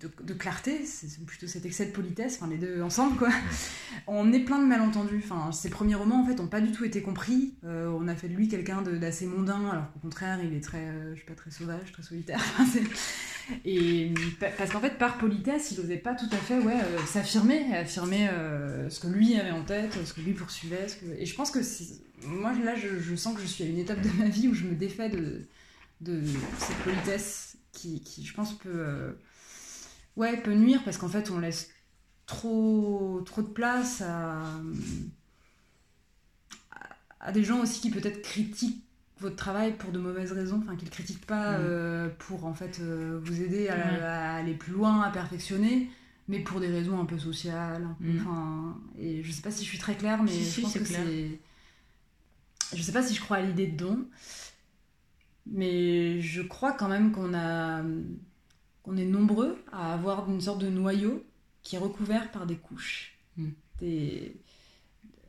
de- 0.03 0.24
de 0.24 0.34
clarté, 0.34 0.84
c'est 0.84 1.24
plutôt 1.24 1.46
cet 1.46 1.64
excès 1.64 1.86
de 1.86 1.92
politesse, 1.92 2.38
enfin 2.40 2.50
les 2.50 2.59
deux 2.59 2.82
ensemble, 2.82 3.16
quoi, 3.16 3.28
on 4.07 4.32
est 4.32 4.40
plein 4.40 4.59
de 4.59 4.66
malentendus. 4.66 5.22
Enfin, 5.24 5.53
ses 5.53 5.70
premiers 5.70 5.94
romans, 5.94 6.22
en 6.22 6.26
fait, 6.26 6.34
n'ont 6.34 6.48
pas 6.48 6.61
du 6.61 6.72
tout 6.72 6.84
été 6.84 7.03
compris. 7.03 7.55
Euh, 7.64 7.88
on 7.98 8.09
a 8.09 8.14
fait 8.14 8.28
de 8.28 8.34
lui 8.34 8.48
quelqu'un 8.48 8.82
d'assez 8.82 9.26
mondain, 9.26 9.68
alors 9.70 9.92
qu'au 9.92 10.00
contraire, 10.00 10.38
il 10.42 10.53
est 10.55 10.61
très, 10.61 10.78
euh, 10.88 11.14
je 11.14 11.20
sais 11.20 11.26
pas, 11.26 11.34
très 11.34 11.50
sauvage, 11.50 11.92
très 11.92 12.03
solitaire. 12.03 12.40
Enfin, 12.59 12.80
et 13.64 14.12
pa- 14.40 14.50
parce 14.57 14.70
qu'en 14.70 14.80
fait, 14.80 14.98
par 14.98 15.18
politesse, 15.18 15.70
il 15.72 15.80
osait 15.80 15.96
pas 15.98 16.14
tout 16.14 16.28
à 16.32 16.36
fait, 16.36 16.59
ouais, 16.59 16.74
euh, 16.80 16.98
s'affirmer, 17.07 17.74
affirmer 17.74 18.28
ce 18.88 19.00
que 19.00 19.07
lui 19.09 19.36
avait 19.38 19.50
en 19.50 19.64
tête, 19.64 19.96
ce 20.05 20.12
que 20.12 20.20
lui 20.20 20.32
poursuivait. 20.32 20.88
ce 20.88 20.96
que- 20.96 21.07
Et 21.18 21.26
je 21.26 21.34
pense 21.34 21.50
que 21.50 21.61
moi, 22.26 22.53
là, 22.64 22.74
je, 22.76 23.00
je 23.00 23.14
sens 23.16 23.34
que 23.34 23.40
je 23.42 23.46
suis 23.46 23.64
à 23.64 23.66
une 23.66 23.78
étape 23.78 24.00
de 24.00 24.11
ma 24.18 24.28
vie 24.28 24.48
où 24.48 24.55
je 24.55 24.64
me 24.64 24.74
défais 24.74 25.09
de, 25.09 25.46
de 26.00 26.20
cette 26.59 26.76
politesse 26.78 27.57
qui, 27.72 28.00
qui, 28.00 28.24
je 28.24 28.34
pense, 28.34 28.57
peut, 28.59 29.16
ouais, 30.16 30.36
peut 30.42 30.54
nuire 30.54 30.82
parce 30.84 30.96
qu'en 30.98 31.08
fait, 31.08 31.30
on 31.30 31.38
laisse 31.38 31.70
trop, 32.26 33.22
trop 33.26 33.42
de 33.42 33.48
place 33.48 34.02
à, 34.02 34.42
à- 37.20 37.32
des 37.32 37.44
gens 37.44 37.60
aussi 37.60 37.80
qui 37.80 37.90
peut-être 37.90 38.22
critiquent 38.22 38.84
votre 39.20 39.36
travail 39.36 39.76
pour 39.76 39.92
de 39.92 39.98
mauvaises 39.98 40.32
raisons, 40.32 40.60
enfin 40.62 40.76
qui 40.76 40.84
le 40.84 40.90
critiquent 40.90 41.26
pas 41.26 41.52
Mm. 41.52 41.62
euh, 41.62 42.08
pour 42.18 42.44
en 42.44 42.54
fait 42.54 42.80
euh, 42.80 43.20
vous 43.22 43.40
aider 43.40 43.68
à, 43.68 44.34
aller 44.34 44.54
plus 44.54 44.72
loin, 44.72 45.00
à 45.02 45.10
perfectionner, 45.10 45.90
mais 46.28 46.40
pour 46.40 46.58
des 46.60 46.68
raisons 46.68 47.00
un 47.00 47.04
peu 47.04 47.18
sociales. 47.18 47.86
Mm. 48.00 48.18
Enfin, 48.20 48.78
et 48.98 49.22
je 49.22 49.30
sais 49.30 49.42
pas 49.42 49.50
si 49.52 49.64
je 49.64 49.68
suis 49.68 49.78
très 49.78 49.96
claire, 49.96 50.22
mais 50.22 50.30
Si, 50.30 50.44
je 50.44 50.50
si, 50.50 50.60
pense 50.62 50.72
que 50.74 50.84
c'est. 50.84 51.40
Je 52.74 52.82
sais 52.82 52.92
pas 52.92 53.02
si 53.02 53.14
je 53.14 53.20
crois 53.20 53.36
à 53.36 53.42
l'idée 53.42 53.66
de 53.66 53.76
don, 53.76 54.06
mais 55.46 56.20
je 56.20 56.42
crois 56.42 56.72
quand 56.72 56.88
même 56.88 57.12
qu'on 57.12 57.34
a 57.34 57.82
qu'on 58.83 58.97
est 58.97 59.05
nombreux 59.05 59.59
à 59.72 59.93
avoir 59.95 60.28
une 60.30 60.41
sorte 60.41 60.61
de 60.61 60.68
noyau 60.68 61.22
qui 61.62 61.76
est 61.76 61.78
recouvert 61.78 62.30
par 62.33 62.47
des 62.47 62.57
couches. 62.57 63.16
Mm. 63.37 63.49
Des- 63.80 64.37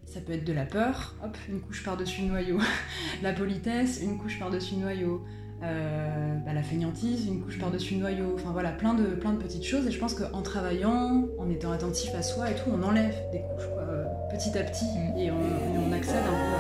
Ça 0.06 0.20
peut 0.22 0.34
être 0.34 0.44
de 0.46 0.54
la 0.54 0.66
peur, 0.66 1.16
hop, 1.24 1.38
une 1.50 1.62
couche 1.62 1.84
par-dessus 1.84 2.22
le 2.24 2.28
noyau. 2.30 2.60
la 3.24 3.32
politesse, 3.34 4.02
une 4.02 4.18
couche 4.18 4.38
par-dessus 4.40 4.76
le 4.76 4.82
noyau. 4.82 5.24
Euh, 5.62 6.36
bah, 6.46 6.52
la 6.52 6.62
fainéantise, 6.62 7.26
une 7.26 7.42
couche 7.42 7.58
par-dessus 7.58 7.94
le 7.94 8.02
noyau. 8.02 8.34
Enfin 8.36 8.52
voilà, 8.52 8.72
plein 8.72 8.96
de, 8.96 9.06
plein 9.16 9.32
de 9.32 9.38
petites 9.38 9.64
choses. 9.64 9.88
Et 9.88 9.92
je 9.92 10.00
pense 10.00 10.14
qu'en 10.14 10.42
travaillant, 10.42 11.28
en 11.40 11.50
étant 11.50 11.72
attentif 11.72 12.14
à 12.16 12.22
soi 12.22 12.52
et 12.52 12.56
tout, 12.56 12.70
on 12.70 12.84
enlève 12.84 13.16
des 13.32 13.40
couches 13.40 13.68
quoi, 13.74 13.84
euh, 13.84 14.04
petit 14.30 14.58
à 14.58 14.64
petit. 14.64 14.86
Mm. 14.86 15.18
Et, 15.18 15.32
on, 15.32 15.40
et 15.40 15.78
on 15.88 15.92
accède 15.94 16.26
un 16.28 16.32
peu 16.32 16.56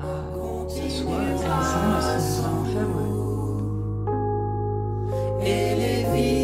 à, 0.00 0.02
à, 0.02 0.16
à 0.86 0.90
soi, 0.90 1.20
à 1.20 2.18
ce 2.18 2.42
qu'on 2.42 2.61
et 5.44 5.74
les 5.74 6.04
villes 6.12 6.41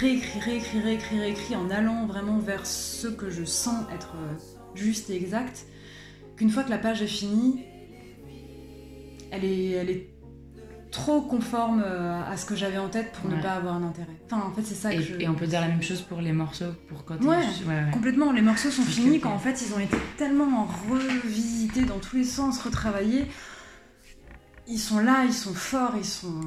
réécrit, 0.00 0.40
réécrit, 0.40 0.80
réécrit, 0.80 1.20
réécrit 1.20 1.56
en 1.56 1.70
allant 1.70 2.06
vraiment 2.06 2.38
vers 2.38 2.66
ce 2.66 3.08
que 3.08 3.30
je 3.30 3.44
sens 3.44 3.84
être 3.94 4.14
euh, 4.16 4.34
juste 4.74 5.10
et 5.10 5.16
exact, 5.16 5.66
qu'une 6.36 6.50
fois 6.50 6.62
que 6.62 6.70
la 6.70 6.78
page 6.78 7.02
est 7.02 7.06
finie, 7.06 7.64
elle 9.30 9.44
est, 9.44 9.70
elle 9.70 9.90
est 9.90 10.08
trop 10.90 11.20
conforme 11.20 11.82
euh, 11.84 12.22
à 12.24 12.36
ce 12.36 12.46
que 12.46 12.56
j'avais 12.56 12.78
en 12.78 12.88
tête 12.88 13.12
pour 13.12 13.30
ne 13.30 13.40
pas 13.40 13.52
avoir 13.52 13.78
d'intérêt. 13.78 14.16
Enfin, 14.26 14.42
en 14.46 14.52
fait, 14.52 14.62
c'est 14.62 14.74
ça 14.74 14.90
que 14.90 15.00
Et, 15.00 15.02
je... 15.02 15.20
et 15.20 15.28
on 15.28 15.34
peut 15.34 15.46
dire 15.46 15.60
la 15.60 15.68
même 15.68 15.82
chose 15.82 16.00
pour 16.00 16.20
les 16.20 16.32
morceaux, 16.32 16.72
pour 16.88 17.04
quand 17.04 17.20
Ouais. 17.22 17.36
ouais, 17.36 17.44
ouais. 17.66 17.90
Complètement, 17.92 18.32
les 18.32 18.42
morceaux 18.42 18.70
sont 18.70 18.82
finis 18.82 19.20
quand 19.20 19.32
en 19.32 19.38
fait 19.38 19.62
ils 19.66 19.74
ont 19.74 19.80
été 19.80 19.96
tellement 20.16 20.66
revisités 20.90 21.84
dans 21.84 21.98
tous 21.98 22.16
les 22.16 22.24
sens, 22.24 22.60
retravaillés. 22.62 23.26
Ils 24.66 24.78
sont 24.78 24.98
là, 24.98 25.24
ils 25.26 25.34
sont 25.34 25.54
forts, 25.54 25.94
ils 25.96 26.04
sont. 26.04 26.40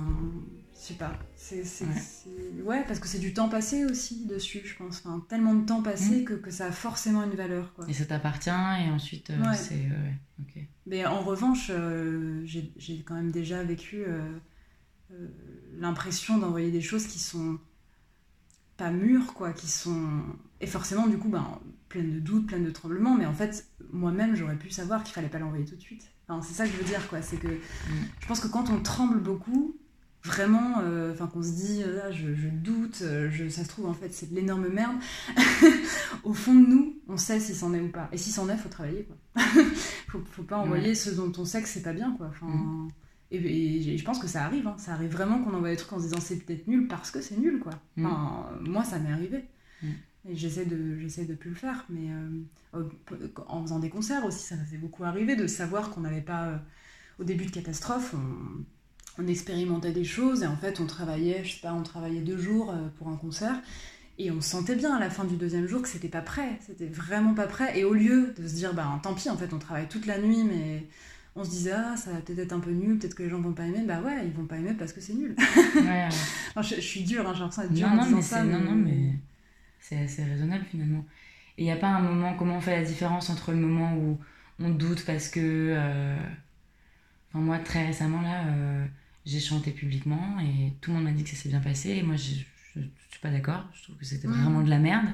Je 0.73 0.87
sais 0.87 0.93
pas. 0.93 1.11
C'est, 1.51 1.65
c'est- 1.65 1.85
Ouais. 1.85 1.91
c'est- 1.99 2.61
ouais, 2.63 2.83
parce 2.87 2.99
que 2.99 3.07
c'est 3.07 3.19
du 3.19 3.33
temps 3.33 3.49
passé 3.49 3.83
aussi 3.85 4.25
dessus, 4.25 4.61
je 4.63 4.75
pense. 4.77 4.99
Enfin, 5.05 5.25
tellement 5.27 5.53
de 5.53 5.65
temps 5.65 5.81
passé 5.83 6.23
que, 6.23 6.33
que 6.33 6.49
ça 6.49 6.67
a 6.67 6.71
forcément 6.71 7.23
une 7.23 7.35
valeur. 7.35 7.73
Quoi. 7.73 7.85
Et 7.89 7.93
ça 7.93 8.05
t'appartient, 8.05 8.49
et 8.49 8.89
ensuite, 8.89 9.29
euh, 9.31 9.41
Ouais. 9.41 9.55
c'est. 9.55 9.75
ouais, 9.75 10.17
ok. 10.41 10.63
Mais 10.85 11.05
en 11.05 11.21
revanche, 11.21 11.67
euh, 11.69 12.41
j'ai, 12.45 12.71
j'ai 12.77 13.01
quand 13.03 13.15
même 13.15 13.31
déjà 13.31 13.63
vécu 13.63 14.03
euh, 14.07 14.21
euh, 15.11 15.27
l'impression 15.77 16.37
d'envoyer 16.37 16.71
des 16.71 16.81
choses 16.81 17.05
qui 17.07 17.19
sont 17.19 17.59
pas 18.77 18.91
mûres, 18.91 19.33
quoi, 19.33 19.51
qui 19.53 19.67
sont. 19.67 20.07
Et 20.61 20.67
forcément, 20.67 21.07
du 21.07 21.17
coup, 21.17 21.29
ben, 21.29 21.59
pleines 21.89 22.13
de 22.13 22.19
doutes, 22.19 22.47
pleines 22.47 22.63
de 22.65 22.71
tremblements, 22.71 23.15
mais 23.17 23.25
en 23.25 23.33
fait, 23.33 23.67
moi-même, 23.91 24.35
j'aurais 24.35 24.55
pu 24.57 24.69
savoir 24.69 25.03
qu'il 25.03 25.13
fallait 25.13 25.27
pas 25.29 25.39
l'envoyer 25.39 25.65
tout 25.65 25.75
de 25.75 25.81
suite. 25.81 26.09
Enfin, 26.27 26.41
c'est 26.41 26.53
ça 26.53 26.65
que 26.65 26.71
je 26.71 26.77
veux 26.77 26.85
dire, 26.85 27.05
quoi. 27.09 27.21
C'est 27.21 27.35
que 27.37 27.49
je 28.21 28.27
pense 28.27 28.39
que 28.39 28.47
quand 28.47 28.69
on 28.69 28.81
tremble 28.81 29.19
beaucoup, 29.19 29.75
vraiment, 30.23 30.79
euh, 30.81 31.13
enfin, 31.13 31.27
qu'on 31.27 31.41
se 31.43 31.51
dit, 31.51 31.81
euh, 31.83 31.99
ah, 32.05 32.11
je, 32.11 32.33
je 32.35 32.47
doute, 32.47 32.99
euh, 33.01 33.29
je, 33.31 33.49
ça 33.49 33.63
se 33.63 33.69
trouve, 33.69 33.87
en 33.87 33.93
fait, 33.93 34.13
c'est 34.13 34.29
de 34.31 34.35
l'énorme 34.35 34.67
merde. 34.69 34.95
Au 36.23 36.33
fond 36.33 36.53
de 36.53 36.67
nous, 36.67 36.99
on 37.07 37.17
sait 37.17 37.39
si 37.39 37.55
c'en 37.55 37.73
est 37.73 37.79
ou 37.81 37.89
pas. 37.89 38.09
Et 38.11 38.17
si 38.17 38.31
c'en 38.31 38.49
est, 38.49 38.57
faut 38.57 38.69
travailler, 38.69 39.03
quoi. 39.05 39.43
faut, 40.09 40.21
faut 40.31 40.43
pas 40.43 40.57
envoyer 40.57 40.95
ce 40.95 41.09
dont 41.11 41.31
on 41.37 41.45
sait 41.45 41.61
que 41.61 41.67
c'est 41.67 41.81
pas 41.81 41.93
bien, 41.93 42.11
quoi. 42.17 42.27
Enfin, 42.27 42.47
Mm. 42.47 42.89
et, 43.31 43.93
et 43.93 43.97
je 43.97 44.03
pense 44.05 44.19
que 44.19 44.27
ça 44.27 44.43
arrive, 44.45 44.67
hein. 44.67 44.75
ça 44.77 44.93
arrive 44.93 45.11
vraiment 45.11 45.41
qu'on 45.43 45.53
envoie 45.53 45.69
des 45.69 45.77
trucs 45.77 45.93
en 45.93 45.99
se 45.99 46.03
disant 46.05 46.19
c'est 46.19 46.37
peut-être 46.45 46.67
nul 46.67 46.87
parce 46.87 47.11
que 47.11 47.21
c'est 47.21 47.37
nul, 47.37 47.59
quoi. 47.59 47.73
Mm. 47.95 48.05
Enfin, 48.05 48.49
moi, 48.61 48.83
ça 48.83 48.99
m'est 48.99 49.11
arrivé. 49.11 49.45
Mm. 49.81 49.87
Et 50.29 50.35
j'essaie 50.35 50.65
de, 50.65 50.99
j'essaie 50.99 51.25
de 51.25 51.33
plus 51.33 51.49
le 51.51 51.55
faire, 51.55 51.85
mais 51.89 52.11
euh, 52.11 52.83
en 53.47 53.61
faisant 53.63 53.79
des 53.79 53.89
concerts 53.89 54.23
aussi, 54.25 54.45
ça 54.45 54.55
m'est 54.55 54.77
beaucoup 54.77 55.03
arrivé 55.03 55.35
de 55.35 55.47
savoir 55.47 55.89
qu'on 55.89 56.01
n'avait 56.01 56.21
pas. 56.21 56.47
euh, 56.49 56.57
au 57.19 57.23
début 57.23 57.45
de 57.45 57.51
Catastrophe, 57.51 58.13
on, 58.15 58.63
on 59.21 59.27
expérimentait 59.27 59.91
des 59.91 60.03
choses 60.05 60.43
et 60.43 60.47
en 60.47 60.57
fait, 60.57 60.79
on 60.79 60.85
travaillait, 60.87 61.43
je 61.45 61.53
sais 61.53 61.61
pas, 61.61 61.73
on 61.73 61.83
travaillait 61.83 62.21
deux 62.21 62.37
jours 62.37 62.71
euh, 62.71 62.89
pour 62.97 63.09
un 63.09 63.17
concert. 63.17 63.55
Et 64.19 64.31
on 64.31 64.41
sentait 64.41 64.75
bien 64.75 64.95
à 64.95 64.99
la 64.99 65.09
fin 65.09 65.25
du 65.25 65.35
deuxième 65.37 65.67
jour 65.67 65.81
que 65.81 65.87
c'était 65.89 66.09
pas 66.09 66.21
prêt, 66.21 66.59
c'était 66.65 66.87
vraiment 66.87 67.33
pas 67.33 67.47
prêt. 67.47 67.79
Et 67.79 67.83
au 67.85 67.93
lieu 67.93 68.33
de 68.37 68.47
se 68.47 68.53
dire, 68.55 68.73
bah 68.73 68.99
tant 69.03 69.13
pis, 69.15 69.29
en 69.29 69.37
fait, 69.37 69.53
on 69.53 69.59
travaille 69.59 69.87
toute 69.87 70.05
la 70.05 70.19
nuit, 70.19 70.43
mais 70.43 70.87
on 71.35 71.43
se 71.43 71.49
disait, 71.49 71.71
ah, 71.73 71.95
ça 71.97 72.11
va 72.11 72.19
peut-être 72.21 72.39
être 72.39 72.53
un 72.53 72.59
peu 72.59 72.71
nul, 72.71 72.99
peut-être 72.99 73.15
que 73.15 73.23
les 73.23 73.29
gens 73.29 73.41
vont 73.41 73.53
pas 73.53 73.65
aimer. 73.65 73.83
Bah 73.85 74.01
ouais, 74.01 74.25
ils 74.27 74.33
vont 74.33 74.45
pas 74.45 74.57
aimer 74.57 74.73
parce 74.75 74.93
que 74.93 75.01
c'est 75.01 75.13
nul. 75.15 75.35
Ouais, 75.79 75.87
ouais. 75.87 76.09
Non, 76.55 76.61
je, 76.61 76.75
je 76.75 76.81
suis 76.81 77.03
dure, 77.03 77.27
hein, 77.27 77.33
j'ai 77.33 77.39
l'impression 77.41 77.63
d'être 77.63 77.73
dure 77.73 77.89
Non, 77.89 77.93
en 77.93 77.97
non, 77.97 78.05
disant 78.05 78.17
mais 78.17 78.21
ça. 78.21 78.43
c'est 78.43 78.43
non, 78.43 78.59
non, 78.59 78.75
mais 78.75 79.13
c'est 79.79 79.97
assez 80.03 80.23
raisonnable 80.23 80.65
finalement. 80.71 81.05
Et 81.57 81.63
il 81.63 81.65
n'y 81.65 81.71
a 81.71 81.77
pas 81.77 81.89
un 81.89 82.01
moment, 82.01 82.35
comment 82.35 82.57
on 82.57 82.61
fait 82.61 82.77
la 82.81 82.85
différence 82.85 83.29
entre 83.29 83.51
le 83.51 83.57
moment 83.59 83.95
où 83.97 84.19
on 84.59 84.69
doute 84.71 85.05
parce 85.05 85.29
que. 85.29 85.39
euh, 85.41 86.17
Enfin, 87.29 87.39
moi, 87.39 87.59
très 87.59 87.85
récemment, 87.87 88.21
là, 88.21 88.45
euh, 88.47 88.85
j'ai 89.25 89.39
chanté 89.39 89.71
publiquement 89.71 90.39
et 90.39 90.73
tout 90.81 90.91
le 90.91 90.97
monde 90.97 91.05
m'a 91.05 91.11
dit 91.11 91.23
que 91.23 91.29
ça 91.29 91.35
s'est 91.35 91.49
bien 91.49 91.59
passé. 91.61 91.89
Et 91.91 92.03
moi, 92.03 92.15
je 92.15 92.33
ne 92.79 92.83
suis 93.09 93.19
pas 93.21 93.29
d'accord. 93.31 93.65
Je 93.73 93.83
trouve 93.83 93.97
que 93.97 94.05
c'était 94.05 94.27
vraiment 94.27 94.61
de 94.61 94.69
la 94.69 94.79
merde. 94.79 95.07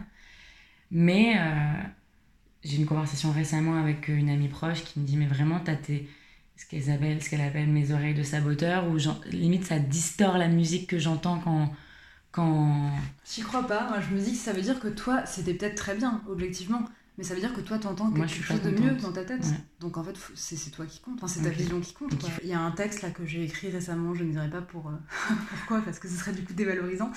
Mais 0.91 1.35
euh, 1.37 1.83
j'ai 2.63 2.77
une 2.77 2.85
conversation 2.85 3.31
récemment 3.31 3.77
avec 3.77 4.07
une 4.07 4.29
amie 4.29 4.47
proche 4.47 4.83
qui 4.83 4.99
me 4.99 5.05
dit 5.05 5.17
Mais 5.17 5.27
vraiment, 5.27 5.59
t'as 5.59 5.75
tes. 5.75 6.09
Ce 6.55 6.65
qu'elle 6.65 6.89
appelle, 6.89 7.19
qu'elle 7.19 7.41
appelle 7.41 7.67
mes 7.67 7.91
oreilles 7.91 8.15
de 8.15 8.23
saboteur, 8.23 8.89
où 8.89 8.97
j'en- 8.97 9.19
limite 9.31 9.63
ça 9.65 9.77
distord 9.77 10.39
la 10.39 10.47
musique 10.47 10.87
que 10.89 10.97
j'entends 10.97 11.39
quand, 11.39 11.71
quand, 12.31 12.91
J'y 13.31 13.41
crois 13.41 13.67
pas. 13.67 13.87
Moi, 13.89 13.99
je 14.01 14.15
me 14.15 14.19
dis 14.19 14.31
que 14.31 14.37
ça 14.37 14.53
veut 14.53 14.61
dire 14.63 14.79
que 14.79 14.87
toi, 14.87 15.25
c'était 15.27 15.53
peut-être 15.53 15.75
très 15.75 15.95
bien, 15.95 16.23
objectivement. 16.27 16.83
Mais 17.17 17.23
ça 17.23 17.33
veut 17.33 17.39
dire 17.39 17.53
que 17.53 17.61
toi, 17.61 17.79
t'entends 17.79 18.05
Moi, 18.05 18.19
quelque 18.19 18.29
je 18.29 18.33
suis 18.35 18.43
chose 18.43 18.61
de 18.61 18.69
mieux 18.69 18.91
dans 18.91 19.11
ta 19.11 19.23
tête. 19.23 19.43
Ouais. 19.43 19.59
Donc 19.79 19.97
en 19.97 20.03
fait, 20.03 20.15
c'est 20.35 20.69
toi 20.69 20.85
qui 20.85 20.99
compte. 20.99 21.15
Enfin, 21.15 21.27
c'est 21.27 21.41
ta 21.41 21.49
vision 21.49 21.79
qui 21.79 21.93
compte. 21.93 22.17
Quoi. 22.19 22.29
Il 22.43 22.49
y 22.49 22.53
a 22.53 22.59
un 22.59 22.71
texte 22.71 23.01
là 23.01 23.09
que 23.09 23.25
j'ai 23.25 23.43
écrit 23.43 23.69
récemment. 23.69 24.13
Je 24.13 24.23
ne 24.23 24.31
dirais 24.31 24.49
pas 24.49 24.61
pour 24.61 24.89
euh, 24.89 24.93
pourquoi, 25.49 25.81
parce 25.81 25.97
que 25.97 26.07
ce 26.07 26.15
serait 26.15 26.33
du 26.33 26.43
coup 26.43 26.53
dévalorisant. 26.53 27.11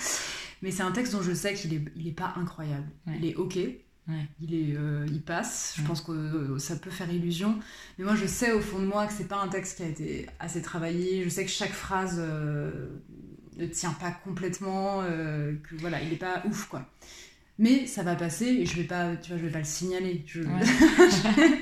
Mais 0.63 0.71
c'est 0.71 0.83
un 0.83 0.93
texte 0.93 1.13
dont 1.13 1.23
je 1.23 1.33
sais 1.33 1.53
qu'il 1.53 1.75
est, 1.75 1.85
il 1.97 2.09
est 2.09 2.13
pas 2.13 2.33
incroyable. 2.37 2.89
Ouais. 3.07 3.15
Il 3.19 3.27
est 3.27 3.37
ok. 3.37 3.57
Ouais. 3.57 4.27
Il, 4.41 4.55
est, 4.55 4.75
euh, 4.75 5.07
il 5.11 5.21
passe. 5.21 5.75
Je 5.77 5.83
pense 5.83 6.01
que 6.01 6.13
euh, 6.13 6.59
ça 6.59 6.77
peut 6.77 6.91
faire 6.91 7.13
illusion. 7.13 7.59
Mais 7.99 8.05
moi, 8.05 8.15
je 8.17 8.25
sais 8.25 8.53
au 8.53 8.61
fond 8.61 8.79
de 8.79 8.87
moi 8.87 9.07
que 9.07 9.13
c'est 9.13 9.29
pas 9.29 9.43
un 9.43 9.49
texte 9.49 9.77
qui 9.77 9.83
a 9.83 9.89
été 9.89 10.27
assez 10.39 10.63
travaillé. 10.63 11.25
Je 11.25 11.29
sais 11.29 11.45
que 11.45 11.51
chaque 11.51 11.73
phrase 11.73 12.19
ne 12.19 13.67
tient 13.67 13.93
pas 13.93 14.13
complètement. 14.13 15.03
que 15.03 15.77
voilà, 15.77 16.01
il 16.03 16.11
est 16.11 16.17
pas 16.17 16.43
ouf 16.47 16.69
quoi. 16.69 16.87
Mais 17.61 17.87
ça 17.87 18.03
va 18.03 18.17
passer 18.17 18.47
et 18.47 18.67
je 18.67 18.75
vais 18.77 18.83
pas, 18.85 19.15
tu 19.17 19.31
vois, 19.31 19.39
je 19.39 19.45
vais 19.47 19.53
pas 19.53 19.59
le 19.61 19.65
signaler. 19.65 20.25
Je- 20.27 20.41
Ouais. 20.41 20.49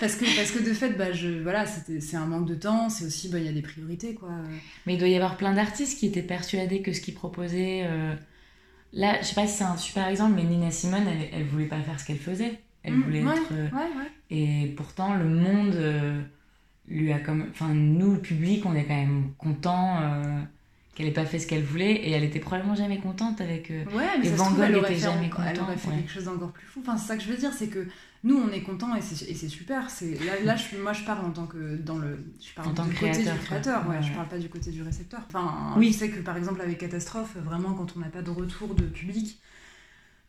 parce 0.00 0.16
que 0.16 0.24
parce 0.36 0.50
que 0.50 0.58
de 0.58 0.74
fait, 0.74 0.90
bah 0.90 1.12
je 1.12 1.28
voilà, 1.42 1.64
c'est 1.66 2.16
un 2.16 2.26
manque 2.26 2.46
de 2.46 2.54
temps. 2.54 2.88
C'est 2.90 3.06
aussi 3.06 3.28
bah 3.30 3.38
il 3.38 3.46
y 3.46 3.48
a 3.48 3.52
des 3.52 3.62
priorités 3.62 4.14
quoi. 4.14 4.28
Mais 4.86 4.94
il 4.94 4.98
doit 4.98 5.08
y 5.08 5.16
avoir 5.16 5.36
plein 5.36 5.54
d'artistes 5.54 5.98
qui 5.98 6.06
étaient 6.06 6.22
persuadés 6.22 6.82
que 6.82 6.92
ce 6.92 7.00
qu'ils 7.00 7.14
proposaient. 7.14 7.84
euh, 7.86 8.14
Là, 8.92 9.18
je 9.20 9.26
sais 9.26 9.34
pas 9.34 9.46
si 9.46 9.58
c'est 9.58 9.64
un 9.64 9.76
super 9.76 10.06
exemple, 10.08 10.34
mais 10.36 10.44
Nina 10.44 10.70
Simone, 10.70 11.06
elle, 11.08 11.28
elle 11.32 11.44
voulait 11.46 11.66
pas 11.66 11.80
faire 11.82 11.98
ce 12.00 12.06
qu'elle 12.06 12.18
faisait. 12.18 12.58
Elle 12.82 12.94
Mm, 12.94 13.02
voulait 13.02 13.24
ouais, 13.24 13.32
être. 13.32 13.52
euh, 13.52 13.68
Ouais 13.70 13.78
ouais. 13.96 14.10
Et 14.30 14.68
pourtant, 14.76 15.14
le 15.16 15.24
monde 15.26 15.74
euh, 15.74 16.20
lui 16.88 17.12
a 17.12 17.18
comme. 17.20 17.46
Enfin, 17.50 17.72
nous, 17.74 18.12
le 18.14 18.20
public, 18.20 18.64
on 18.66 18.74
est 18.74 18.84
quand 18.84 18.94
même 18.96 19.32
content 19.38 20.00
euh, 20.02 20.40
qu'elle 20.96 21.06
ait 21.06 21.12
pas 21.12 21.26
fait 21.26 21.38
ce 21.38 21.46
qu'elle 21.46 21.62
voulait. 21.62 21.92
Et 21.92 22.10
elle 22.10 22.24
était 22.24 22.40
probablement 22.40 22.74
jamais 22.74 22.98
contente 22.98 23.40
avec. 23.40 23.70
euh, 23.70 23.84
Ouais, 23.94 24.18
mais 24.18 24.26
Et 24.26 24.30
Van 24.30 24.50
Gogh 24.50 24.64
elle 24.66 24.76
aurait 24.76 24.86
était 24.92 24.94
fait, 25.00 25.06
jamais 25.06 25.26
encore- 25.26 25.44
elle 25.44 25.52
content, 25.56 25.66
aurait 25.68 25.76
fait 25.76 25.88
ouais. 25.90 25.96
quelque 25.98 26.10
chose 26.10 26.24
d'encore 26.24 26.50
plus 26.52 26.66
fou. 26.66 26.80
Enfin, 26.82 26.96
c'est 26.96 27.06
ça 27.06 27.16
que 27.16 27.22
je 27.22 27.28
veux 27.28 27.36
dire, 27.36 27.52
c'est 27.52 27.68
que 27.68 27.86
nous, 28.24 28.36
on 28.38 28.50
est 28.50 28.62
contents 28.62 28.96
et 28.96 29.00
c'est 29.02 29.32
c'est 29.34 29.48
super. 29.48 29.88
C'est 29.90 30.18
là, 30.24 30.32
là 30.44 30.56
je, 30.56 30.76
moi, 30.78 30.92
je 30.92 31.04
parle 31.04 31.24
en 31.26 31.30
tant 31.30 31.46
que 31.46 31.76
dans 31.76 31.98
le, 31.98 32.18
je 32.44 32.52
parle 32.54 32.68
En 32.68 32.72
tant 32.74 32.84
du 32.86 32.94
que 32.94 33.00
côté 33.00 33.18
du 33.22 33.38
créateur. 33.44 33.86
Ouais, 33.88 33.96
Ouais, 33.98 34.02
je 34.02 34.12
parle 34.12 34.28
pas 34.28 34.38
du 34.38 34.48
côté 34.48 34.70
du 34.72 34.82
récepteur. 34.82 35.20
Enfin, 35.28 35.74
Oui. 35.76 35.92
je 35.92 35.98
sais 35.98 36.08
que 36.10 36.18
par 36.20 36.36
exemple 36.36 36.60
avec 36.62 36.78
Catastrophe, 36.78 37.36
vraiment, 37.44 37.74
quand 37.74 37.94
on 37.96 38.00
n'a 38.00 38.08
pas 38.08 38.22
de 38.22 38.30
retour 38.30 38.74
de 38.74 38.82
public. 38.84 39.38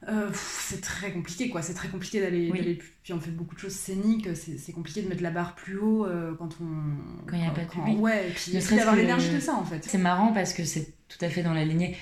Euh, 0.07 0.29
c'est 0.33 0.81
très 0.81 1.11
compliqué 1.11 1.49
quoi, 1.49 1.63
c'est 1.63 1.73
très 1.73 1.87
compliqué 1.87 2.21
d'aller. 2.21 2.49
Oui. 2.51 2.79
Puis 3.03 3.13
on 3.13 3.19
fait 3.19 3.31
beaucoup 3.31 3.55
de 3.55 3.59
choses 3.59 3.73
scéniques, 3.73 4.27
c'est 4.35 4.59
c'est 4.59 4.71
compliqué 4.71 5.01
de 5.01 5.09
mettre 5.09 5.23
la 5.23 5.31
barre 5.31 5.55
plus 5.55 5.77
haut 5.79 6.05
euh, 6.05 6.35
quand 6.37 6.49
on. 6.61 7.25
Quand 7.25 7.35
il 7.35 7.43
y 7.43 7.47
a 7.47 7.51
pas 7.51 7.63
de 7.63 7.69
public. 7.69 7.99
Ouais, 7.99 8.29
et 8.29 8.31
puis, 8.31 8.51
d'avoir 8.75 8.95
l'énergie 8.95 9.33
de 9.33 9.39
ça 9.39 9.55
en 9.55 9.65
fait. 9.65 9.83
C'est 9.83 9.97
marrant 9.97 10.33
parce 10.33 10.53
que 10.53 10.63
c'est 10.65 10.93
tout 11.07 11.17
à 11.21 11.29
fait 11.29 11.41
dans 11.41 11.53
la 11.53 11.65
lignée. 11.65 11.97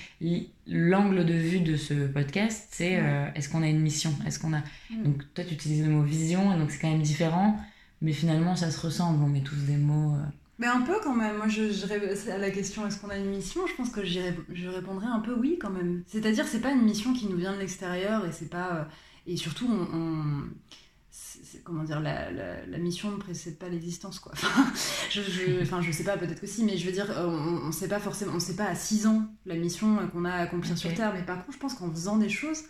L'angle 0.66 1.24
de 1.24 1.32
vue 1.32 1.60
de 1.60 1.76
ce 1.76 2.06
podcast, 2.06 2.68
c'est 2.70 2.98
euh, 2.98 3.28
est-ce 3.34 3.48
qu'on 3.48 3.62
a 3.62 3.68
une 3.68 3.80
mission? 3.80 4.12
Est-ce 4.26 4.38
qu'on 4.38 4.52
a 4.52 4.62
Mm. 4.90 5.02
Donc 5.02 5.22
toi, 5.34 5.44
tu 5.44 5.54
utilises 5.54 5.84
le 5.84 5.90
mot 5.90 6.02
vision, 6.02 6.54
et 6.54 6.58
donc 6.58 6.70
c'est 6.70 6.78
quand 6.78 6.90
même 6.90 7.02
différent, 7.02 7.56
mais 8.02 8.12
finalement, 8.12 8.56
ça 8.56 8.70
se 8.70 8.80
ressemble. 8.80 9.22
On 9.24 9.28
met 9.28 9.40
tous 9.40 9.56
des 9.66 9.76
mots. 9.76 10.14
Mais 10.58 10.66
un 10.66 10.80
peu 10.82 10.98
quand 11.02 11.14
même. 11.14 11.36
Moi, 11.36 11.48
je, 11.48 11.70
je 11.70 12.30
à 12.30 12.38
la 12.38 12.50
question 12.50 12.86
est-ce 12.86 12.98
qu'on 13.00 13.10
a 13.10 13.16
une 13.18 13.30
mission? 13.30 13.66
Je 13.66 13.74
pense 13.74 13.90
que 13.90 14.04
je 14.04 14.68
répondrais 14.68 15.06
un 15.06 15.20
peu 15.20 15.34
oui 15.34 15.58
quand 15.60 15.70
même. 15.70 16.02
C'est-à-dire, 16.06 16.46
c'est 16.46 16.60
pas 16.60 16.72
une 16.72 16.82
mission 16.82 17.12
qui 17.12 17.26
nous 17.26 17.36
vient 17.36 17.52
de 17.54 17.58
l'extérieur 17.58 18.24
et 18.24 18.32
c'est 18.32 18.48
pas. 18.50 18.76
euh, 18.76 18.84
et 19.26 19.36
surtout, 19.36 19.68
on. 19.68 20.44
comment 21.64 21.84
dire, 21.84 22.00
la, 22.00 22.30
la, 22.30 22.66
la 22.66 22.78
mission 22.78 23.10
ne 23.10 23.16
précède 23.16 23.58
pas 23.58 23.68
l'existence, 23.68 24.18
quoi. 24.18 24.32
Enfin, 24.36 24.72
je, 25.10 25.22
je, 25.22 25.62
enfin, 25.62 25.80
je 25.80 25.90
sais 25.90 26.04
pas, 26.04 26.16
peut-être 26.16 26.40
que 26.40 26.46
si, 26.46 26.64
mais 26.64 26.76
je 26.76 26.86
veux 26.86 26.92
dire, 26.92 27.10
euh, 27.10 27.26
on, 27.26 27.68
on 27.68 27.72
sait 27.72 27.88
pas 27.88 27.98
forcément, 28.00 28.32
on 28.34 28.40
sait 28.40 28.56
pas 28.56 28.66
à 28.66 28.74
6 28.74 29.06
ans 29.06 29.22
la 29.46 29.56
mission 29.56 29.98
euh, 29.98 30.06
qu'on 30.06 30.24
a 30.24 30.30
à 30.32 30.38
accomplir 30.42 30.76
sur 30.78 30.92
Terre, 30.94 31.12
mais 31.14 31.22
par 31.24 31.38
contre, 31.40 31.52
je 31.52 31.58
pense 31.58 31.74
qu'en 31.74 31.90
faisant 31.90 32.16
des 32.18 32.28
choses, 32.28 32.62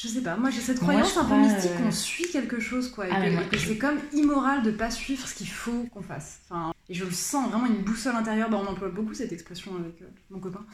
je 0.00 0.06
sais 0.06 0.20
pas, 0.22 0.36
moi 0.36 0.50
j'ai 0.50 0.60
cette 0.60 0.78
croyance 0.78 1.16
un 1.16 1.24
peu 1.24 1.34
mystique 1.36 1.72
euh, 1.72 1.82
qu'on 1.82 1.90
suit 1.90 2.30
quelque 2.30 2.60
chose, 2.60 2.88
quoi, 2.90 3.08
et 3.08 3.10
Ah, 3.12 3.44
que, 3.50 3.56
je- 3.58 3.66
c'est 3.68 3.78
comme 3.78 3.98
immoral 4.12 4.62
de 4.62 4.70
pas 4.70 4.90
suivre 4.92 5.26
ce 5.26 5.34
qu'il 5.34 5.48
faut 5.48 5.84
qu'on 5.92 6.02
fasse. 6.02 6.38
Enfin, 6.44 6.72
et 6.88 6.94
je 6.94 7.04
le 7.04 7.10
sens 7.10 7.50
vraiment 7.50 7.66
une 7.66 7.82
boussole 7.82 8.14
intérieure, 8.14 8.48
bah, 8.48 8.60
on 8.62 8.66
emploie 8.66 8.90
beaucoup 8.90 9.14
cette 9.14 9.32
expression 9.32 9.74
avec 9.76 10.00
euh, 10.02 10.06
mon 10.30 10.38
copain, 10.38 10.64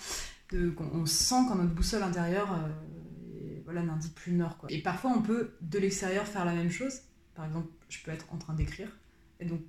de, 0.53 0.68
qu'on 0.70 0.91
on 0.93 1.07
sent 1.07 1.47
quand 1.49 1.55
notre 1.55 1.72
boussole 1.75 2.03
intérieure 2.03 2.53
euh, 2.53 3.61
voilà, 3.64 3.83
n'indique 3.83 4.14
plus 4.14 4.33
le 4.33 4.39
nord. 4.39 4.59
Quoi. 4.59 4.70
Et 4.70 4.83
parfois 4.83 5.11
on 5.16 5.22
peut 5.22 5.53
de 5.62 5.79
l'extérieur 5.79 6.27
faire 6.27 6.45
la 6.45 6.53
même 6.53 6.70
chose. 6.70 7.01
Par 7.35 7.47
exemple, 7.47 7.68
je 7.89 7.99
peux 8.05 8.11
être 8.12 8.27
en 8.31 8.37
train 8.37 8.53
d'écrire. 8.55 8.89
Et 9.45 9.49
donc, 9.49 9.61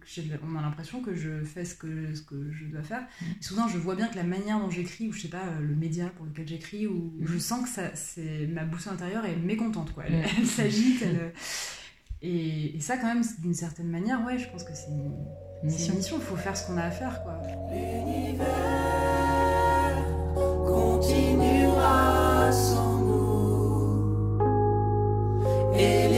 on 0.47 0.55
a 0.57 0.61
l'impression 0.61 1.01
que 1.01 1.13
je 1.13 1.43
fais 1.43 1.65
ce 1.65 1.75
que, 1.75 2.13
ce 2.15 2.21
que 2.21 2.49
je 2.51 2.65
dois 2.65 2.81
faire. 2.83 3.03
Et 3.21 3.43
soudain, 3.43 3.67
je 3.67 3.77
vois 3.77 3.95
bien 3.95 4.07
que 4.07 4.15
la 4.15 4.23
manière 4.23 4.59
dont 4.59 4.69
j'écris, 4.69 5.09
ou 5.09 5.11
je 5.11 5.21
sais 5.23 5.27
pas, 5.27 5.43
euh, 5.43 5.59
le 5.59 5.75
média 5.75 6.05
pour 6.15 6.25
lequel 6.25 6.47
j'écris, 6.47 6.87
ou 6.87 7.13
Mhm. 7.19 7.27
je 7.27 7.37
sens 7.37 7.63
que 7.63 7.69
ça, 7.69 7.93
c'est 7.95 8.47
ma 8.47 8.63
boussole 8.63 8.93
intérieure 8.93 9.25
est 9.25 9.35
mécontente, 9.35 9.93
quoi. 9.93 10.03
Elle, 10.07 10.25
elle 10.39 10.45
s'agite, 10.47 11.01
elle- 11.01 11.33
Et, 12.21 12.77
et 12.77 12.79
ça, 12.79 12.97
quand 12.97 13.07
même, 13.13 13.23
d'une 13.39 13.53
certaine 13.53 13.87
manière, 13.89 14.23
ouais, 14.25 14.39
je 14.39 14.49
pense 14.49 14.63
que 14.63 14.73
c'est 14.73 14.87
une, 14.89 15.13
une 15.63 15.69
mission. 15.69 15.95
Il 16.17 16.21
faut 16.21 16.35
faire 16.37 16.55
ce 16.57 16.65
qu'on 16.65 16.77
a 16.77 16.83
à 16.83 16.91
faire, 16.91 17.21
quoi. 17.23 17.39
L'univers 17.69 18.45
continuera 20.65 22.51
sans 22.51 22.97
nous 22.99 24.39
et 25.77 26.14